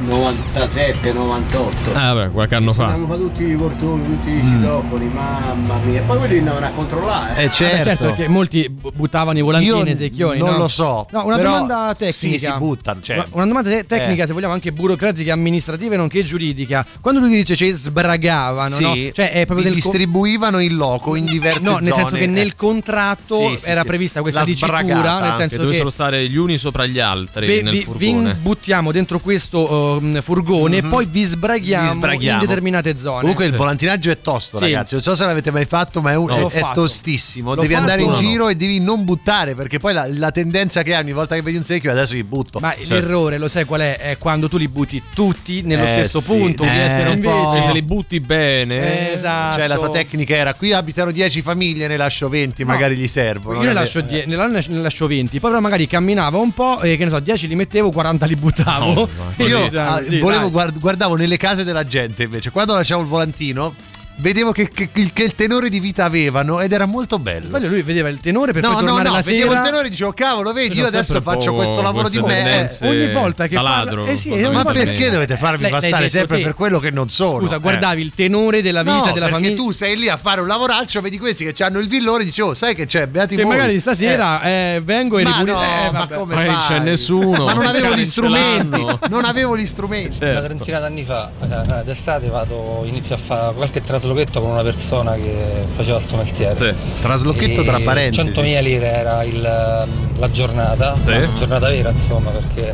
97, 0.00 1.12
98. 1.12 1.92
Ah, 1.94 2.12
vabbè, 2.12 2.30
qualche 2.30 2.54
anno 2.54 2.72
fa. 2.72 2.88
Fa 3.06 3.14
tutti 3.16 3.44
i 3.44 3.54
portoni, 3.54 4.04
tutti 4.04 4.30
i 4.30 4.42
citofoni, 4.44 5.06
mamma 5.12 5.74
mia. 5.84 6.00
E 6.00 6.02
poi 6.02 6.18
quelli 6.18 6.38
andavano 6.38 6.66
a 6.66 6.70
controllare. 6.70 7.42
Eh, 7.44 7.50
certo. 7.50 7.64
Vabbè, 7.76 7.84
certo, 7.84 8.04
perché 8.04 8.28
molti 8.28 8.68
bu- 8.68 8.90
buttavano 8.94 9.38
i 9.38 9.42
volantini 9.42 9.82
nei 9.82 9.94
secchioni. 9.96 10.38
non 10.38 10.52
no? 10.52 10.58
lo 10.58 10.68
so, 10.68 11.06
No, 11.10 11.24
una 11.24 11.36
però 11.36 11.50
domanda 11.50 11.94
tecnica. 11.96 12.38
sì, 12.38 12.38
si 12.38 12.52
buttano, 12.58 13.00
cioè. 13.02 13.24
Una- 13.32 13.46
domanda 13.46 13.70
te- 13.70 13.84
tecnica, 13.86 14.24
Eh. 14.24 14.26
se 14.26 14.32
vogliamo, 14.32 14.52
anche 14.52 14.72
burocratica, 14.72 15.32
amministrativa, 15.32 15.96
nonché 15.96 16.22
giuridica. 16.22 16.84
Quando 17.00 17.20
lui 17.20 17.30
dice 17.30 17.56
ci 17.56 17.70
sbragavano, 17.70 18.74
Sì, 18.74 18.82
no? 18.82 18.94
Cioè 19.12 19.32
è 19.32 19.46
proprio 19.46 19.68
del 19.68 19.80
co- 19.82 19.90
distribuivano 19.90 20.58
in 20.60 20.76
loco 20.76 21.14
in 21.16 21.24
diverse 21.24 21.60
No, 21.60 21.72
zone. 21.72 21.84
nel 21.84 21.92
senso 21.94 22.14
che 22.16 22.26
nel 22.26 22.48
Eh. 22.48 22.54
contratto 22.56 23.36
Sì, 23.50 23.56
sì, 23.58 23.68
era 23.70 23.80
sì. 23.82 23.86
prevista 23.86 24.20
questa 24.20 24.40
La 24.40 24.46
dicitura, 24.46 24.80
nel 24.82 25.30
Che 25.32 25.36
senso 25.38 25.56
che 25.56 25.62
dovessero 25.62 25.90
stare 25.90 26.28
gli 26.28 26.36
uni 26.36 26.56
sopra 26.58 26.86
gli 26.86 26.98
altri 26.98 27.46
vi, 27.46 27.62
nel 27.62 27.84
vi- 27.96 28.34
buttiamo 28.40 28.92
dentro 28.92 29.18
questo 29.18 29.87
um, 29.96 30.20
furgone 30.22 30.76
e 30.78 30.82
poi 30.82 31.06
vi 31.06 31.24
sbraghiamo, 31.24 31.90
Vi 31.92 31.96
sbraghiamo. 31.96 32.40
in 32.42 32.46
determinate 32.46 32.96
zone. 32.96 33.20
Comunque 33.20 33.44
il 33.46 33.54
volantinaggio 33.54 34.10
è 34.10 34.20
tosto, 34.20 34.58
Sì. 34.58 34.64
ragazzi. 34.64 34.94
Non 34.94 35.02
so 35.02 35.14
se 35.14 35.24
l'avete 35.24 35.50
mai 35.50 35.64
fatto, 35.64 36.00
ma 36.00 36.12
è, 36.12 36.16
un- 36.16 36.26
No, 36.26 36.48
è- 36.48 36.52
è 36.52 36.70
tostissimo. 36.74 37.54
L'ho 37.54 37.60
devi 37.62 37.72
fatto? 37.74 37.84
andare 37.84 38.02
in 38.02 38.08
No, 38.10 38.14
no. 38.14 38.20
giro 38.20 38.48
e 38.48 38.54
devi 38.56 38.80
non 38.80 39.04
buttare, 39.04 39.54
perché 39.54 39.78
poi 39.78 39.92
la, 39.92 40.06
la 40.10 40.30
tendenza 40.30 40.82
che 40.82 40.94
hai 40.94 41.00
ogni 41.02 41.12
volta 41.12 41.34
che 41.34 41.42
vedi 41.42 41.56
un 41.56 41.62
secchio 41.64 41.90
adesso 41.90 42.14
li 42.14 42.22
butto. 42.24 42.58
Ma 42.60 42.74
Certo. 42.76 42.94
l'errore, 42.94 43.38
lo 43.38 43.48
sai 43.48 43.64
qual 43.64 43.80
è? 43.80 43.96
È 43.98 44.18
quando 44.18 44.48
tu 44.48 44.56
li 44.56 44.68
butti 44.68 45.02
tutti 45.14 45.62
nello 45.62 45.84
Eh, 45.84 45.88
stesso 45.88 46.20
sì, 46.20 46.26
punto. 46.34 46.64
devi 46.64 46.78
essere 46.78 47.08
un 47.10 47.20
po'- 47.20 47.36
Invece- 47.48 47.66
Se 47.68 47.72
li 47.72 47.82
butti 47.82 48.20
bene. 48.20 49.12
Esatto. 49.12 49.56
Cioè, 49.58 49.66
la 49.66 49.76
tua 49.76 49.90
tecnica 49.90 50.34
era: 50.34 50.54
qui 50.54 50.72
abitano 50.72 51.10
10 51.10 51.42
famiglie, 51.42 51.86
ne 51.86 51.96
lascio 51.96 52.28
20, 52.28 52.64
No. 52.64 52.72
magari 52.72 52.96
gli 52.96 53.06
servono. 53.08 53.60
Io 53.60 53.66
ne 53.66 53.72
lascio, 53.72 54.00
die- 54.00 54.24
ne 54.26 54.36
la- 54.36 54.46
ne 54.46 54.62
lascio 54.68 55.06
20, 55.06 55.38
poi 55.40 55.50
però 55.50 55.60
magari 55.62 55.86
camminavo 55.86 56.40
un 56.40 56.52
po' 56.52 56.80
e 56.80 56.96
che 56.96 57.04
ne 57.04 57.10
so, 57.10 57.20
10 57.20 57.46
li 57.48 57.54
mettevo, 57.54 57.90
40 57.90 58.26
li 58.26 58.36
buttavo. 58.36 59.08
Io 59.38 59.68
ah, 59.78 60.02
sì, 60.02 60.18
volevo 60.18 60.50
guard- 60.50 60.78
guardavo 60.78 61.16
nelle 61.16 61.36
case 61.36 61.64
della 61.64 61.84
gente 61.84 62.24
invece, 62.24 62.50
quando 62.50 62.74
lasciavo 62.74 63.02
il 63.02 63.08
volantino, 63.08 63.74
vedevo 64.20 64.52
che, 64.52 64.68
che- 64.68 64.90
che 64.92 65.22
il 65.22 65.34
tenore 65.34 65.68
di 65.68 65.80
vita 65.80 66.04
avevano 66.04 66.60
ed 66.60 66.72
era 66.72 66.86
molto 66.86 67.18
bello. 67.18 67.48
Poi 67.48 67.66
lui 67.68 67.82
vedeva 67.82 68.08
il 68.08 68.20
tenore 68.20 68.52
per 68.52 68.62
no, 68.62 68.72
poi 68.72 68.80
no, 68.82 68.86
tornare 68.88 69.08
no, 69.08 69.14
la 69.16 69.22
vedevo 69.22 69.48
sera. 69.48 69.60
il 69.60 69.66
tenore 69.66 69.86
e 69.86 69.90
dicevo, 69.90 70.12
cavolo, 70.12 70.52
vedi, 70.52 70.76
io 70.78 70.86
adesso 70.86 71.20
faccio 71.20 71.54
questo 71.54 71.80
lavoro 71.82 72.08
di 72.08 72.20
me. 72.20 72.68
ogni 72.82 73.12
volta 73.12 73.46
che 73.46 73.54
parla- 73.54 74.04
eh 74.06 74.16
sì, 74.16 74.30
Ma 74.30 74.64
perché 74.64 75.10
dovete 75.10 75.36
farmi 75.36 75.62
Lei- 75.62 75.70
l'hai 75.70 75.80
passare 75.80 76.02
detto 76.04 76.18
sempre 76.18 76.36
te. 76.38 76.42
per 76.42 76.54
quello 76.54 76.78
che 76.78 76.90
non 76.90 77.08
sono? 77.08 77.40
Scusa, 77.40 77.56
Eh. 77.56 77.60
guardavi 77.60 78.00
il 78.02 78.12
tenore 78.14 78.62
della 78.62 78.82
vita 78.82 78.96
No, 78.96 79.02
della 79.12 79.26
perché 79.26 79.32
famiglia. 79.42 79.54
tu 79.56 79.70
sei 79.70 79.96
lì 79.96 80.08
a 80.08 80.16
fare 80.16 80.40
un 80.40 80.46
lavoraccio, 80.46 81.00
vedi 81.00 81.18
questi 81.18 81.50
che 81.50 81.62
hanno 81.62 81.78
il 81.78 81.88
villone, 81.88 82.24
dicevo, 82.24 82.54
sai 82.54 82.74
che 82.74 82.86
c'è, 82.86 83.06
beati 83.06 83.36
Che 83.36 83.42
voi. 83.42 83.52
magari 83.56 83.78
stasera 83.78 84.42
eh, 84.42 84.80
vengo 84.82 85.18
e 85.18 85.22
Ma 85.24 85.30
ripulisco. 85.30 85.58
no, 85.58 85.64
eh, 85.64 85.90
ma 85.92 86.06
come 86.08 86.34
Poi 86.34 86.46
non 86.46 86.58
c'è 86.66 86.78
nessuno. 86.80 87.44
Ma 87.44 87.52
non 87.54 87.66
avevo 87.66 87.94
gli 87.94 88.04
strumenti, 88.04 88.84
non 89.08 89.24
avevo 89.24 89.56
gli 89.56 89.66
strumenti. 89.66 90.16
Certo. 90.18 90.38
Una 90.38 90.40
trentina 90.48 90.78
d'anni 90.80 91.04
fa, 91.04 91.30
eh, 91.40 91.84
d'estate, 91.84 92.28
vado, 92.28 92.82
inizio 92.84 93.14
a 93.14 93.18
fare 93.18 93.54
qualche 93.54 93.80
traslochetto 94.08 94.40
con 94.40 94.50
una 94.50 94.62
persona 94.62 95.12
che 95.14 95.64
faceva 95.76 95.98
sto 96.00 96.16
mestiere. 96.16 96.54
Sì. 96.54 96.72
Traslochetto 97.02 97.60
E 97.60 97.64
tra 97.64 97.80
parentesi. 97.80 98.28
100.000 98.30 98.62
lire 98.62 98.90
era 98.92 99.22
il, 99.22 99.40
la 99.40 100.30
giornata, 100.30 100.96
Sì. 100.98 101.10
la 101.12 101.28
giornata 101.38 101.68
vera 101.68 101.90
insomma, 101.90 102.30
perché 102.30 102.72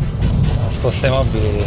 spostare 0.70 1.12
i 1.12 1.16
mobili 1.16 1.64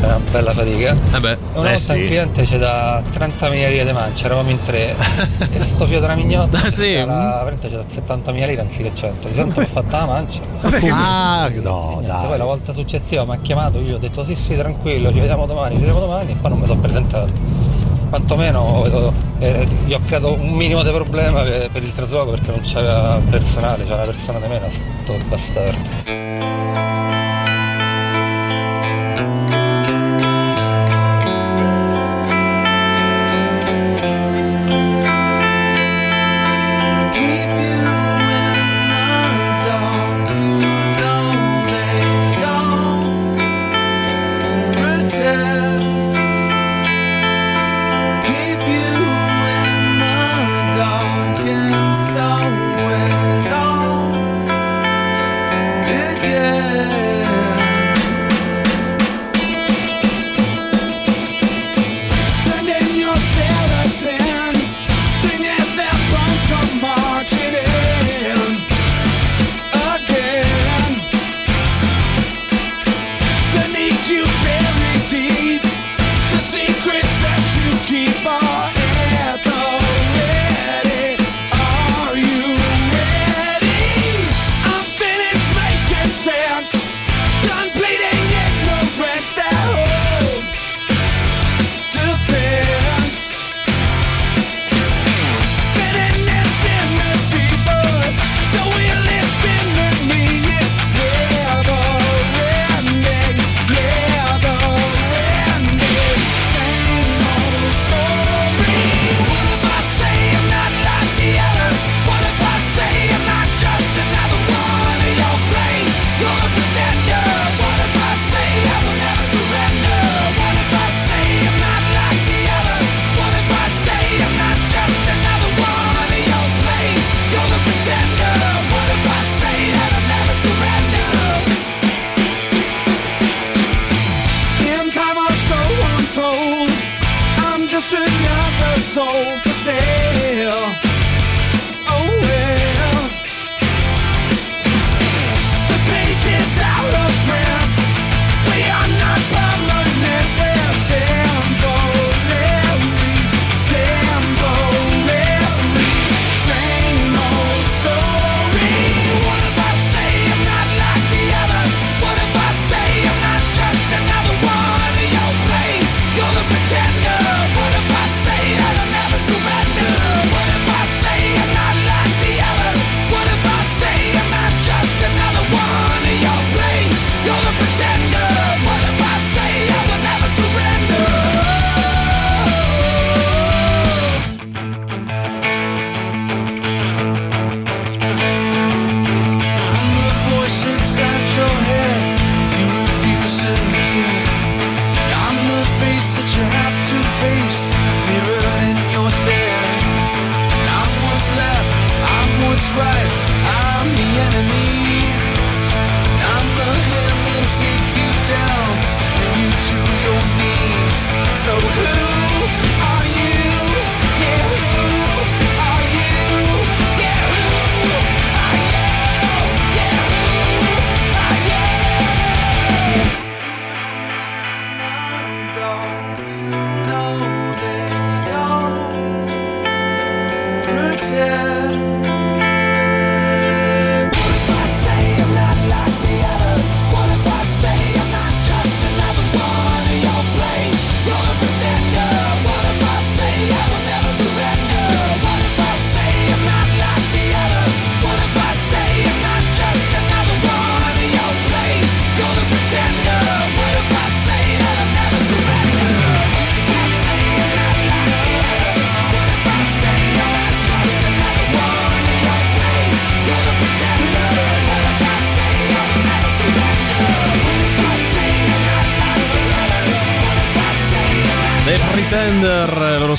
è 0.00 0.04
una 0.06 0.20
bella 0.30 0.52
fatica. 0.52 0.96
Vabbè. 1.10 1.30
E 1.32 1.36
Una 1.58 1.68
Eh, 1.68 1.72
volta 1.72 1.76
sì. 1.76 1.92
un 2.00 2.06
cliente 2.06 2.46
ci 2.46 2.56
da 2.58 3.02
30.000 3.12 3.50
lire 3.70 3.84
di 3.84 3.92
mancia, 3.92 4.26
eravamo 4.26 4.50
in 4.50 4.62
tre, 4.62 4.94
e 5.50 5.60
sto 5.64 5.86
fio 5.86 6.00
della 6.00 6.14
mignotta, 6.14 6.58
Ah, 6.62 6.70
sì? 6.70 6.94
la 6.94 7.04
veramente 7.44 7.68
ci 7.68 7.74
da 7.74 7.84
70.000 8.16 8.46
lire 8.46 8.60
anziché 8.60 8.90
100, 8.94 9.28
di 9.28 9.34
tanto 9.34 9.60
ho 9.60 9.64
fatta 9.64 9.98
la 9.98 10.06
mancia. 10.06 10.40
Ah, 10.62 11.48
E 11.52 11.60
no, 11.60 11.88
niente, 11.90 12.06
dai. 12.06 12.26
Poi 12.26 12.38
la 12.38 12.44
volta 12.44 12.72
successiva 12.72 13.24
mi 13.24 13.32
ha 13.34 13.38
chiamato, 13.42 13.78
io 13.78 13.96
ho 13.96 13.98
detto 13.98 14.24
sì 14.24 14.34
sì 14.36 14.56
tranquillo, 14.56 15.12
ci 15.12 15.18
vediamo 15.20 15.46
domani, 15.46 15.74
ci 15.74 15.80
vediamo 15.80 16.00
domani 16.00 16.30
e 16.32 16.36
poi 16.40 16.50
non 16.50 16.60
mi 16.60 16.66
sono 16.66 16.80
presentato. 16.80 17.80
Quantomeno 18.12 19.14
eh, 19.38 19.66
gli 19.86 19.94
ho 19.94 20.00
creato 20.04 20.34
un 20.34 20.50
minimo 20.50 20.82
di 20.82 20.90
problema 20.90 21.40
per, 21.44 21.70
per 21.70 21.82
il 21.82 21.94
trasloco 21.94 22.32
perché 22.32 22.50
non 22.50 22.60
c'era 22.60 23.18
personale, 23.30 23.84
c'era 23.84 23.94
una 23.94 24.04
persona 24.04 24.38
di 24.38 24.48
meno, 24.48 24.68
sto 24.68 25.16
bastardo. 25.30 27.31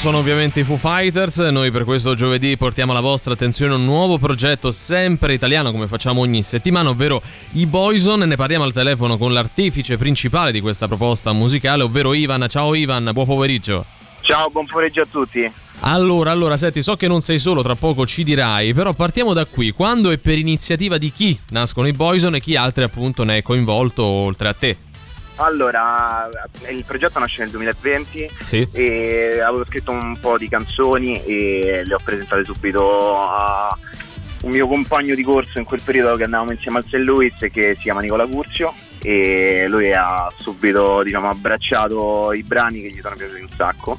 Sono 0.04 0.18
ovviamente 0.18 0.60
i 0.60 0.64
Foo 0.66 0.76
Fighters. 0.76 1.38
Noi 1.38 1.72
per 1.72 1.86
questo 1.86 2.14
giovedì 2.14 2.58
portiamo 2.58 2.92
alla 2.92 3.00
vostra 3.00 3.32
attenzione 3.32 3.76
un 3.76 3.86
nuovo 3.86 4.18
progetto 4.18 4.70
sempre 4.70 5.34
italiano 5.34 5.72
come 5.72 5.88
facciamo 5.88 6.20
ogni 6.20 6.44
settimana, 6.44 6.90
ovvero 6.90 7.22
i 7.54 7.66
Boyson. 7.66 8.20
Ne 8.20 8.36
parliamo 8.36 8.66
al 8.66 8.74
telefono 8.74 9.18
con 9.18 9.32
l'artefice 9.32 9.96
principale 9.96 10.52
di 10.52 10.60
questa 10.60 10.88
proposta 10.88 11.32
musicale, 11.32 11.84
ovvero 11.84 12.14
Ivan. 12.14 12.48
Ciao 12.50 12.76
Ivan, 12.76 13.12
buon 13.14 13.26
pomeriggio. 13.26 13.86
Ciao, 14.20 14.50
buon 14.50 14.66
pomeriggio 14.66 15.04
a 15.04 15.08
tutti. 15.10 15.50
Allora, 15.80 16.32
allora, 16.32 16.58
senti, 16.58 16.82
so 16.82 16.98
che 16.98 17.08
non 17.08 17.22
sei 17.22 17.40
solo, 17.40 17.64
tra 17.64 17.76
poco 17.76 18.06
ci 18.06 18.26
dirai, 18.26 18.74
però 18.74 18.92
partiamo 18.92 19.32
da 19.32 19.46
qui. 19.46 19.72
Quando 19.72 20.12
e 20.12 20.18
per 20.18 20.38
iniziativa 20.38 20.98
di 20.98 21.14
chi 21.14 21.40
nascono 21.52 21.88
i 21.88 21.94
Boyson 21.94 22.36
e 22.36 22.42
chi 22.42 22.58
altri 22.58 22.84
appunto 22.84 23.24
ne 23.24 23.38
è 23.38 23.42
coinvolto 23.42 24.04
oltre 24.04 24.50
a 24.50 24.54
te? 24.54 24.76
Allora, 25.36 26.30
il 26.70 26.84
progetto 26.86 27.20
nasce 27.20 27.42
nel 27.42 27.50
2020 27.52 28.30
Sì. 28.44 28.68
e 28.72 29.40
avevo 29.42 29.66
scritto 29.66 29.92
un 29.92 30.16
po' 30.20 30.38
di 30.38 30.48
canzoni 30.48 31.24
e 31.24 31.82
le 31.84 31.94
ho 31.94 32.00
presentate 32.04 32.44
subito 32.46 33.16
a 33.18 33.76
un 34.44 34.52
mio 34.52 34.68
compagno 34.68 35.16
di 35.16 35.24
corso 35.24 35.58
in 35.58 35.66
quel 35.66 35.82
periodo 35.84 36.16
che 36.18 36.24
andavamo 36.26 36.52
insieme 36.52 36.78
al 36.80 36.84
St. 36.86 36.96
Louis 36.96 37.34
che 37.52 37.74
si 37.76 37.82
chiama 37.82 38.02
Nicola 38.02 38.28
Curzio 38.28 38.74
e 39.02 39.66
lui 39.70 39.92
ha 39.94 40.32
subito 40.38 41.02
diciamo, 41.02 41.30
abbracciato 41.30 42.32
i 42.34 42.44
brani 42.44 42.82
che 42.82 42.90
gli 42.92 43.00
sono 43.02 43.16
piaciuti 43.16 43.42
un 43.42 43.50
sacco 43.50 43.98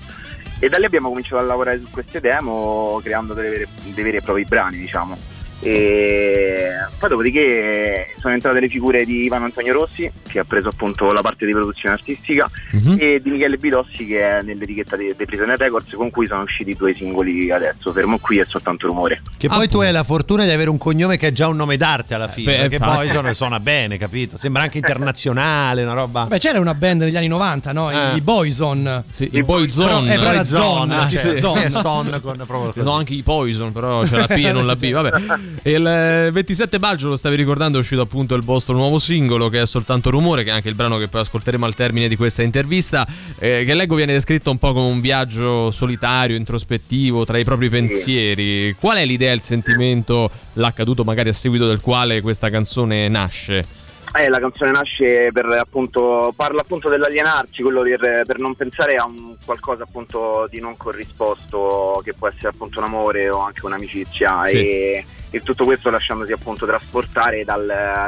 e 0.61 0.69
da 0.69 0.79
lì 0.79 0.85
abbiamo 0.85 1.09
cominciato 1.09 1.43
a 1.43 1.45
lavorare 1.47 1.81
su 1.83 1.91
queste 1.91 2.21
demo 2.21 3.01
creando 3.03 3.35
dei 3.35 3.67
veri 3.95 4.17
e 4.19 4.23
propri 4.23 4.45
brani 4.45 4.79
diciamo 4.79 5.17
e 5.61 6.69
poi 6.99 7.09
dopodiché 7.09 8.07
sono 8.19 8.35
entrate 8.35 8.61
le 8.61 8.69
figure 8.69 9.05
di 9.05 9.25
Ivano 9.25 9.45
Antonio 9.47 9.73
Rossi 9.73 10.11
che 10.27 10.39
ha 10.39 10.45
preso 10.45 10.69
appunto 10.69 11.11
la 11.13 11.21
parte 11.23 11.47
di 11.47 11.53
produzione 11.53 11.95
artistica 11.95 12.51
Mhm. 12.73 12.97
e 12.99 13.21
di 13.23 13.31
Michele 13.31 13.57
Bidossi 13.57 14.05
che 14.07 14.21
è 14.21 14.43
nell'etichetta 14.43 14.97
dei 14.97 15.15
dei 15.17 15.27
Prisoner 15.27 15.59
Records 15.59 15.93
con 15.95 16.11
cui 16.11 16.27
sono 16.27 16.43
usciti 16.43 16.75
due 16.75 16.95
singoli 16.95 17.51
adesso 17.51 17.93
Fermo 17.93 18.19
qui 18.19 18.39
e 18.39 18.45
soltanto 18.47 18.87
rumore 18.87 19.23
Che 19.37 19.49
poi 19.49 19.69
tu 19.69 19.79
hai 19.81 19.93
la 19.93 20.03
fortuna 20.03 20.45
di 20.45 20.51
avere 20.51 20.71
un 20.71 20.79
cognome 20.79 21.17
che 21.17 21.29
è 21.29 21.33
già 21.33 21.47
un 21.49 21.57
nome 21.57 21.77
d'arte 21.77 22.15
alla 22.15 22.29
fine, 22.29 22.53
beh, 22.53 22.59
perché 22.63 22.75
infatti. 22.77 22.97
poi 22.97 23.09
suona, 23.11 23.33
suona 23.33 23.61
bene, 23.61 23.97
capito? 23.99 24.37
Sembra 24.37 24.63
anche 24.63 24.79
internazionale, 24.79 25.83
una 25.83 25.93
roba. 25.93 26.27
Beh, 26.27 26.39
c'era 26.39 26.59
una 26.61 26.75
band 26.75 27.03
negli 27.03 27.17
anni 27.17 27.29
90, 27.29 27.73
no? 27.73 27.91
Eh. 27.91 28.17
I 28.17 28.21
Boyzone. 28.21 29.05
Sì, 29.11 29.29
i 29.33 29.43
Boyzone. 29.43 29.87
Però, 29.87 30.05
eh, 30.05 30.19
però 30.19 30.33
la 30.33 30.45
zone. 30.45 31.09
cioè, 31.09 31.39
zone. 31.39 31.65
Eh, 31.65 31.71
son 31.71 32.21
con 32.23 32.43
proprio. 32.47 32.83
No, 32.83 32.93
anche 32.93 33.15
i 33.15 33.23
Poison, 33.23 33.73
però 33.73 34.03
c'è 34.03 34.17
la 34.17 34.27
P 34.27 34.31
e 34.33 34.53
non 34.53 34.67
la 34.67 34.75
B. 34.77 34.91
Vabbè. 34.91 35.11
Il 35.63 35.87
eh, 35.87 36.31
27 36.31 36.79
maggio, 36.79 37.09
lo 37.09 37.17
stavi 37.17 37.37
ricordando, 37.37 37.79
è 37.79 37.81
uscito 37.81 38.03
appunto 38.03 38.35
il 38.35 38.43
vostro 38.43 38.75
nuovo 38.75 38.99
singolo 38.99 39.49
che 39.49 39.63
è 39.63 39.67
soltanto 39.67 40.11
rumore, 40.11 40.45
che 40.45 40.51
è 40.51 40.53
anche 40.53 40.69
il 40.69 40.75
brano 40.75 40.99
che 40.99 41.09
poi 41.09 41.23
ascolteremo 41.23 41.65
al 41.65 41.75
termine 41.75 42.09
di 42.09 42.17
questa 42.17 42.43
intervista. 42.43 43.07
eh, 43.39 43.65
che 43.65 43.75
leggo 43.75 43.95
viene 43.95 44.13
descritto 44.13 44.51
un 44.51 44.59
po' 44.59 44.73
come 44.73 44.89
un 44.89 45.01
viaggio 45.01 45.71
solitario, 45.71 46.37
introspettivo, 46.37 47.25
tra 47.25 47.39
i 47.39 47.45
propri 47.45 47.69
pensieri. 47.69 48.75
Qual 48.79 48.97
è 48.97 49.05
l'idea, 49.05 49.33
il 49.33 49.43
sentimento, 49.43 50.31
l'accaduto 50.55 51.05
magari 51.05 51.31
a 51.31 51.33
seguito 51.33 51.67
del 51.67 51.81
quale 51.81 52.21
questa 52.21 52.51
canzone 52.51 53.09
nasce? 53.09 53.84
Eh, 54.17 54.29
la 54.29 54.39
canzone 54.39 54.71
nasce 54.71 55.31
per 55.33 55.45
appunto, 55.47 56.33
parla 56.37 56.61
appunto 56.61 56.89
dell'alienarsi, 56.89 57.63
quello 57.63 57.83
per, 57.83 58.23
per 58.25 58.39
non 58.39 58.55
pensare 58.55 58.95
a 58.95 59.05
un 59.05 59.35
qualcosa 59.45 59.83
appunto 59.83 60.47
di 60.49 60.61
non 60.61 60.77
corrisposto 60.77 62.01
che 62.05 62.15
può 62.15 62.29
essere 62.29 62.49
appunto 62.49 62.79
un 62.79 62.85
amore 62.85 63.29
o 63.29 63.41
anche 63.41 63.67
un'amicizia 63.67 64.45
Sì. 64.47 64.69
e, 64.69 65.05
e 65.31 65.41
tutto 65.41 65.65
questo 65.65 65.91
lasciandosi 65.91 66.31
appunto 66.31 66.65
trasportare 66.65 67.43
dal, 67.43 67.67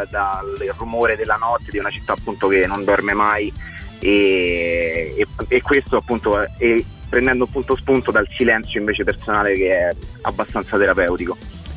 dal 0.09 0.57
rumore 0.79 1.17
della 1.17 1.35
notte 1.37 1.73
di 1.73 1.79
una 1.79 1.91
città 1.91 2.13
appunto 2.13 2.47
che 2.47 2.67
non 2.69 2.85
dorme 2.85 3.13
mai 3.13 3.53
e, 3.99 5.13
e- 5.17 5.27
e 5.49 5.61
questo 5.61 5.97
appunto 5.97 6.45
prendendo 7.09 7.45
appunto 7.45 7.75
spunto 7.75 8.13
dal 8.13 8.29
silenzio 8.37 8.79
invece 8.79 9.03
personale 9.03 9.55
che 9.55 9.77
è 9.89 9.91
abbastanza 10.23 10.79
terapeutico. 10.79 11.37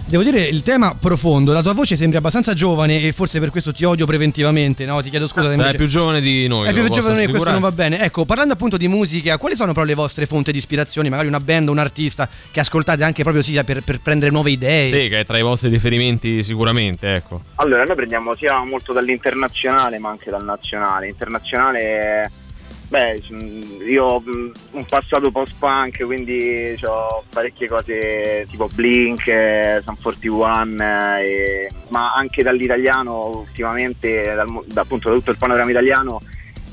Devo 0.10 0.24
dire 0.24 0.41
il 0.41 0.64
tema 0.64 0.95
profondo, 0.99 1.53
la 1.53 1.62
tua 1.62 1.74
voce 1.74 1.95
sembra 1.95 2.18
abbastanza 2.18 2.55
giovane 2.55 2.99
e 3.03 3.12
forse 3.12 3.39
per 3.39 3.51
questo 3.51 3.72
ti 3.72 3.84
odio 3.84 4.07
preventivamente, 4.07 4.84
no? 4.88 5.03
Ti 5.03 5.12
chiedo 5.12 5.28
scusa 5.28 5.51
invece 5.51 5.74
è 5.74 5.76
più 5.76 5.86
giovane 5.86 6.20
di 6.20 6.47
noi. 6.47 6.68
è 6.68 6.74
più 6.74 6.89
giovane 6.89 7.28
di 7.28 7.28
questo 7.28 7.51
non 7.51 7.62
va 7.62 7.72
bene. 7.72 8.01
Ecco, 8.01 8.26
parlando 8.26 8.53
appunto 8.53 8.76
di 8.76 8.88
musica, 8.88 9.38
quali 9.38 9.55
sono 9.55 9.72
però 9.72 9.86
le 9.86 9.93
vostre 9.93 10.26
fonti 10.26 10.51
di 10.51 10.57
ispirazione? 10.57 11.10
Magari 11.10 11.28
una 11.28 11.39
band, 11.39 11.68
un 11.68 11.78
artista 11.78 12.28
che 12.49 12.60
ascoltate 12.60 13.03
anche 13.03 13.22
proprio 13.22 13.43
sia 13.43 13.64
per, 13.64 13.84
per 13.84 14.01
prendere 14.01 14.32
nuove 14.32 14.49
idee. 14.49 14.89
Sì, 14.89 15.10
che 15.10 15.20
è 15.20 15.26
tra 15.28 15.38
i 15.38 15.43
vostri 15.43 15.70
riferimenti 15.70 16.41
sicuramente, 16.41 17.14
ecco. 17.14 17.41
Allora, 17.57 17.84
noi 17.84 17.95
prendiamo 17.95 18.34
sia 18.34 18.64
molto 18.64 18.93
dall'internazionale 18.93 19.99
ma 19.99 20.10
anche 20.10 20.32
dal 20.32 20.43
nazionale. 20.43 21.07
Internazionale, 21.07 22.32
beh, 22.90 23.22
io 23.88 24.04
ho 24.04 24.20
mh, 24.20 24.52
un 24.72 24.86
passato 24.86 25.32
post-punk, 25.32 26.04
quindi 26.06 26.76
ho 26.84 27.24
parecchie 27.30 27.68
cose 27.68 28.46
tipo 28.50 28.68
Blink, 28.74 29.24
Sun 29.82 29.96
41, 30.02 31.20
eh, 31.20 31.72
ma 31.90 32.14
anche 32.14 32.44
dall'italiano 32.44 33.38
ultimamente, 33.38 34.34
dal, 34.34 34.64
da, 34.66 34.82
appunto 34.82 35.10
da 35.10 35.16
tutto 35.16 35.32
il 35.32 35.38
panorama 35.38 35.70
italiano. 35.70 36.22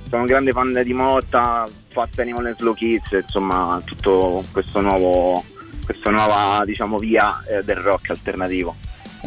Sono 0.08 0.22
un 0.22 0.26
grande 0.26 0.52
fan 0.52 0.80
di 0.84 0.92
Motta, 0.92 1.68
Fat 1.88 2.18
Animal 2.18 2.46
and 2.46 2.56
Slow 2.56 2.74
Kids, 2.74 3.12
insomma 3.12 3.80
tutto 3.84 4.42
questo 4.52 4.80
nuovo, 4.80 5.44
questa 5.84 6.10
nuova 6.10 6.62
diciamo, 6.64 6.98
via 6.98 7.42
eh, 7.46 7.62
del 7.62 7.76
rock 7.76 8.10
alternativo. 8.10 8.74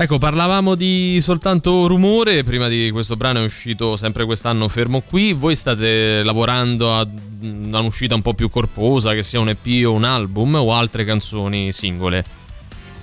Ecco, 0.01 0.17
parlavamo 0.17 0.75
di 0.75 1.19
soltanto 1.19 1.85
rumore, 1.85 2.45
prima 2.45 2.69
di 2.69 2.89
questo 2.89 3.17
brano 3.17 3.41
è 3.41 3.43
uscito 3.43 3.97
sempre 3.97 4.23
quest'anno 4.23 4.69
fermo 4.69 5.01
qui, 5.01 5.33
voi 5.33 5.55
state 5.55 6.23
lavorando 6.23 6.95
a 6.95 7.05
un'uscita 7.41 8.15
un 8.15 8.21
po' 8.21 8.33
più 8.33 8.49
corposa, 8.49 9.11
che 9.11 9.23
sia 9.23 9.41
un 9.41 9.49
EP 9.49 9.85
o 9.85 9.91
un 9.91 10.05
album 10.05 10.55
o 10.55 10.73
altre 10.73 11.03
canzoni 11.03 11.73
singole? 11.73 12.23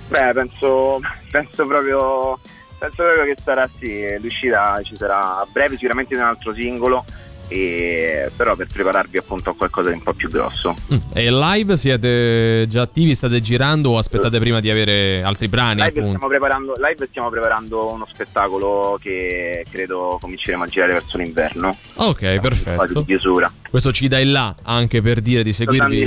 Beh, 0.07 0.31
penso, 0.33 0.99
penso 1.29 1.67
proprio 1.67 2.39
penso 2.79 3.03
proprio 3.03 3.25
che 3.25 3.37
sarà 3.43 3.67
sì, 3.67 4.03
l'uscita 4.19 4.81
ci 4.81 4.95
sarà 4.95 5.41
a 5.41 5.47
breve, 5.51 5.75
sicuramente 5.75 6.15
in 6.15 6.21
un 6.21 6.25
altro 6.25 6.51
singolo, 6.51 7.05
e, 7.47 8.29
però 8.35 8.55
per 8.55 8.67
prepararvi 8.71 9.17
appunto 9.17 9.51
a 9.51 9.55
qualcosa 9.55 9.89
di 9.89 9.95
un 9.95 10.03
po' 10.03 10.13
più 10.13 10.29
grosso. 10.29 10.75
Mm. 10.93 10.97
E 11.13 11.31
live 11.31 11.77
siete 11.77 12.65
già 12.67 12.81
attivi, 12.81 13.15
state 13.15 13.41
girando 13.41 13.91
o 13.91 13.97
aspettate 13.97 14.39
prima 14.39 14.59
di 14.59 14.69
avere 14.69 15.23
altri 15.23 15.47
brani? 15.47 15.81
Live 15.81 16.05
stiamo, 16.05 16.27
preparando, 16.27 16.73
live 16.75 17.07
stiamo 17.07 17.29
preparando 17.29 17.91
uno 17.91 18.07
spettacolo 18.11 18.97
che 19.01 19.65
credo 19.71 20.17
cominceremo 20.19 20.63
a 20.63 20.67
girare 20.67 20.93
verso 20.93 21.17
l'inverno. 21.17 21.77
Ok, 21.95 22.31
di 22.31 22.39
perfetto. 22.39 23.03
chiusura. 23.05 23.51
Questo 23.69 23.91
ci 23.91 24.07
dà 24.07 24.19
il 24.19 24.31
là 24.31 24.53
anche 24.63 25.01
per 25.01 25.21
dire 25.21 25.43
di 25.43 25.53
seguirvi 25.53 26.05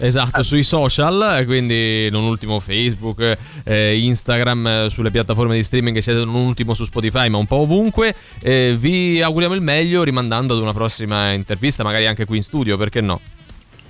esatto, 0.00 0.42
sui 0.42 0.62
social, 0.62 1.44
quindi 1.46 2.08
non 2.10 2.24
ultimo 2.24 2.60
Facebook, 2.60 3.38
eh, 3.64 3.98
Instagram, 3.98 4.66
eh, 4.66 4.86
sulle 4.90 5.10
piattaforme 5.10 5.54
di 5.54 5.62
streaming 5.62 5.94
che 5.94 6.02
siete 6.02 6.24
non 6.24 6.34
ultimo 6.34 6.74
su 6.74 6.84
Spotify, 6.84 7.28
ma 7.28 7.38
un 7.38 7.46
po' 7.46 7.56
ovunque. 7.56 8.14
Eh, 8.40 8.76
vi 8.78 9.20
auguriamo 9.22 9.54
il 9.54 9.60
meglio 9.60 10.02
rimandando 10.02 10.54
ad 10.54 10.60
una 10.60 10.72
prossima 10.72 11.32
intervista, 11.32 11.84
magari 11.84 12.06
anche 12.06 12.24
qui 12.24 12.38
in 12.38 12.42
studio, 12.42 12.76
perché 12.76 13.00
no? 13.00 13.20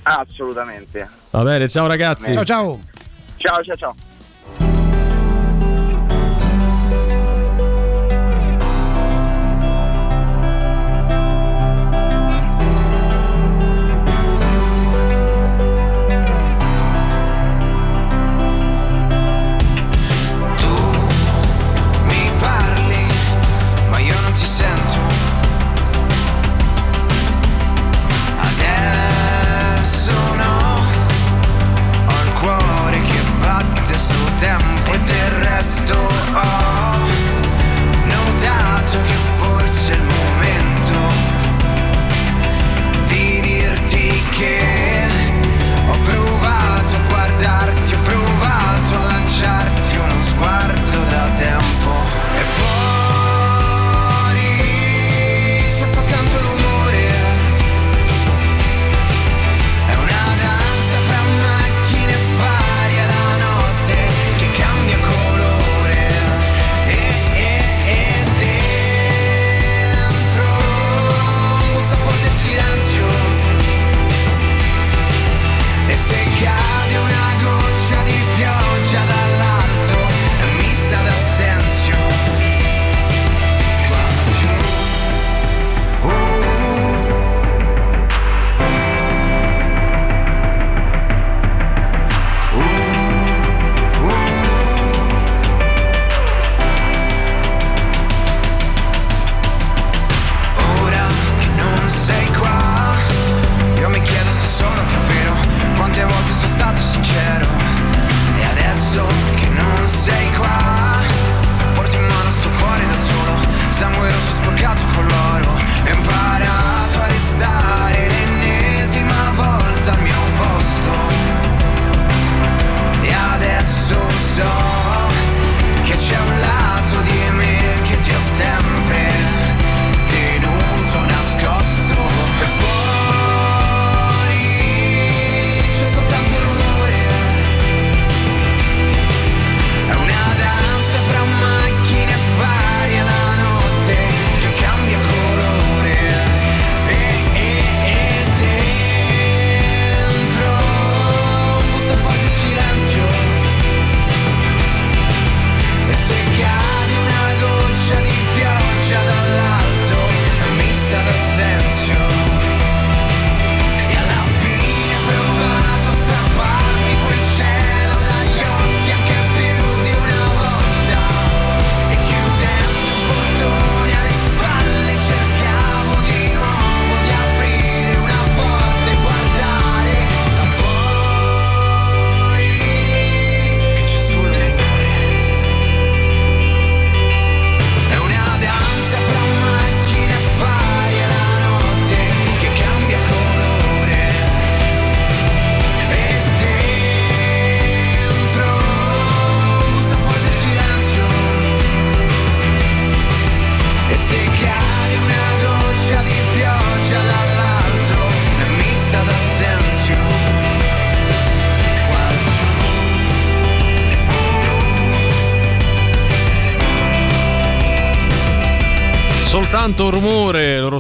Assolutamente. 0.03 1.09
Va 1.31 1.43
bene, 1.43 1.69
ciao 1.69 1.87
ragazzi. 1.87 2.33
Ciao 2.33 2.45
ciao. 2.45 2.81
Ciao 3.37 3.63
ciao 3.63 3.77
ciao. 3.77 4.10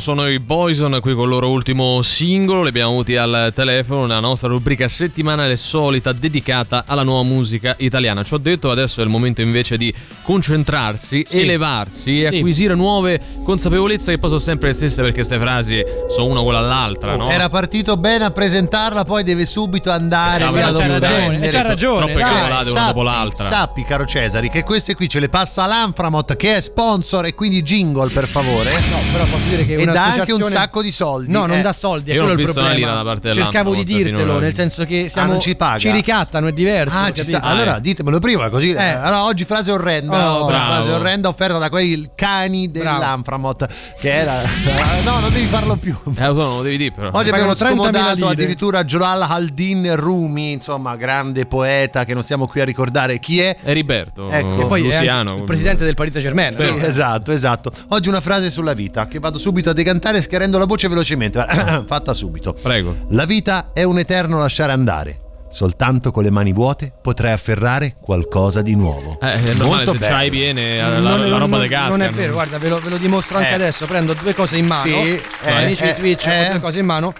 Sono 0.00 0.26
i 0.28 0.40
Boyson 0.40 0.98
qui 1.00 1.14
con 1.14 1.24
il 1.24 1.28
loro 1.30 1.50
ultimo 1.50 2.02
singolo, 2.02 2.62
li 2.62 2.68
abbiamo 2.68 2.90
avuti 2.90 3.16
al 3.16 3.52
telefono, 3.54 4.06
la 4.06 4.18
nostra 4.18 4.48
rubrica 4.48 4.88
settimanale 4.88 5.56
solita 5.56 6.12
dedicata 6.12 6.84
alla 6.86 7.02
nuova 7.02 7.22
musica 7.22 7.76
italiana. 7.78 8.24
Ci 8.24 8.34
ho 8.34 8.38
detto 8.38 8.70
adesso 8.70 9.00
è 9.00 9.04
il 9.04 9.10
momento 9.10 9.42
invece 9.42 9.76
di 9.76 9.94
concentrarsi, 10.22 11.24
Sì. 11.28 11.40
elevarsi 11.42 12.22
e 12.22 12.28
Sì. 12.28 12.36
acquisire 12.36 12.74
nuove 12.74 13.20
consapevolezze 13.44 14.12
che 14.12 14.18
poi 14.18 14.28
sono 14.30 14.40
sempre 14.40 14.68
le 14.68 14.74
stesse 14.74 14.96
perché 15.02 15.16
queste 15.16 15.38
frasi 15.38 15.82
sono 16.08 16.26
una 16.26 16.40
quella 16.40 16.58
all'altra, 16.58 17.14
no? 17.16 17.28
Era 17.30 17.48
partito 17.48 17.96
bene 17.96 18.24
a 18.24 18.30
presentarla, 18.30 19.04
poi 19.04 19.22
deve 19.22 19.44
subito 19.46 19.90
andare 19.90 20.50
lì 20.50 20.60
ad 20.60 20.76
c'ha 20.76 20.86
ragione, 20.98 21.48
c'ha 21.48 21.62
ragione, 21.62 21.98
Troppe 22.06 22.20
dai, 22.20 22.22
cavolate 22.22 22.70
una 22.70 22.80
sappi, 22.80 22.86
dopo 22.86 23.02
l'altra. 23.02 23.44
Sappi, 23.44 23.84
caro 23.84 24.06
Cesari, 24.06 24.48
che 24.48 24.62
queste 24.62 24.94
qui 24.94 25.08
ce 25.08 25.20
le 25.20 25.28
passa 25.28 25.66
l'Anframot, 25.66 26.36
che 26.36 26.56
è 26.56 26.60
sponsor 26.60 27.26
e 27.26 27.34
quindi 27.34 27.62
jingle, 27.62 28.08
per 28.08 28.26
favore. 28.26 28.70
No, 28.72 28.96
però 29.12 29.24
posso 29.24 29.48
dire 29.48 29.66
che 29.66 29.74
E 29.74 29.84
dà 29.92 30.04
anche 30.12 30.32
un 30.32 30.42
sacco 30.44 30.82
di 30.82 30.92
soldi. 30.92 31.32
No, 31.32 31.46
non 31.46 31.58
eh. 31.58 31.62
dà 31.62 31.72
soldi, 31.72 32.10
è 32.10 32.14
Io 32.14 32.24
non 32.24 32.34
quello 32.34 32.48
ho 32.48 32.50
il 32.50 32.56
una 32.56 32.66
problema. 32.66 32.78
lira 32.90 32.94
da 33.02 33.08
parte 33.10 33.32
Cercavo 33.32 33.74
di 33.74 33.84
dirtelo, 33.84 34.38
nel 34.38 34.54
senso 34.54 34.84
che 34.84 35.08
siamo, 35.08 35.28
Ah, 35.28 35.32
non 35.32 35.40
ci 35.40 35.54
paga? 35.56 35.92
ricattano, 35.92 36.46
è 36.48 36.52
diverso. 36.52 36.96
Ah, 36.96 37.12
ci 37.12 37.24
sta. 37.24 37.40
Allora 37.40 37.78
ditemelo 37.78 38.18
prima, 38.18 38.48
così. 38.48 38.70
Eh. 38.72 38.82
Allora, 38.82 39.24
oggi 39.24 39.44
frase 39.44 39.70
orrenda. 39.72 40.40
Oh, 40.40 40.46
bravo. 40.46 40.72
frase 40.72 40.90
orrenda 40.92 41.28
offerta 41.28 41.58
da 41.58 41.68
quei 41.68 42.10
cani 42.14 42.70
dell'Anframot. 42.70 43.66
Che 44.00 44.12
era. 44.12 44.34
No, 45.02 45.18
non 45.20 45.32
devi 45.32 45.46
farlo 45.46 45.76
più. 45.76 45.96
Eh, 46.16 46.20
non 46.20 46.34
lo 46.34 46.62
devi 46.62 46.76
dire 46.76 46.92
però. 46.92 47.08
Oggi 47.12 47.30
abbiamo 47.30 47.52
Pagano 47.54 47.72
30.000 47.74 47.90
scomodato 47.90 48.26
addirittura 48.28 48.84
Jalal 48.84 49.22
Haldin 49.22 49.96
Rumi, 49.96 50.52
insomma, 50.52 50.94
grande 50.96 51.46
poeta 51.46 52.04
che 52.04 52.12
non 52.14 52.22
stiamo 52.22 52.46
qui 52.46 52.60
a 52.60 52.64
ricordare 52.64 53.18
chi 53.18 53.40
è. 53.40 53.56
Eriberto, 53.62 54.30
Ecco. 54.30 54.62
E 54.62 54.66
poi 54.66 54.82
Luciano. 54.82 55.36
il 55.38 55.44
presidente 55.44 55.84
del 55.84 55.94
Paris 55.94 56.12
Saint-Germain. 56.12 56.52
Sì, 56.52 56.70
no? 56.76 56.84
esatto, 56.84 57.32
esatto. 57.32 57.70
Oggi 57.88 58.08
una 58.08 58.20
frase 58.20 58.50
sulla 58.50 58.74
vita 58.74 59.06
che 59.06 59.18
vado 59.18 59.38
subito 59.38 59.70
a 59.70 59.72
decantare 59.82 60.22
schiarendo 60.22 60.58
la 60.58 60.64
voce 60.66 60.88
velocemente. 60.88 61.44
Fatta 61.86 62.12
subito. 62.12 62.52
Prego. 62.54 62.94
La 63.10 63.24
vita 63.24 63.70
è 63.72 63.82
un 63.82 63.98
eterno 63.98 64.38
lasciare 64.38 64.72
andare. 64.72 65.20
Soltanto 65.52 66.12
con 66.12 66.22
le 66.22 66.30
mani 66.30 66.52
vuote 66.52 66.92
potrai 67.02 67.32
afferrare 67.32 67.96
qualcosa 68.00 68.62
di 68.62 68.76
nuovo. 68.76 69.18
Eh, 69.20 69.32
è 69.32 69.40
normale, 69.54 69.64
Molto 69.84 69.92
se 69.92 69.98
bello. 69.98 70.14
c'hai 70.14 70.30
piene 70.30 70.76
la, 70.76 70.98
Non- 70.98 71.28
la 71.28 71.38
roba 71.38 71.56
non- 71.56 71.62
di 71.62 71.68
casca. 71.68 71.88
Non 71.88 72.02
è 72.02 72.10
vero, 72.10 72.32
guarda, 72.34 72.58
ve 72.58 72.68
lo, 72.68 72.78
ve 72.78 72.90
lo 72.90 72.96
dimostro 72.98 73.38
anche 73.38 73.50
Eh. 73.50 73.54
adesso. 73.54 73.84
Prendo 73.86 74.14
due 74.14 74.32
cose 74.32 74.56
in 74.58 74.66
mano. 74.66 74.86
Sì, 74.86 74.92
eh, 74.94 75.22
eh, 75.46 75.50
amici 75.64 75.82
eh, 75.82 75.94
di 75.94 76.00
Twitch, 76.00 76.26
eh. 76.28 76.46
ho 76.46 76.50
due 76.52 76.60
cose 76.60 76.78
in 76.78 76.86
mano. 76.86 77.12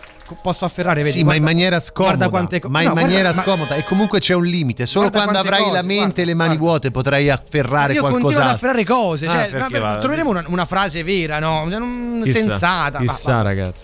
Posso 0.43 0.65
afferrare, 0.65 1.03
vedi? 1.03 1.11
Sì, 1.19 1.25
ma 1.25 1.35
in 1.35 1.41
guarda- 1.41 1.45
maniera 1.55 1.81
scomoda. 1.81 2.17
Guarda 2.17 2.29
quante 2.31 2.61
ma 2.69 2.81
in 2.81 2.87
no, 2.89 2.93
guarda- 2.93 3.09
maniera 3.09 3.35
ma- 3.35 3.43
scomoda. 3.43 3.75
E 3.77 3.85
comunque 3.85 4.19
c'è 4.21 4.35
un 4.35 4.45
limite. 4.45 4.87
Solo 4.87 5.09
Guarda 5.11 5.29
quando 5.31 5.49
avrai 5.49 5.71
la 5.71 5.81
cose, 5.83 5.87
mente 5.87 6.23
e 6.23 6.25
le 6.25 6.35
mani 6.35 6.57
vuote 6.57 6.91
potrai 6.91 7.31
afferrare 7.31 7.93
Io 7.95 8.01
continuo 8.03 8.29
ad 8.29 8.35
qualcos'altro. 8.35 8.55
afferrare 8.69 8.85
cose. 8.85 9.27
Ah, 9.27 9.49
Cioè, 9.69 9.81
va- 9.81 9.99
troveremo 9.99 10.31
una, 10.31 10.45
una 10.49 10.65
frase 10.65 11.03
vera, 11.03 11.39
no? 11.39 11.67
Cioè, 11.71 12.23
Chissà, 12.25 12.39
sensata. 12.41 12.99
Va- 12.99 13.05
Chissà, 13.05 13.33
va- 13.37 13.43
ragazzi. 13.43 13.81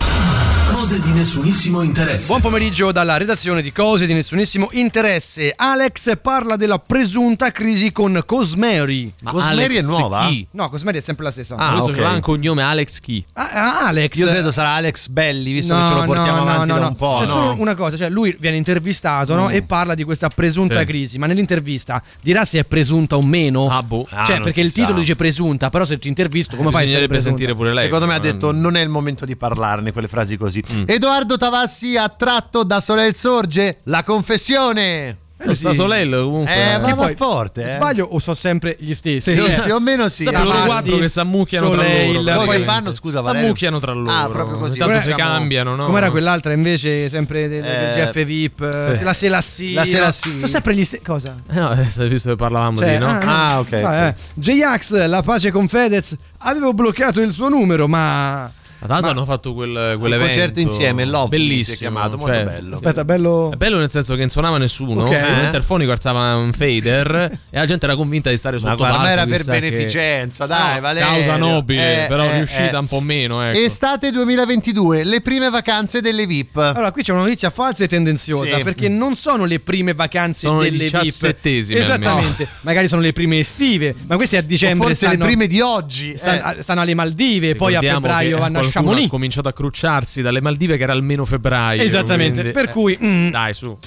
Cose 0.87 1.01
di 1.01 1.11
nessunissimo 1.11 1.81
interesse. 1.81 2.27
Buon 2.27 2.39
pomeriggio 2.39 2.93
dalla 2.93 3.17
redazione 3.17 3.61
di 3.61 3.73
Cose 3.73 4.05
di 4.05 4.13
nessunissimo 4.13 4.69
interesse. 4.71 5.51
Alex 5.53 6.17
parla 6.21 6.55
della 6.55 6.79
presunta 6.79 7.51
crisi 7.51 7.91
con 7.91 8.23
Cosmeri. 8.25 9.11
Ma 9.23 9.31
Cosmeri 9.31 9.75
Alex 9.75 9.79
è 9.79 9.81
nuova? 9.85 10.27
Chi? 10.29 10.47
No, 10.51 10.69
Cosmeri 10.69 10.99
è 10.99 11.01
sempre 11.01 11.25
la 11.25 11.31
stessa. 11.31 11.55
Ah, 11.55 11.71
Ah, 11.71 11.83
ok. 11.83 11.97
ha 11.97 12.11
un 12.13 12.21
cognome 12.21 12.63
Alex 12.63 13.01
chi? 13.01 13.21
Ah, 13.33 13.49
ah, 13.49 13.87
Alex. 13.87 14.15
Io 14.15 14.27
credo 14.27 14.49
sarà 14.49 14.75
Alex 14.75 15.09
Belli, 15.09 15.51
visto 15.51 15.73
No, 15.75 15.81
che 15.81 15.87
ce 15.89 15.93
lo 15.93 16.03
portiamo 16.05 16.43
no, 16.43 16.49
avanti 16.49 16.71
no, 16.71 16.79
da 16.79 16.87
un 16.87 16.95
po'. 16.95 17.17
C'è 17.19 17.25
no? 17.25 17.33
solo 17.33 17.55
una 17.59 17.75
cosa, 17.75 17.97
cioè 17.97 18.09
lui 18.09 18.33
viene 18.39 18.55
intervistato 18.55 19.35
no? 19.35 19.49
e 19.49 19.63
parla 19.63 19.93
di 19.93 20.05
questa 20.05 20.29
presunta 20.29 20.79
Sì. 20.79 20.85
crisi, 20.85 21.17
ma 21.17 21.25
nell'intervista 21.25 22.01
dirà 22.21 22.45
se 22.45 22.59
è 22.59 22.63
presunta 22.63 23.17
o 23.17 23.21
meno. 23.21 23.67
Ah, 23.67 23.81
boh. 23.81 24.07
Ah, 24.09 24.23
cioè, 24.23 24.39
perché 24.39 24.61
il 24.61 24.71
titolo 24.71 24.93
sa. 24.93 24.99
dice 24.99 25.17
presunta, 25.17 25.69
però 25.69 25.83
se 25.83 25.99
ti 25.99 26.07
intervisto 26.07 26.55
come 26.55 26.71
fai 26.71 26.85
a 26.95 27.19
sentire 27.19 27.53
pure 27.55 27.73
lei. 27.73 27.83
Secondo 27.83 28.05
me 28.07 28.15
ha 28.15 28.19
detto 28.19 28.53
mm. 28.53 28.57
non 28.61 28.77
è 28.77 28.81
il 28.81 28.87
momento 28.89 29.25
di 29.25 29.35
parlarne 29.35 29.91
quelle 29.91 30.07
frasi 30.07 30.37
così. 30.37 30.63
Edoardo 30.85 31.37
Tavassi 31.37 31.97
attratto 31.97 32.63
da 32.63 32.79
Soleil 32.79 33.15
Sorge, 33.15 33.79
la 33.83 34.03
confessione. 34.03 35.17
Lo 35.39 35.53
sta 35.53 35.71
Solello 35.71 36.23
comunque. 36.29 36.51
Eh, 36.51 36.79
ma 36.79 36.95
va 36.95 37.05
poi, 37.05 37.15
forte, 37.15 37.63
eh. 37.63 37.75
Sbaglio 37.75 38.07
o 38.09 38.17
sono 38.17 38.35
sempre 38.35 38.75
gli 38.79 38.91
stessi? 38.95 39.31
Sì, 39.33 39.37
Cioè, 39.37 39.61
più 39.61 39.75
o 39.75 39.79
meno 39.79 40.09
sì. 40.09 40.23
Sempre 40.23 40.43
loro 40.45 40.63
quattro 40.63 40.97
che 40.97 41.07
s'ammucchiano 41.07 41.69
tra 41.69 41.81
Soleil, 41.83 42.23
loro. 42.23 42.43
Poi 42.45 42.57
che 42.57 42.63
fanno, 42.63 42.91
scusa? 42.91 43.21
S'ammucchiano 43.21 43.79
tra 43.79 43.93
loro. 43.93 44.11
Ah, 44.11 44.27
proprio 44.31 44.57
così. 44.57 44.79
Tanto 44.79 44.99
si 45.01 45.11
cambiano, 45.13 45.75
no? 45.75 45.85
Com'era 45.85 46.09
quell'altra 46.09 46.53
invece, 46.53 47.07
sempre 47.07 47.47
del, 47.47 47.61
del 47.61 47.71
Eh, 47.71 48.09
GF 48.11 48.23
VIP? 48.25 48.95
sì. 48.97 49.03
La 49.03 49.13
Selassie. 49.13 49.73
La 49.75 49.85
Selassie. 49.85 50.31
Sono 50.33 50.47
sempre 50.47 50.73
gli 50.75 50.83
stessi. 50.83 51.03
Cosa? 51.03 51.35
Eh, 51.51 51.53
no, 51.53 51.69
adesso 51.69 52.01
hai 52.01 52.09
visto 52.09 52.29
che 52.31 52.35
parlavamo 52.35 52.77
Cioè, 52.79 52.93
di 52.93 52.97
no? 52.97 53.07
Ah, 53.21 53.59
ok, 53.59 53.73
Ah, 53.73 53.95
eh. 54.07 54.15
J-Ax, 54.33 55.05
la 55.05 55.21
pace 55.21 55.51
con 55.51 55.67
Fedez. 55.67 56.15
Avevo 56.39 56.73
bloccato 56.73 57.21
il 57.21 57.31
suo 57.31 57.47
numero, 57.47 57.87
ma. 57.87 58.51
Tanto 58.85 59.07
hanno 59.09 59.25
fatto 59.25 59.53
quel, 59.53 59.95
quell'evento 59.97 60.25
concerto 60.33 60.59
insieme, 60.59 61.05
Love 61.05 61.29
bellissimo. 61.29 61.63
si 61.65 61.71
è 61.73 61.77
chiamato, 61.77 62.17
molto 62.17 62.33
cioè, 62.33 62.43
bello. 62.43 62.75
Aspetta, 62.75 63.03
bello. 63.05 63.51
È 63.51 63.55
bello 63.55 63.77
nel 63.79 63.89
senso 63.89 64.13
che 64.13 64.19
non 64.21 64.29
suonava 64.29 64.57
nessuno, 64.57 65.03
Ok. 65.05 65.11
il 65.11 65.45
interfonico 65.45 65.91
alzava 65.91 66.35
un 66.35 66.53
fader 66.53 67.31
e 67.49 67.57
la 67.57 67.65
gente 67.65 67.85
era 67.85 67.95
convinta 67.95 68.29
di 68.29 68.37
stare 68.37 68.57
sotto 68.59 68.69
Ma 68.69 68.75
guarda, 68.75 68.97
ma 68.99 69.09
era 69.11 69.25
per 69.25 69.37
chissà 69.37 69.51
che- 69.53 69.59
beneficenza, 69.59 70.45
dai, 70.45 70.75
No, 70.75 70.81
Valerio. 70.81 71.09
Causa 71.09 71.35
nobile, 71.37 72.03
Eh, 72.03 72.07
però 72.07 72.23
eh, 72.23 72.35
riuscita 72.37 72.69
eh. 72.69 72.77
un 72.77 72.85
po' 72.87 72.99
meno, 73.01 73.43
ecco. 73.47 73.57
Estate 73.59 74.11
2022, 74.11 75.03
le 75.03 75.21
prime 75.21 75.49
vacanze 75.49 76.01
delle 76.01 76.25
VIP. 76.27 76.57
Allora, 76.57 76.91
qui 76.91 77.01
c'è 77.03 77.11
una 77.11 77.21
notizia 77.21 77.49
falsa 77.49 77.83
e 77.83 77.87
tendenziosa 77.87 78.57
Sì. 78.57 78.63
perché 78.63 78.87
non 78.89 79.15
sono 79.15 79.45
le 79.45 79.59
prime 79.59 79.93
vacanze 79.93 80.47
Sono 80.47 80.59
le 80.61 80.69
delle 80.71 80.83
diciassettesime 80.83 81.79
VIP. 81.79 81.89
Esattamente, 81.89 82.47
magari 82.61 82.87
sono 82.87 83.01
le 83.01 83.13
prime 83.13 83.39
estive, 83.39 83.95
ma 84.05 84.15
queste 84.15 84.37
a 84.37 84.41
O 84.41 84.43
dicembre 84.43 84.87
forse 84.87 85.05
stanno, 85.07 85.17
le 85.19 85.25
prime 85.25 85.47
di 85.47 85.61
oggi. 85.61 86.15
stanno, 86.17 86.53
eh. 86.57 86.61
stanno 86.61 86.81
alle 86.81 86.93
Maldive, 86.93 87.55
poi 87.55 87.75
a 87.75 87.81
febbraio 87.81 88.37
vanno 88.37 88.59
a 88.59 88.63
Chamonix. 88.71 89.05
ha 89.05 89.09
cominciato 89.09 89.47
a 89.47 89.53
crucciarsi 89.53 90.21
dalle 90.21 90.41
Maldive 90.41 90.77
che 90.77 90.83
era 90.83 90.93
almeno 90.93 91.25
febbraio. 91.25 91.81
Esattamente, 91.81 92.41
quindi- 92.41 92.51
per 92.51 92.69
eh, 92.69 92.71
cui 92.71 92.97
mm, 93.01 93.29
Dai, 93.29 93.53
su. 93.53 93.77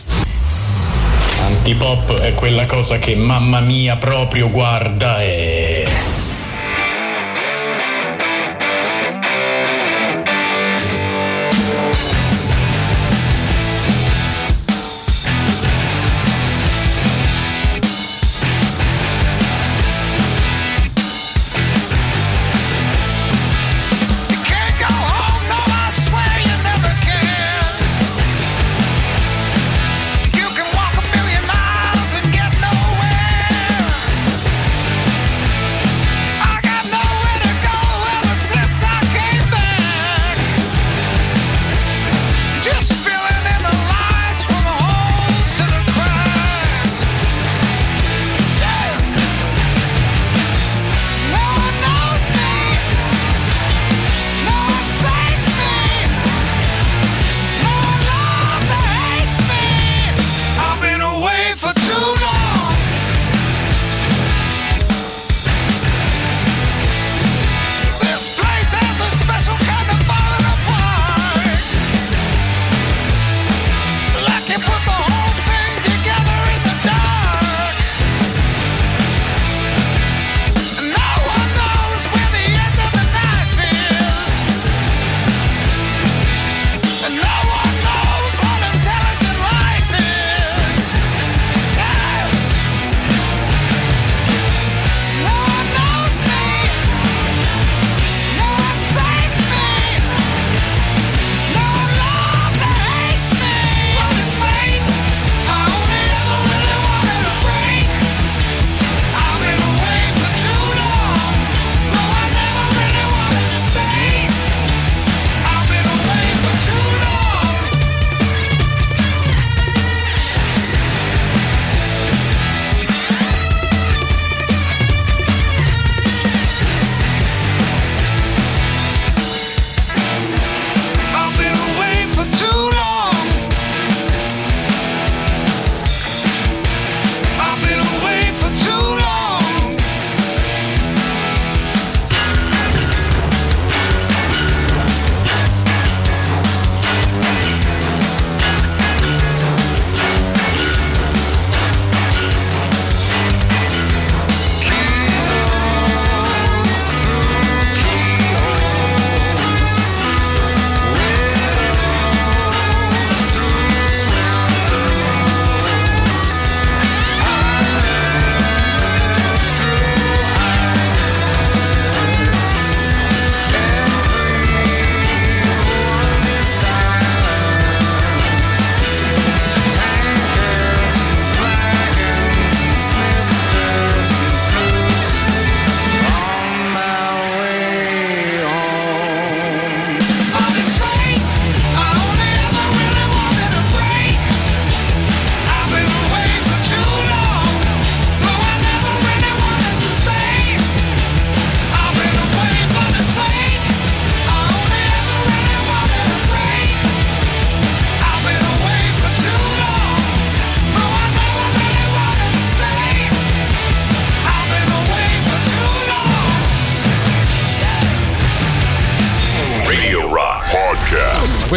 Antipop 1.41 2.21
è 2.21 2.35
quella 2.35 2.67
cosa 2.67 2.99
che 2.99 3.17
mamma 3.17 3.61
mia 3.61 3.97
proprio 3.97 4.51
guarda 4.51 5.21
e... 5.23 6.10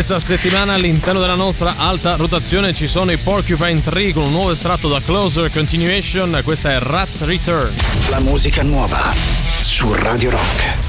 Questa 0.05 0.19
settimana 0.19 0.73
all'interno 0.73 1.21
della 1.21 1.35
nostra 1.35 1.75
alta 1.77 2.17
rotazione 2.17 2.73
ci 2.73 2.87
sono 2.87 3.13
i 3.13 3.17
Porcupine 3.17 3.81
3 3.81 4.11
con 4.11 4.25
un 4.25 4.31
nuovo 4.31 4.51
estratto 4.51 4.89
da 4.89 4.99
Closer 4.99 5.49
Continuation. 5.49 6.41
Questa 6.43 6.73
è 6.73 6.79
Rats 6.79 7.23
Return. 7.23 7.73
La 8.09 8.19
musica 8.19 8.63
nuova 8.63 9.13
su 9.61 9.93
Radio 9.93 10.31
Rock. 10.31 10.82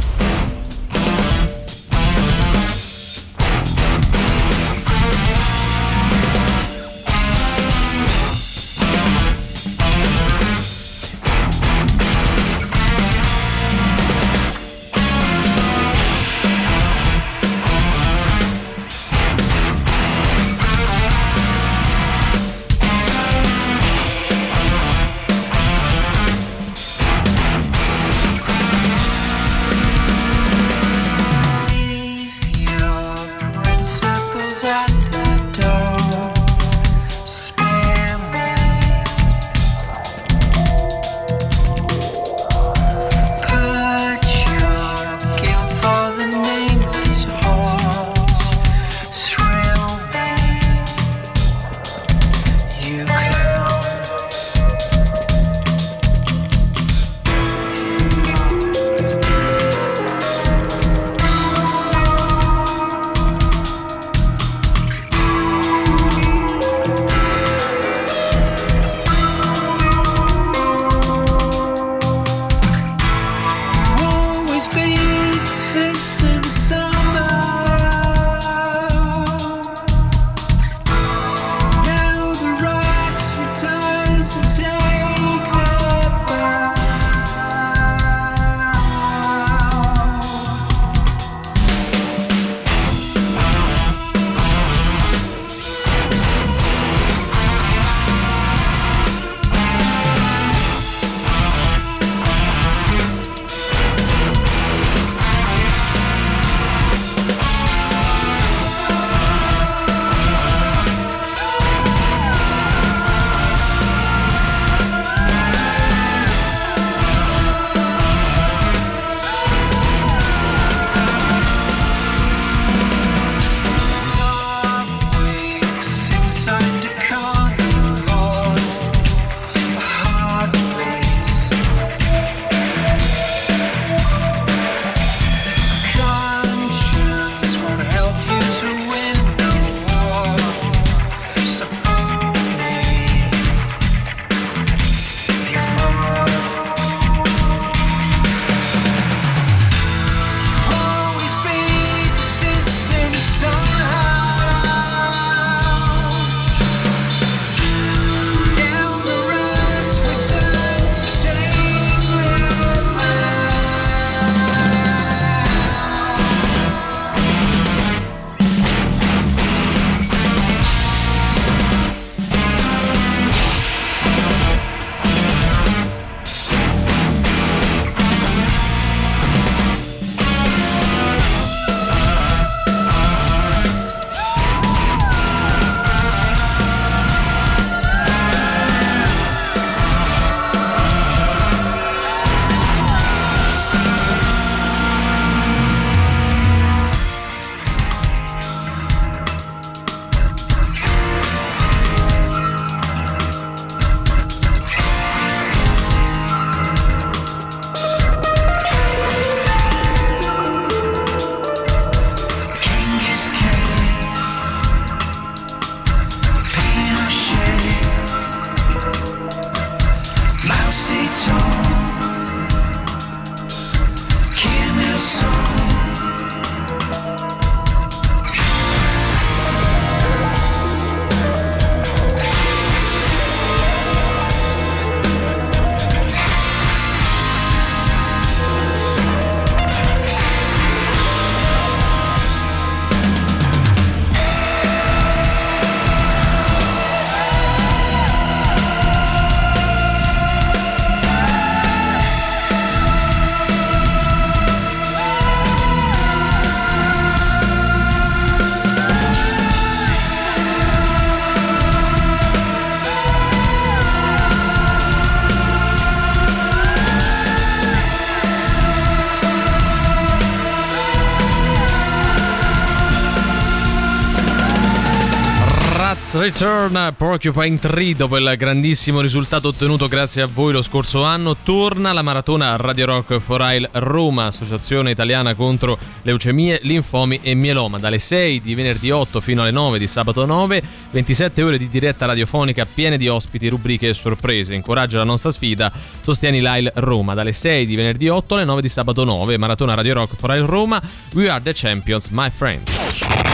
Return 276.24 276.94
Porcupine 276.96 277.58
Tree 277.58 277.94
dopo 277.94 278.16
il 278.16 278.34
grandissimo 278.38 279.02
risultato 279.02 279.48
ottenuto 279.48 279.88
grazie 279.88 280.22
a 280.22 280.26
voi 280.26 280.54
lo 280.54 280.62
scorso 280.62 281.02
anno. 281.04 281.36
Torna 281.36 281.92
la 281.92 282.00
maratona 282.00 282.56
Radio 282.56 282.86
Rock 282.86 283.18
for 283.18 283.42
Ile 283.42 283.68
Roma, 283.72 284.24
associazione 284.24 284.90
italiana 284.90 285.34
contro 285.34 285.78
leucemie, 286.00 286.60
linfomi 286.62 287.20
e 287.20 287.34
mieloma. 287.34 287.78
Dalle 287.78 287.98
6 287.98 288.40
di 288.40 288.54
venerdì 288.54 288.90
8 288.90 289.20
fino 289.20 289.42
alle 289.42 289.50
9 289.50 289.78
di 289.78 289.86
sabato 289.86 290.24
9, 290.24 290.62
27 290.92 291.42
ore 291.42 291.58
di 291.58 291.68
diretta 291.68 292.06
radiofonica 292.06 292.64
piene 292.64 292.96
di 292.96 293.06
ospiti, 293.06 293.48
rubriche 293.48 293.88
e 293.88 293.94
sorprese. 293.94 294.54
Incoraggia 294.54 294.96
la 294.96 295.04
nostra 295.04 295.30
sfida, 295.30 295.70
sostieni 296.00 296.40
l'Ile 296.40 296.72
Roma. 296.76 297.12
Dalle 297.12 297.32
6 297.32 297.66
di 297.66 297.76
venerdì 297.76 298.08
8 298.08 298.34
alle 298.34 298.44
9 298.44 298.62
di 298.62 298.68
sabato 298.70 299.04
9, 299.04 299.36
maratona 299.36 299.74
Radio 299.74 299.92
Rock 299.92 300.16
for 300.16 300.30
Ile 300.30 300.46
Roma. 300.46 300.80
We 301.12 301.28
are 301.28 301.42
the 301.42 301.52
champions, 301.52 302.08
my 302.08 302.30
friend. 302.30 303.33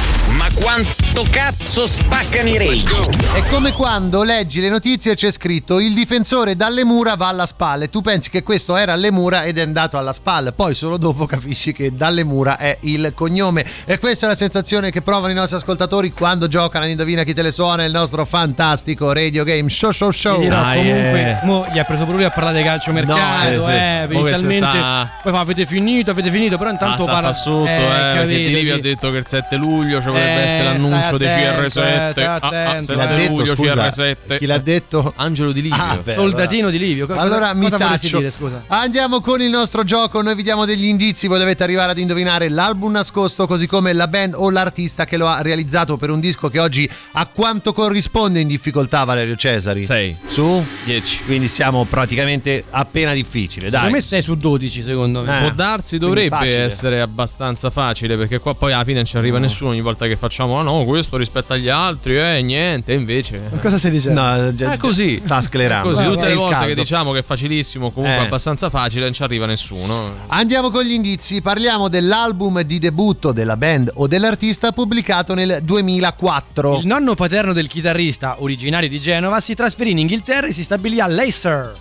Ma 0.41 0.47
quanto 0.55 1.23
cazzo 1.29 1.85
spaccano 1.85 2.49
i 2.49 2.57
rage? 2.57 2.87
È 3.35 3.47
come 3.51 3.71
quando 3.71 4.23
leggi 4.23 4.59
le 4.59 4.69
notizie 4.69 5.11
e 5.11 5.15
c'è 5.15 5.29
scritto 5.31 5.79
il 5.79 5.93
difensore 5.93 6.55
dalle 6.55 6.83
mura 6.83 7.13
va 7.15 7.27
alla 7.27 7.45
spalla 7.45 7.83
e 7.83 7.89
tu 7.91 8.01
pensi 8.01 8.31
che 8.31 8.41
questo 8.41 8.75
era 8.75 8.93
alle 8.93 9.11
mura 9.11 9.43
ed 9.43 9.59
è 9.59 9.61
andato 9.61 9.99
alla 9.99 10.13
spalla, 10.13 10.51
poi 10.51 10.73
solo 10.73 10.97
dopo 10.97 11.27
capisci 11.27 11.73
che 11.73 11.93
dalle 11.93 12.23
mura 12.23 12.57
è 12.57 12.75
il 12.81 13.11
cognome 13.13 13.63
e 13.85 13.99
questa 13.99 14.25
è 14.25 14.29
la 14.29 14.35
sensazione 14.35 14.89
che 14.89 15.03
provano 15.03 15.31
i 15.31 15.35
nostri 15.35 15.57
ascoltatori 15.57 16.11
quando 16.11 16.47
giocano 16.47 16.87
Indovina 16.87 17.21
chi 17.23 17.35
te 17.35 17.43
le 17.43 17.51
suona 17.51 17.83
il 17.83 17.91
nostro 17.91 18.25
fantastico 18.25 19.13
radio 19.13 19.43
game 19.43 19.69
show 19.69 19.91
show 19.91 20.09
show. 20.09 20.39
Dirò, 20.39 20.55
Dai, 20.59 20.77
comunque, 20.79 21.19
eh. 21.19 21.45
mo 21.45 21.67
gli 21.71 21.77
ha 21.77 21.83
preso 21.83 22.05
pure 22.05 22.17
lui 22.17 22.25
a 22.25 22.31
parlare 22.31 22.57
di 22.57 22.63
calcio 22.63 22.91
mercato, 22.91 23.19
No, 23.19 23.57
eh, 23.57 23.61
sì. 23.61 23.69
eh, 23.69 24.07
inizialmente 24.09 24.77
sta- 24.77 25.19
poi 25.21 25.31
fa 25.33 25.39
avete 25.39 25.67
finito, 25.67 26.09
avete 26.09 26.31
finito, 26.31 26.57
però 26.57 26.71
intanto 26.71 27.03
Ah, 27.03 27.05
parla 27.11 27.27
fa 27.27 27.33
sotto, 27.33 27.69
eh, 27.69 27.75
perché 28.15 28.63
sì. 28.63 28.69
ha 28.71 28.79
detto 28.79 29.11
che 29.11 29.17
il 29.17 29.27
7 29.27 29.55
luglio 29.55 29.99
ci 29.99 30.05
potrebbe 30.07 30.29
Eh, 30.30 30.30
essere 30.39 30.63
l'annuncio 30.63 31.05
stai 31.05 31.17
dei 31.17 31.27
attento, 31.27 31.79
CR7. 31.79 32.07
eh, 32.07 32.11
stai 32.11 32.23
Ah, 32.25 32.33
ah, 32.33 32.47
attento. 32.47 32.93
7 32.93 32.93
Chi 32.93 32.95
l'ha 32.95 33.05
detto, 33.17 33.31
luglio 33.35 33.55
scusa? 33.55 33.73
CR7. 33.87 34.37
Chi 34.37 34.45
l'ha 34.45 34.57
detto? 34.57 35.13
Angelo 35.15 35.51
Di 35.51 35.61
Livio. 35.61 35.77
Ah, 35.81 35.97
beh, 36.03 36.13
Soldatino 36.13 36.69
di 36.69 36.77
Livio. 36.79 37.05
co- 37.07 37.13
Allora 37.13 37.39
cosa- 37.47 37.53
mi 37.53 37.69
cosa 37.69 37.77
taccio. 37.77 38.17
dire, 38.19 38.31
scusa? 38.31 38.63
Andiamo 38.67 39.19
con 39.21 39.41
il 39.41 39.49
nostro 39.49 39.83
gioco. 39.83 40.21
Noi 40.21 40.35
vi 40.35 40.43
diamo 40.43 40.65
degli 40.65 40.85
indizi. 40.85 41.27
Voi 41.27 41.39
dovete 41.39 41.63
arrivare 41.63 41.91
ad 41.91 41.97
indovinare 41.97 42.49
l'album 42.49 42.91
nascosto, 42.91 43.47
così 43.47 43.67
come 43.67 43.93
la 43.93 44.07
band 44.07 44.33
o 44.35 44.49
l'artista 44.49 45.05
che 45.05 45.17
lo 45.17 45.27
ha 45.27 45.41
realizzato 45.41 45.97
per 45.97 46.09
un 46.09 46.19
disco 46.19 46.49
che 46.49 46.59
oggi 46.59 46.89
a 47.13 47.25
quanto 47.27 47.73
corrisponde 47.73 48.39
in 48.39 48.47
difficoltà, 48.47 49.03
Valerio 49.03 49.35
Cesari? 49.35 49.83
6 49.83 50.17
su 50.25 50.63
10. 50.85 51.23
Quindi 51.25 51.47
siamo 51.47 51.85
praticamente 51.85 52.63
appena 52.69 53.13
difficile. 53.13 53.69
Dai. 53.69 53.71
Secondo 53.79 53.95
me 53.95 54.01
6 54.01 54.21
su 54.21 54.35
12, 54.35 54.81
secondo 54.83 55.21
me. 55.23 55.37
Eh. 55.37 55.39
Può 55.41 55.51
darsi, 55.51 55.97
dovrebbe 55.97 56.57
essere 56.57 57.01
abbastanza 57.01 57.69
facile 57.69 58.17
perché 58.17 58.39
qua 58.39 58.53
poi 58.55 58.73
alla 58.73 58.83
fine 58.83 58.97
non 58.97 59.05
ci 59.05 59.17
arriva 59.17 59.39
nessuno 59.39 59.69
ogni 59.71 59.81
volta 59.81 60.07
che 60.07 60.15
facciamo 60.21 60.59
ah 60.59 60.63
no 60.63 60.83
questo 60.85 61.17
rispetto 61.17 61.53
agli 61.53 61.67
altri 61.67 62.17
eh 62.17 62.41
niente 62.43 62.93
invece 62.93 63.41
Cosa 63.61 63.77
stai 63.79 63.89
dicendo? 63.91 64.21
No, 64.21 64.53
già- 64.55 64.71
è 64.73 64.77
così 64.77 65.17
Sta 65.17 65.41
sclerando. 65.41 65.89
È 65.89 65.93
così 65.93 66.07
tutte 66.07 66.27
le 66.27 66.35
volte 66.35 66.67
che 66.67 66.75
diciamo 66.75 67.11
che 67.11 67.19
è 67.19 67.23
facilissimo 67.23 67.89
comunque 67.91 68.21
Eh. 68.21 68.25
abbastanza 68.25 68.69
facile 68.69 69.03
non 69.05 69.13
ci 69.13 69.23
arriva 69.23 69.45
nessuno 69.47 70.13
Andiamo 70.27 70.69
con 70.69 70.83
gli 70.83 70.91
indizi, 70.91 71.41
parliamo 71.41 71.87
dell'album 71.89 72.61
di 72.61 72.77
debutto 72.79 73.31
della 73.31 73.57
band 73.57 73.91
o 73.95 74.07
dell'artista 74.07 74.71
pubblicato 74.71 75.33
nel 75.33 75.59
2004. 75.63 76.77
Il 76.77 76.85
nonno 76.87 77.15
paterno 77.15 77.53
del 77.53 77.67
chitarrista, 77.67 78.35
originario 78.39 78.87
di 78.89 78.99
Genova, 78.99 79.39
si 79.39 79.53
trasferì 79.55 79.91
in 79.91 79.97
Inghilterra 79.99 80.47
e 80.47 80.51
si 80.53 80.63
stabilì 80.63 80.99
a 80.99 81.07
Leicester. 81.07 81.73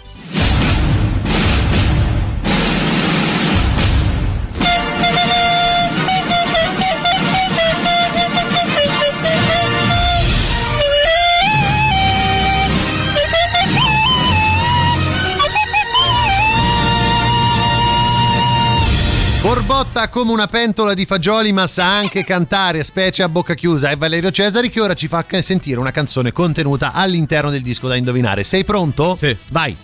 Borbotta 19.42 20.10
come 20.10 20.32
una 20.32 20.46
pentola 20.46 20.92
di 20.92 21.06
fagioli, 21.06 21.50
ma 21.50 21.66
sa 21.66 21.96
anche 21.96 22.24
cantare, 22.24 22.84
specie 22.84 23.22
a 23.22 23.28
bocca 23.30 23.54
chiusa. 23.54 23.88
È 23.88 23.96
Valerio 23.96 24.30
Cesari 24.30 24.68
che 24.68 24.80
ora 24.82 24.92
ci 24.92 25.08
fa 25.08 25.24
sentire 25.40 25.80
una 25.80 25.92
canzone 25.92 26.30
contenuta 26.30 26.92
all'interno 26.92 27.48
del 27.48 27.62
disco 27.62 27.88
da 27.88 27.96
indovinare. 27.96 28.44
Sei 28.44 28.64
pronto? 28.64 29.14
Sì. 29.14 29.34
Vai. 29.48 29.74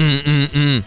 Mm, 0.00 0.18
mm, 0.28 0.46
mm. 0.56 0.78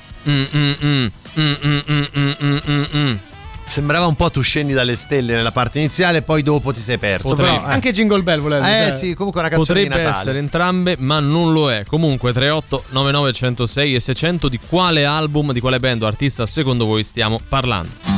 Sembrava 3.68 4.06
un 4.08 4.16
po' 4.16 4.32
tu 4.32 4.42
scendi 4.42 4.72
dalle 4.74 4.96
stelle 4.96 5.36
nella 5.36 5.52
parte 5.52 5.80
iniziale, 5.80 6.22
poi 6.22 6.42
dopo 6.44 6.72
ti 6.72 6.80
sei 6.80 6.98
perso. 6.98 7.30
Potrebbe. 7.30 7.58
Però, 7.58 7.68
eh. 7.68 7.74
Anche 7.74 7.92
Jingle 7.92 8.22
Bell 8.24 8.40
voleva 8.40 8.66
Eh 8.68 8.84
dire. 8.86 8.96
sì, 8.96 9.14
comunque 9.14 9.42
una 9.42 9.50
canzone 9.50 9.80
Potrebbe 9.82 9.96
di 9.98 10.04
Natale. 10.04 10.22
essere 10.24 10.40
entrambe, 10.40 10.96
ma 11.00 11.20
non 11.20 11.52
lo 11.52 11.70
è. 11.72 11.84
Comunque 11.86 12.32
38 12.32 12.86
99 12.90 13.34
106 13.34 13.96
e 13.96 14.00
600 14.00 14.48
di 14.50 14.60
quale 14.66 15.06
album, 15.06 15.52
di 15.52 15.60
quale 15.60 15.80
band 15.80 16.04
o 16.04 16.08
artista 16.08 16.46
secondo 16.46 16.86
voi 16.86 17.04
stiamo 17.04 17.40
parlando? 17.50 18.15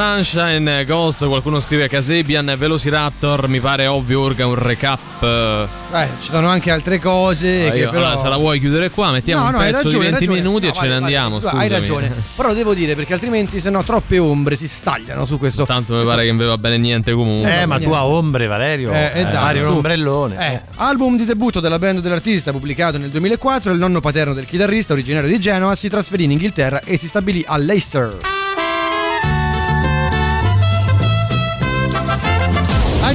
Sunshine, 0.00 0.84
Ghost, 0.84 1.24
qualcuno 1.26 1.58
scrive 1.58 1.88
Casebian, 1.88 2.54
Velociraptor, 2.58 3.48
mi 3.48 3.60
pare 3.60 3.86
ovvio, 3.86 4.20
Urga 4.20 4.46
un 4.46 4.54
recap. 4.54 5.22
Eh, 5.22 5.66
Eh, 5.94 6.08
ci 6.20 6.28
sono 6.30 6.48
anche 6.48 6.70
altre 6.70 6.98
cose. 7.00 7.70
che 7.70 7.78
io- 7.78 7.88
però... 7.90 8.02
allora, 8.04 8.16
se 8.20 8.28
la 8.28 8.36
vuoi 8.36 8.60
chiudere 8.60 8.90
qua, 8.90 9.10
mettiamo 9.10 9.40
No, 9.42 9.46
un 9.48 9.52
no, 9.54 9.58
pezzo 9.60 9.82
ragione, 9.84 9.90
di 9.90 9.96
hai 9.96 10.10
20 10.10 10.26
ragione. 10.26 10.40
minuti 10.42 10.66
No, 10.66 10.70
e 10.70 10.74
ce 10.74 10.80
vai, 10.80 10.88
ne 10.88 10.94
vai, 10.94 11.02
andiamo. 11.02 11.40
vai, 11.40 11.52
Hai 11.54 11.66
scusami. 11.68 11.80
ragione. 11.80 12.12
Però 12.36 12.52
devo 12.52 12.74
dire 12.74 12.94
perché 12.94 13.12
altrimenti 13.14 13.58
se 13.60 13.70
no 13.70 13.82
troppe 13.84 14.18
ombre 14.18 14.56
si 14.56 14.68
stagliano 14.68 15.24
su 15.24 15.38
questo. 15.38 15.64
Tanto 15.64 15.94
mi 15.96 16.04
pare 16.04 16.24
che 16.24 16.32
non 16.32 16.46
va 16.46 16.58
bene 16.58 16.76
niente 16.76 17.12
comunque. 17.12 17.62
Eh, 17.62 17.64
ma 17.64 17.78
tu 17.78 17.90
a 17.92 18.04
ombre, 18.04 18.46
Valerio. 18.46 18.92
Eh, 18.92 19.12
eh, 19.14 19.22
dai, 19.22 19.32
Pari 19.32 19.60
un 19.60 19.68
ombrellone. 19.68 20.52
Eh, 20.52 20.60
album 20.76 21.16
di 21.16 21.24
debutto 21.24 21.60
della 21.60 21.78
band 21.78 22.00
dell'artista 22.00 22.52
pubblicato 22.52 22.98
nel 22.98 23.08
2004, 23.08 23.72
il 23.72 23.78
nonno 23.78 24.00
paterno 24.00 24.34
del 24.34 24.44
chitarrista 24.44 24.92
originario 24.92 25.30
di 25.30 25.38
Genova 25.40 25.74
si 25.74 25.88
trasferì 25.88 26.24
in 26.24 26.32
Inghilterra 26.32 26.80
e 26.80 26.98
si 26.98 27.08
stabilì 27.08 27.42
a 27.46 27.56
Leicester. 27.56 28.18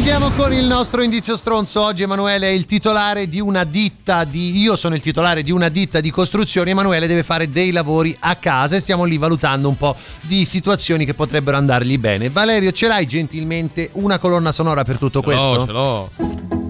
Andiamo 0.01 0.31
con 0.31 0.51
il 0.51 0.65
nostro 0.65 1.03
indizio 1.03 1.35
stronzo. 1.35 1.79
Oggi 1.83 2.01
Emanuele 2.01 2.47
è 2.47 2.49
il 2.49 2.65
titolare 2.65 3.29
di 3.29 3.39
una 3.39 3.63
ditta 3.63 4.23
di. 4.23 4.59
Io 4.59 4.75
sono 4.75 4.95
il 4.95 5.01
titolare 5.01 5.43
di 5.43 5.51
una 5.51 5.69
ditta 5.69 5.99
di 5.99 6.09
costruzioni. 6.09 6.71
Emanuele 6.71 7.05
deve 7.05 7.21
fare 7.21 7.51
dei 7.51 7.69
lavori 7.71 8.17
a 8.19 8.35
casa 8.37 8.75
e 8.75 8.79
stiamo 8.79 9.03
lì 9.03 9.19
valutando 9.19 9.69
un 9.69 9.77
po' 9.77 9.95
di 10.21 10.43
situazioni 10.45 11.05
che 11.05 11.13
potrebbero 11.13 11.55
andargli 11.55 11.99
bene. 11.99 12.31
Valerio, 12.31 12.71
ce 12.71 12.87
l'hai 12.87 13.05
gentilmente 13.05 13.91
una 13.93 14.17
colonna 14.17 14.51
sonora 14.51 14.83
per 14.83 14.97
tutto 14.97 15.21
questo? 15.21 15.43
Oh, 15.43 15.65
ce 15.67 15.71
l'ho. 15.71 16.60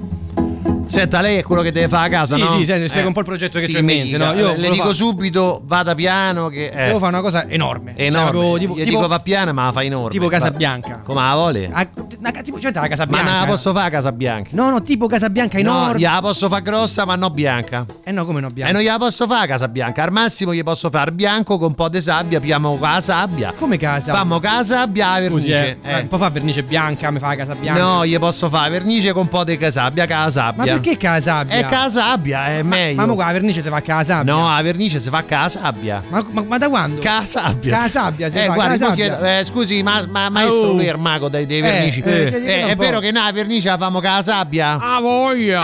Senta, 0.91 1.21
lei 1.21 1.37
è 1.37 1.43
quello 1.43 1.61
che 1.61 1.71
deve 1.71 1.87
fare 1.87 2.07
a 2.07 2.09
casa, 2.09 2.35
Sì, 2.35 2.41
no? 2.41 2.49
sì, 2.57 2.65
senti, 2.65 2.87
spiega 2.87 3.07
un 3.07 3.13
po' 3.13 3.19
il 3.19 3.25
progetto 3.25 3.57
che 3.59 3.65
sì, 3.65 3.71
c'ho 3.73 3.79
in 3.79 3.85
mente, 3.85 4.17
no? 4.17 4.33
Io 4.33 4.53
le 4.55 4.69
dico 4.69 4.83
fare- 4.83 4.93
subito, 4.93 5.61
vada 5.65 5.95
piano 5.95 6.47
che... 6.49 6.67
Eh. 6.73 6.85
Devo 6.87 6.99
fare 6.99 7.11
una 7.13 7.21
cosa 7.21 7.47
enorme. 7.47 7.93
Enorme. 7.95 8.39
Cioè, 8.39 8.59
tipo, 8.59 8.73
Io 8.77 8.83
tipo- 8.83 8.97
dico 8.97 9.07
va 9.07 9.19
piano, 9.19 9.53
ma 9.53 9.65
la 9.65 9.71
fa 9.71 9.83
enorme. 9.83 10.09
tipo 10.09 10.27
Casa 10.27 10.49
Va- 10.51 10.57
Bianca. 10.57 11.01
Come 11.03 11.21
la 11.21 11.33
vuole? 11.33 11.69
Ah, 11.71 11.87
una, 12.19 12.31
tipo, 12.41 12.59
cioè, 12.59 12.71
la 12.73 12.87
Casa 12.87 13.05
Ma 13.05 13.11
Bianca. 13.11 13.31
non 13.31 13.39
la 13.41 13.45
posso 13.47 13.71
fare 13.73 13.87
a 13.87 13.89
Casa 13.89 14.11
Bianca. 14.11 14.49
No, 14.53 14.69
no, 14.69 14.81
tipo 14.81 15.07
Casa 15.07 15.29
Bianca 15.29 15.57
No, 15.61 15.69
enorme. 15.69 15.99
gliela 15.99 16.19
posso 16.21 16.47
fare 16.49 16.61
grossa, 16.61 17.05
ma 17.05 17.15
no 17.15 17.29
bianca. 17.29 17.85
Eh 18.03 18.11
no, 18.11 18.25
come 18.25 18.41
no 18.41 18.47
E 18.47 18.51
bianca? 18.51 18.73
non 18.73 18.81
gliela 18.81 18.97
posso 18.97 19.27
fare 19.27 19.43
a 19.45 19.47
Casa 19.47 19.67
Bianca. 19.67 20.03
Al 20.03 20.11
massimo 20.11 20.53
gli 20.53 20.63
posso 20.63 20.89
fare 20.89 21.11
bianco 21.11 21.57
con 21.57 21.67
un 21.69 21.73
po' 21.75 21.89
di 21.89 22.01
sabbia, 22.01 22.39
piamo 22.39 22.77
la 22.79 22.99
sabbia. 23.01 23.53
Come 23.57 23.77
casa? 23.77 24.13
Fammo 24.13 24.39
casa 24.39 24.77
sabbia 24.77 25.19
la 25.19 25.27
Scusi, 25.27 25.49
vernice. 25.49 25.77
eh, 25.83 25.99
un 26.01 26.07
po' 26.07 26.17
fa 26.17 26.29
vernice 26.29 26.63
bianca, 26.63 27.09
mi 27.11 27.19
fa 27.19 27.27
la 27.27 27.35
Casa 27.35 27.55
Bianca. 27.55 27.81
No, 27.81 28.05
gli 28.05 28.17
posso 28.19 28.49
fare 28.49 28.69
vernice 28.69 29.11
con 29.13 29.23
un 29.23 29.27
po' 29.29 29.43
di 29.43 29.57
sabbia, 29.69 30.05
la 30.07 30.31
sabbia. 30.31 30.79
Ma 30.81 30.87
perché 30.87 30.97
casa 30.97 31.21
sabbia? 31.21 31.55
È 31.57 31.65
casa 31.65 31.99
sabbia, 32.01 32.45
è 32.47 32.63
meglio. 32.63 32.95
Ma 33.01 33.05
mo 33.05 33.13
qua 33.15 33.25
la 33.27 33.31
vernice 33.33 33.61
ti 33.61 33.69
fa 33.69 33.81
con 33.81 33.95
la 33.95 34.03
sabbia. 34.03 34.33
No, 34.33 34.49
la 34.49 34.61
vernice 34.61 34.99
si 34.99 35.09
fa 35.09 35.23
con 35.23 35.37
la 35.39 35.49
sabbia. 35.49 36.03
Ma, 36.09 36.25
ma- 36.31 36.43
ma 36.43 36.57
da 36.57 36.69
quando? 36.69 37.01
Con 37.01 37.11
la 37.11 37.25
sabbia. 37.25 37.73
Con 37.75 37.83
la 37.83 37.89
sabbia 37.89 38.29
si 38.29 38.37
eh, 38.37 38.45
fa, 38.47 38.55
la 38.55 38.77
mo 38.79 38.93
chiedo- 38.93 39.23
eh, 39.23 39.43
scusi, 39.45 39.83
ma, 39.83 40.03
ma 40.09 40.29
maestro 40.29 40.69
Oh. 40.69 40.71
lui 40.73 40.85
è 40.85 40.91
il 40.91 40.97
mago 40.97 41.29
dei, 41.29 41.45
dei 41.45 41.59
Eh, 41.59 41.61
vernici. 41.61 42.01
eh, 42.01 42.41
Eh, 42.45 42.67
è 42.67 42.75
vero 42.75 42.99
che 42.99 43.11
noi 43.11 43.23
la 43.23 43.31
vernice 43.31 43.69
la 43.69 43.77
famo 43.77 43.99
con 44.01 44.09
la 44.11 44.23
sabbia? 44.23 44.77
Ah, 44.79 44.99
voglia! 44.99 45.63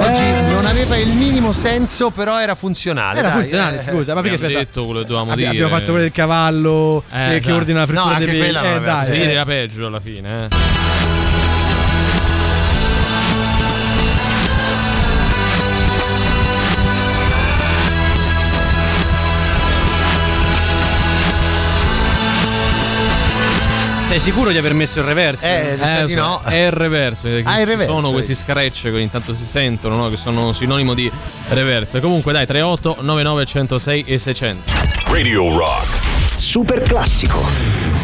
Oggi 0.00 0.22
non 0.52 0.64
aveva 0.64 0.96
il 0.96 1.08
minimo 1.08 1.50
senso, 1.50 2.10
però 2.10 2.38
era 2.40 2.54
funzionale. 2.54 3.18
Era 3.18 3.28
dai, 3.30 3.38
funzionale, 3.40 3.78
eh. 3.78 3.82
scusa, 3.82 4.14
ma 4.14 4.20
perché 4.20 4.36
Abbiamo 4.36 4.46
aspetta? 4.58 4.58
detto 4.58 4.84
quello 4.84 5.00
che 5.00 5.06
dovevamo 5.06 5.30
Abbi- 5.32 5.40
dire. 5.42 5.50
abbiamo 5.50 5.68
fatto 5.70 5.84
quello 5.86 6.00
del 6.00 6.12
cavallo 6.12 7.02
Eh, 7.10 7.28
che, 7.30 7.40
che 7.40 7.48
dai. 7.48 7.52
ordina 7.52 7.78
la 7.80 7.86
frittura 7.86 8.10
No, 8.12 8.18
dei 8.18 8.26
anche 8.28 8.38
quella 8.38 8.60
non 8.62 8.76
Eh, 8.76 8.80
dai. 8.84 9.06
Sì, 9.06 9.12
Eh. 9.12 9.30
era 9.32 9.44
peggio 9.44 9.86
alla 9.86 10.00
fine. 10.00 10.44
Eh. 10.44 10.48
Sei 24.08 24.20
sicuro 24.20 24.50
di 24.50 24.56
aver 24.56 24.72
messo 24.72 25.00
il 25.00 25.04
reverse? 25.04 25.74
Eh, 25.74 25.78
sa 25.78 26.06
di 26.06 26.14
no. 26.14 26.40
È 26.42 26.54
il 26.54 26.70
reverse. 26.70 27.42
Ah, 27.44 27.60
il 27.60 27.66
reverse, 27.66 27.92
Sono 27.92 28.10
questi 28.10 28.34
scratch 28.34 28.84
che 28.84 28.90
ogni 28.90 29.10
tanto 29.10 29.34
si 29.34 29.44
sentono, 29.44 29.96
no? 29.96 30.08
che 30.08 30.16
sono 30.16 30.54
sinonimo 30.54 30.94
di 30.94 31.12
reverse. 31.50 32.00
Comunque, 32.00 32.32
dai, 32.32 32.46
38 32.46 32.96
99 33.00 33.44
106 33.44 34.04
e 34.06 34.16
600. 34.16 34.72
Radio 35.10 35.54
Rock. 35.54 35.98
Super 36.36 36.80
classico. 36.80 37.97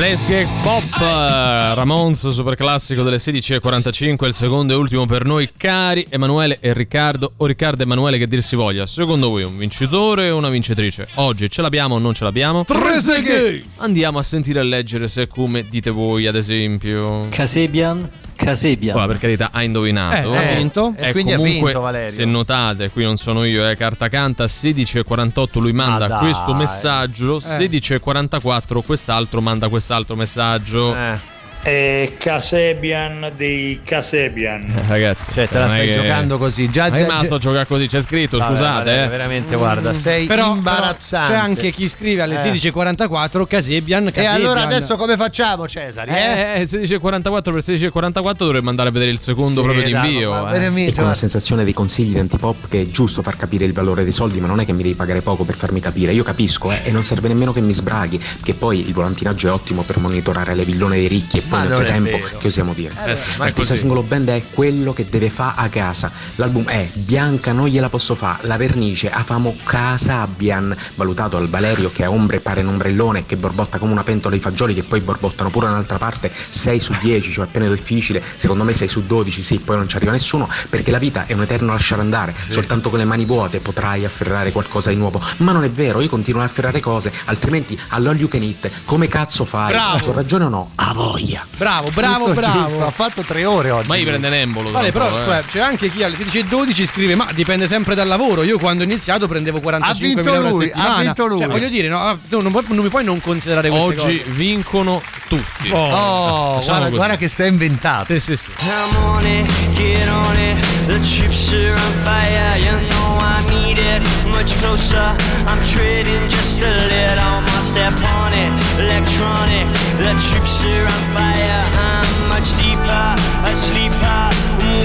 Let's 0.00 0.26
Get 0.26 0.48
Pop, 0.62 0.82
eh, 1.02 1.74
Ramones, 1.74 2.30
super 2.30 2.56
classico 2.56 3.02
delle 3.02 3.18
16.45, 3.18 4.24
il 4.24 4.32
secondo 4.32 4.72
e 4.72 4.76
ultimo 4.76 5.04
per 5.04 5.26
noi, 5.26 5.50
cari 5.54 6.06
Emanuele 6.08 6.56
e 6.58 6.72
Riccardo, 6.72 7.34
o 7.36 7.44
Riccardo 7.44 7.82
e 7.82 7.84
Emanuele 7.84 8.16
che 8.16 8.26
dir 8.26 8.42
si 8.42 8.56
voglia. 8.56 8.86
Secondo 8.86 9.28
voi 9.28 9.42
un 9.42 9.58
vincitore 9.58 10.30
o 10.30 10.38
una 10.38 10.48
vincitrice? 10.48 11.06
Oggi 11.16 11.50
ce 11.50 11.60
l'abbiamo 11.60 11.96
o 11.96 11.98
non 11.98 12.14
ce 12.14 12.24
l'abbiamo? 12.24 12.64
Tre 12.64 12.98
seghe! 12.98 13.62
Andiamo 13.76 14.18
a 14.18 14.22
sentire 14.22 14.60
e 14.60 14.62
leggere 14.62 15.06
se 15.06 15.24
è 15.24 15.28
come 15.28 15.68
dite 15.68 15.90
voi, 15.90 16.26
ad 16.26 16.34
esempio. 16.34 17.26
Casebian, 17.28 18.08
Casebian. 18.44 18.96
Ora, 18.96 19.06
per 19.06 19.18
carità, 19.18 19.50
ha 19.52 19.62
indovinato. 19.62 20.34
Eh, 20.34 20.36
ha 20.36 20.54
vinto. 20.56 20.94
E 20.96 21.08
E 21.08 21.12
quindi 21.12 21.32
ha 21.32 21.36
comunque, 21.36 21.64
vinto, 21.66 21.80
Valerio. 21.80 22.10
Se 22.10 22.24
notate, 22.24 22.90
qui 22.90 23.04
non 23.04 23.16
sono 23.16 23.44
io, 23.44 23.68
è 23.68 23.76
carta 23.76 24.08
canta 24.08 24.44
16.48 24.46 25.60
lui 25.60 25.72
manda 25.72 25.98
Ma 25.98 26.06
dai. 26.06 26.18
questo 26.20 26.54
messaggio, 26.54 27.36
Eh. 27.38 27.40
16.44 27.68 28.82
quest'altro 28.84 29.40
manda 29.40 29.68
quest'altro 29.68 30.16
messaggio. 30.16 30.94
Eh. 30.94 31.38
È 31.62 32.10
Casebian 32.16 33.32
dei 33.36 33.80
Casebian. 33.84 34.62
Eh, 34.64 34.88
Ragazzi, 34.88 35.24
Cioè, 35.30 35.46
te 35.46 35.58
la 35.58 35.68
stai 35.68 35.88
che- 35.88 35.92
giocando 35.92 36.38
così. 36.38 36.70
Già, 36.70 36.88
Ma 36.88 36.96
già- 36.96 37.18
sto 37.18 37.38
giocando 37.38 37.66
così, 37.68 37.86
c'è 37.86 38.00
scritto, 38.00 38.38
Vabbè, 38.38 38.50
scusate. 38.54 38.84
Valerio, 38.84 39.04
eh. 39.04 39.08
veramente, 39.08 39.56
guarda, 39.56 39.92
sei 39.92 40.26
Però, 40.26 40.54
imbarazzante. 40.54 41.28
però 41.28 41.38
c'è 41.40 41.46
anche 41.46 41.70
chi 41.70 41.86
scrive 41.86 42.22
alle 42.22 42.36
Eh. 42.36 42.38
16.44 42.38 43.46
Casebian, 43.46 44.10
E 44.14 44.24
allora 44.24 44.62
adesso 44.62 44.96
come 44.96 45.16
facciamo, 45.18 45.68
Cesari? 45.68 46.10
Eh? 46.10 46.60
Eh, 46.62 46.66
16.44 46.66 47.52
per 47.52 47.62
16.44 47.62 48.46
dovremmo 48.46 48.70
andare 48.70 48.88
a 48.88 48.92
vedere 48.92 49.10
il 49.10 49.18
secondo 49.18 49.60
Sì, 49.60 49.66
proprio 49.66 49.84
di 49.84 49.90
invio. 49.90 50.30
ma 50.30 50.48
eh. 50.48 50.52
veramente, 50.58 50.90
E 50.92 50.94
con 50.94 51.04
la 51.04 51.14
sensazione 51.14 51.64
dei 51.64 51.74
consigli 51.74 52.12
di 52.14 52.18
antipop 52.20 52.68
che 52.70 52.80
è 52.80 52.88
giusto 52.88 53.20
far 53.20 53.36
capire 53.36 53.66
il 53.66 53.74
valore 53.74 54.02
dei 54.02 54.12
soldi, 54.12 54.40
ma 54.40 54.46
non 54.46 54.60
è 54.60 54.64
che 54.64 54.72
mi 54.72 54.82
devi 54.82 54.94
pagare 54.94 55.20
poco 55.20 55.44
per 55.44 55.56
farmi 55.56 55.80
capire. 55.80 56.12
Io 56.14 56.22
capisco, 56.24 56.72
eh, 56.72 56.80
e 56.84 56.90
non 56.90 57.04
serve 57.04 57.28
nemmeno 57.28 57.52
che 57.52 57.60
mi 57.60 57.74
sbraghi, 57.74 58.18
che 58.42 58.54
poi 58.54 58.80
il 58.80 58.94
volantinaggio 58.94 59.48
è 59.48 59.50
ottimo 59.52 59.82
per 59.82 59.98
monitorare 59.98 60.54
le 60.54 60.64
villone 60.64 60.96
dei 60.96 61.06
ricchi 61.08 61.36
e 61.36 61.42
Ma 61.50 61.64
è 61.64 61.66
frattempo, 61.66 62.16
vero. 62.16 62.38
che 62.38 62.46
osiamo 62.46 62.72
dire? 62.72 62.94
Eh 63.04 63.16
sì, 63.16 63.38
L'artista 63.38 63.74
singolo 63.74 64.02
band 64.02 64.28
è 64.28 64.42
quello 64.50 64.92
che 64.92 65.06
deve 65.08 65.30
fa 65.30 65.54
a 65.56 65.68
casa. 65.68 66.10
L'album 66.36 66.66
è 66.66 66.88
Bianca 66.92 67.52
non 67.52 67.66
gliela 67.66 67.88
posso 67.88 68.14
fa, 68.14 68.38
la 68.42 68.56
vernice 68.56 69.10
a 69.10 69.22
famo 69.22 69.56
Casabian, 69.64 70.76
valutato 70.94 71.36
al 71.36 71.48
Valerio 71.48 71.90
che 71.92 72.04
a 72.04 72.10
ombre 72.10 72.40
pare 72.40 72.62
un 72.62 72.68
ombrellone 72.68 73.26
che 73.26 73.36
borbotta 73.36 73.78
come 73.78 73.92
una 73.92 74.04
pentola 74.04 74.34
di 74.34 74.40
fagioli 74.40 74.74
che 74.74 74.82
poi 74.82 75.00
borbottano 75.00 75.50
pure 75.50 75.66
un'altra 75.66 75.98
parte 75.98 76.30
6 76.32 76.80
su 76.80 76.94
10, 77.00 77.32
cioè 77.32 77.44
appena 77.44 77.68
difficile, 77.68 78.22
secondo 78.36 78.64
me 78.64 78.72
6 78.74 78.88
su 78.88 79.02
12, 79.06 79.42
sì, 79.42 79.58
poi 79.58 79.76
non 79.76 79.88
ci 79.88 79.96
arriva 79.96 80.12
nessuno 80.12 80.48
perché 80.68 80.90
la 80.90 80.98
vita 80.98 81.26
è 81.26 81.32
un 81.32 81.42
eterno 81.42 81.72
lasciare 81.72 82.00
andare, 82.00 82.34
soltanto 82.48 82.90
con 82.90 82.98
le 82.98 83.04
mani 83.04 83.24
vuote 83.24 83.60
potrai 83.60 84.04
afferrare 84.04 84.52
qualcosa 84.52 84.90
di 84.90 84.96
nuovo, 84.96 85.20
ma 85.38 85.52
non 85.52 85.64
è 85.64 85.70
vero, 85.70 86.00
io 86.00 86.08
continuo 86.08 86.40
a 86.42 86.44
afferrare 86.44 86.80
cose, 86.80 87.12
altrimenti 87.26 87.78
all'all 87.88 88.18
you 88.18 88.28
can 88.28 88.42
eat, 88.42 88.70
come 88.84 89.08
cazzo 89.08 89.44
fai? 89.44 89.72
Bravo. 89.72 89.98
C'ho 89.98 90.12
ragione 90.12 90.44
o 90.44 90.48
no? 90.48 90.70
A 90.76 90.92
voglia! 90.92 91.39
Bravo, 91.56 91.90
bravo, 91.90 92.26
Tutto 92.26 92.40
bravo. 92.40 92.60
giusto, 92.62 92.86
ha 92.86 92.90
fatto 92.90 93.22
tre 93.22 93.44
ore 93.44 93.70
oggi. 93.70 93.88
Ma 93.88 93.96
gli 93.96 94.04
prende 94.04 94.28
l'embolo. 94.28 94.70
Vale, 94.70 94.92
però 94.92 95.08
eh. 95.08 95.24
cioè, 95.24 95.44
c'è 95.46 95.60
anche 95.60 95.90
chi 95.90 96.02
alle 96.02 96.16
16.12 96.16 96.86
scrive: 96.86 97.14
Ma 97.14 97.26
dipende 97.32 97.66
sempre 97.68 97.94
dal 97.94 98.08
lavoro. 98.08 98.42
Io 98.42 98.58
quando 98.58 98.82
ho 98.82 98.86
iniziato 98.86 99.28
prendevo 99.28 99.60
45 99.60 100.06
vinto 100.22 100.32
euro 100.34 100.46
a 100.46 100.50
lui, 100.50 100.66
settimana. 100.66 100.94
ha 100.94 101.00
vinto 101.00 101.26
lui. 101.26 101.38
Cioè, 101.38 101.46
voglio 101.48 101.68
dire, 101.68 101.88
no, 101.88 102.18
tu 102.28 102.40
non, 102.40 102.52
puoi- 102.52 102.64
non 102.68 102.84
mi 102.84 102.88
puoi 102.90 103.04
non 103.04 103.20
considerare 103.20 103.68
queste 103.68 103.86
Oggi 103.86 104.18
cose. 104.18 104.30
vincono 104.30 105.02
tutti. 105.28 105.70
Oh. 105.70 105.88
Oh, 105.90 106.60
guarda, 106.64 106.88
guarda 106.88 107.16
che 107.16 107.28
sei 107.28 107.48
inventato. 107.48 108.12
Sì, 108.12 108.20
sì, 108.20 108.36
sì. 108.36 108.46
Come 108.56 108.96
on 109.06 109.26
it, 109.26 109.74
get 109.76 110.08
on 110.08 110.34
it. 110.36 110.58
The 110.86 111.00
troops 111.00 111.52
are 111.52 111.72
on 111.72 111.92
fire, 112.04 112.58
you 112.58 112.88
know 112.88 113.18
I 113.20 113.44
need 113.48 113.78
it. 113.78 114.02
Much 114.26 114.56
closer, 114.60 115.14
I'm 115.46 115.60
trading 115.64 116.28
just 116.28 116.58
a 116.62 116.86
little 116.88 117.40
more 117.42 117.62
step 117.62 117.92
on 118.02 118.32
it. 118.32 118.50
Electronic, 118.78 119.66
the 119.98 120.14
troops 120.18 120.62
are 120.64 120.84
on 120.86 121.14
fire. 121.14 121.29
I'm 121.30 122.06
much 122.28 122.50
deeper, 122.60 123.06
a 123.50 123.52
sleeper. 123.56 124.22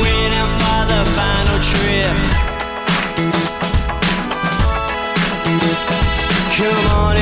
Waiting 0.02 0.50
for 0.60 0.82
the 0.92 1.02
final 1.18 1.60
trip. 1.70 2.16
Come 6.58 6.88
on 7.04 7.18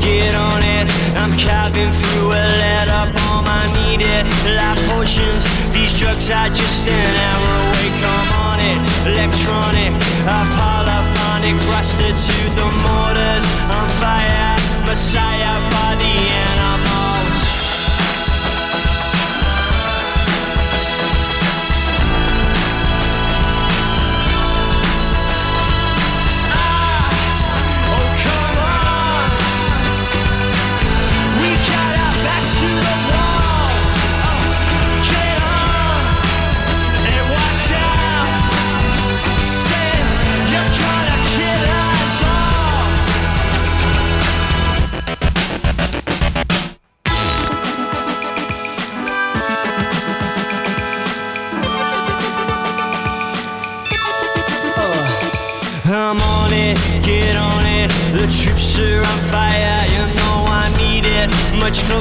get 0.00 0.34
on 0.34 0.62
it. 0.62 0.86
I'm 1.20 1.32
carving 1.38 1.92
through 1.92 2.30
a 2.30 2.46
letter 2.62 3.02
bomb. 3.14 3.46
I 3.46 3.64
need 3.78 4.00
it. 4.00 4.24
Life 4.58 4.80
potions, 4.88 5.42
these 5.72 5.92
drugs 5.98 6.30
are 6.30 6.48
just 6.48 6.86
an 6.86 7.12
hour 7.28 7.52
away. 7.66 7.88
Come 8.02 8.30
on 8.40 8.46
electronic, 9.06 9.92
rusted 11.70 12.14
to 12.28 12.38
the 12.58 12.68
mortars. 12.84 13.46
On 13.76 13.86
fire, 14.00 14.56
messiah 14.86 15.58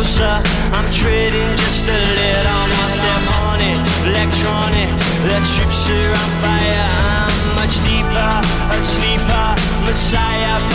closer, 0.06 0.38
I'm 0.74 0.86
trading 0.92 1.50
just 1.58 1.86
a 1.86 2.00
little 2.22 2.66
more 2.78 2.90
step 2.90 3.24
on 3.42 3.60
it. 3.62 3.78
Electronic, 4.10 4.90
the 5.26 5.38
troops 5.52 5.90
are 5.90 6.12
on 6.22 6.32
fire. 6.42 6.90
I'm 7.26 7.56
much 7.56 7.76
deeper, 7.90 8.34
a 8.70 8.82
sleeper, 8.82 9.48
messiah 9.86 10.75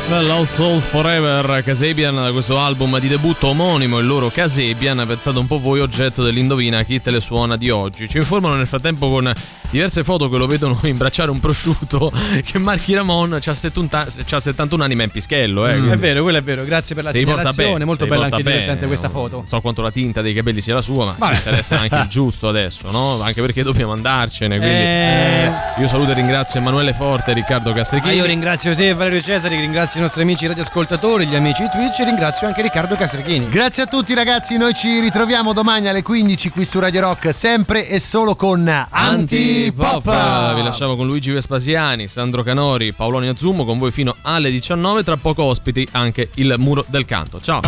Lost 0.19 0.53
Souls 0.55 0.83
Forever 0.85 1.63
Casabian 1.63 2.13
da 2.15 2.31
questo 2.31 2.59
album 2.59 2.99
di 2.99 3.07
debutto 3.07 3.47
omonimo 3.47 3.97
il 3.99 4.05
loro 4.05 4.29
Casabian 4.29 5.03
pensate 5.07 5.39
un 5.39 5.47
po' 5.47 5.59
voi 5.59 5.79
oggetto 5.79 6.21
dell'indovina 6.23 6.83
chi 6.83 7.01
te 7.01 7.11
le 7.11 7.21
suona 7.21 7.55
di 7.57 7.69
oggi 7.69 8.07
ci 8.09 8.17
informano 8.17 8.55
nel 8.55 8.67
frattempo 8.67 9.09
con 9.09 9.31
diverse 9.69 10.03
foto 10.03 10.29
che 10.29 10.37
lo 10.37 10.47
vedono 10.47 10.77
imbracciare 10.83 11.31
un 11.31 11.39
prosciutto 11.39 12.11
che 12.45 12.57
Marchi 12.59 12.93
Ramon 12.93 13.37
c'ha 13.41 13.53
70, 13.53 14.07
c'ha 14.25 14.39
71 14.39 14.83
anni 14.83 14.95
ma 14.95 15.01
è 15.01 15.05
in 15.05 15.11
pischello 15.11 15.65
eh, 15.67 15.75
Mm, 15.81 15.89
È 15.91 15.97
vero, 15.97 16.21
quello 16.23 16.37
è 16.37 16.43
vero. 16.43 16.63
Grazie 16.65 16.93
per 16.95 17.05
la 17.05 17.11
segnalazione. 17.11 17.85
Molto 17.85 18.05
bella 18.05 18.25
anche 18.25 18.37
bene, 18.43 18.49
divertente 18.59 18.85
questa 18.87 19.09
foto. 19.09 19.37
Non 19.37 19.47
so 19.47 19.61
quanto 19.61 19.81
la 19.81 19.89
tinta 19.91 20.21
dei 20.21 20.33
capelli 20.33 20.59
sia 20.61 20.73
la 20.75 20.81
sua, 20.81 21.05
ma 21.05 21.15
Vabbè. 21.17 21.33
ci 21.33 21.39
interessa 21.39 21.79
anche 21.79 21.95
il 21.95 22.07
giusto 22.07 22.49
adesso, 22.49 22.91
no? 22.91 23.21
Anche 23.21 23.39
perché 23.41 23.63
dobbiamo 23.63 23.93
andarcene. 23.93 24.57
Quindi 24.57 24.75
Eh. 24.75 25.51
io 25.79 25.87
saluto 25.87 26.11
e 26.11 26.13
ringrazio 26.15 26.59
Emanuele 26.59 26.93
Forte 26.93 27.31
e 27.31 27.33
Riccardo 27.33 27.69
Ah, 27.71 27.73
Castrichini. 27.73 28.15
io 28.15 28.25
ringrazio 28.25 28.75
te, 28.75 28.93
Valerio 28.93 29.21
Cesari, 29.21 29.57
ringrazio 29.59 30.00
i 30.01 30.03
nostri 30.03 30.23
amici 30.23 30.47
radioascoltatori, 30.47 31.27
gli 31.27 31.35
amici 31.35 31.61
di 31.61 31.69
Twitch 31.69 31.99
e 31.99 32.05
ringrazio 32.05 32.47
anche 32.47 32.63
Riccardo 32.63 32.95
Castrichini. 32.95 33.47
Grazie 33.49 33.83
a 33.83 33.85
tutti 33.85 34.15
ragazzi, 34.15 34.57
noi 34.57 34.73
ci 34.73 34.99
ritroviamo 34.99 35.53
domani 35.53 35.87
alle 35.87 36.01
15 36.01 36.49
qui 36.49 36.65
su 36.65 36.79
Radio 36.79 37.01
Rock, 37.01 37.31
sempre 37.33 37.87
e 37.87 37.99
solo 37.99 38.35
con 38.35 38.67
Antipop. 38.67 40.07
Antipop. 40.07 40.55
Vi 40.55 40.63
lasciamo 40.63 40.95
con 40.95 41.05
Luigi 41.05 41.29
Vespasiani, 41.29 42.07
Sandro 42.07 42.41
Canori, 42.41 42.93
Paolonio 42.93 43.35
Zummo 43.35 43.63
con 43.63 43.77
voi 43.77 43.91
fino 43.91 44.15
alle 44.23 44.49
19. 44.49 45.03
Tra 45.03 45.17
poco 45.17 45.43
ospiti 45.43 45.87
anche 45.91 46.29
il 46.35 46.55
muro 46.57 46.83
del 46.87 47.05
canto. 47.05 47.39
Ciao. 47.39 47.59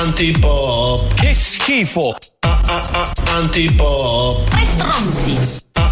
Antipop. 0.00 1.14
Che 1.14 1.32
schifo. 1.32 2.14
Antipop. 3.24 4.48
Tre 4.50 4.64
stronzi. 4.64 5.67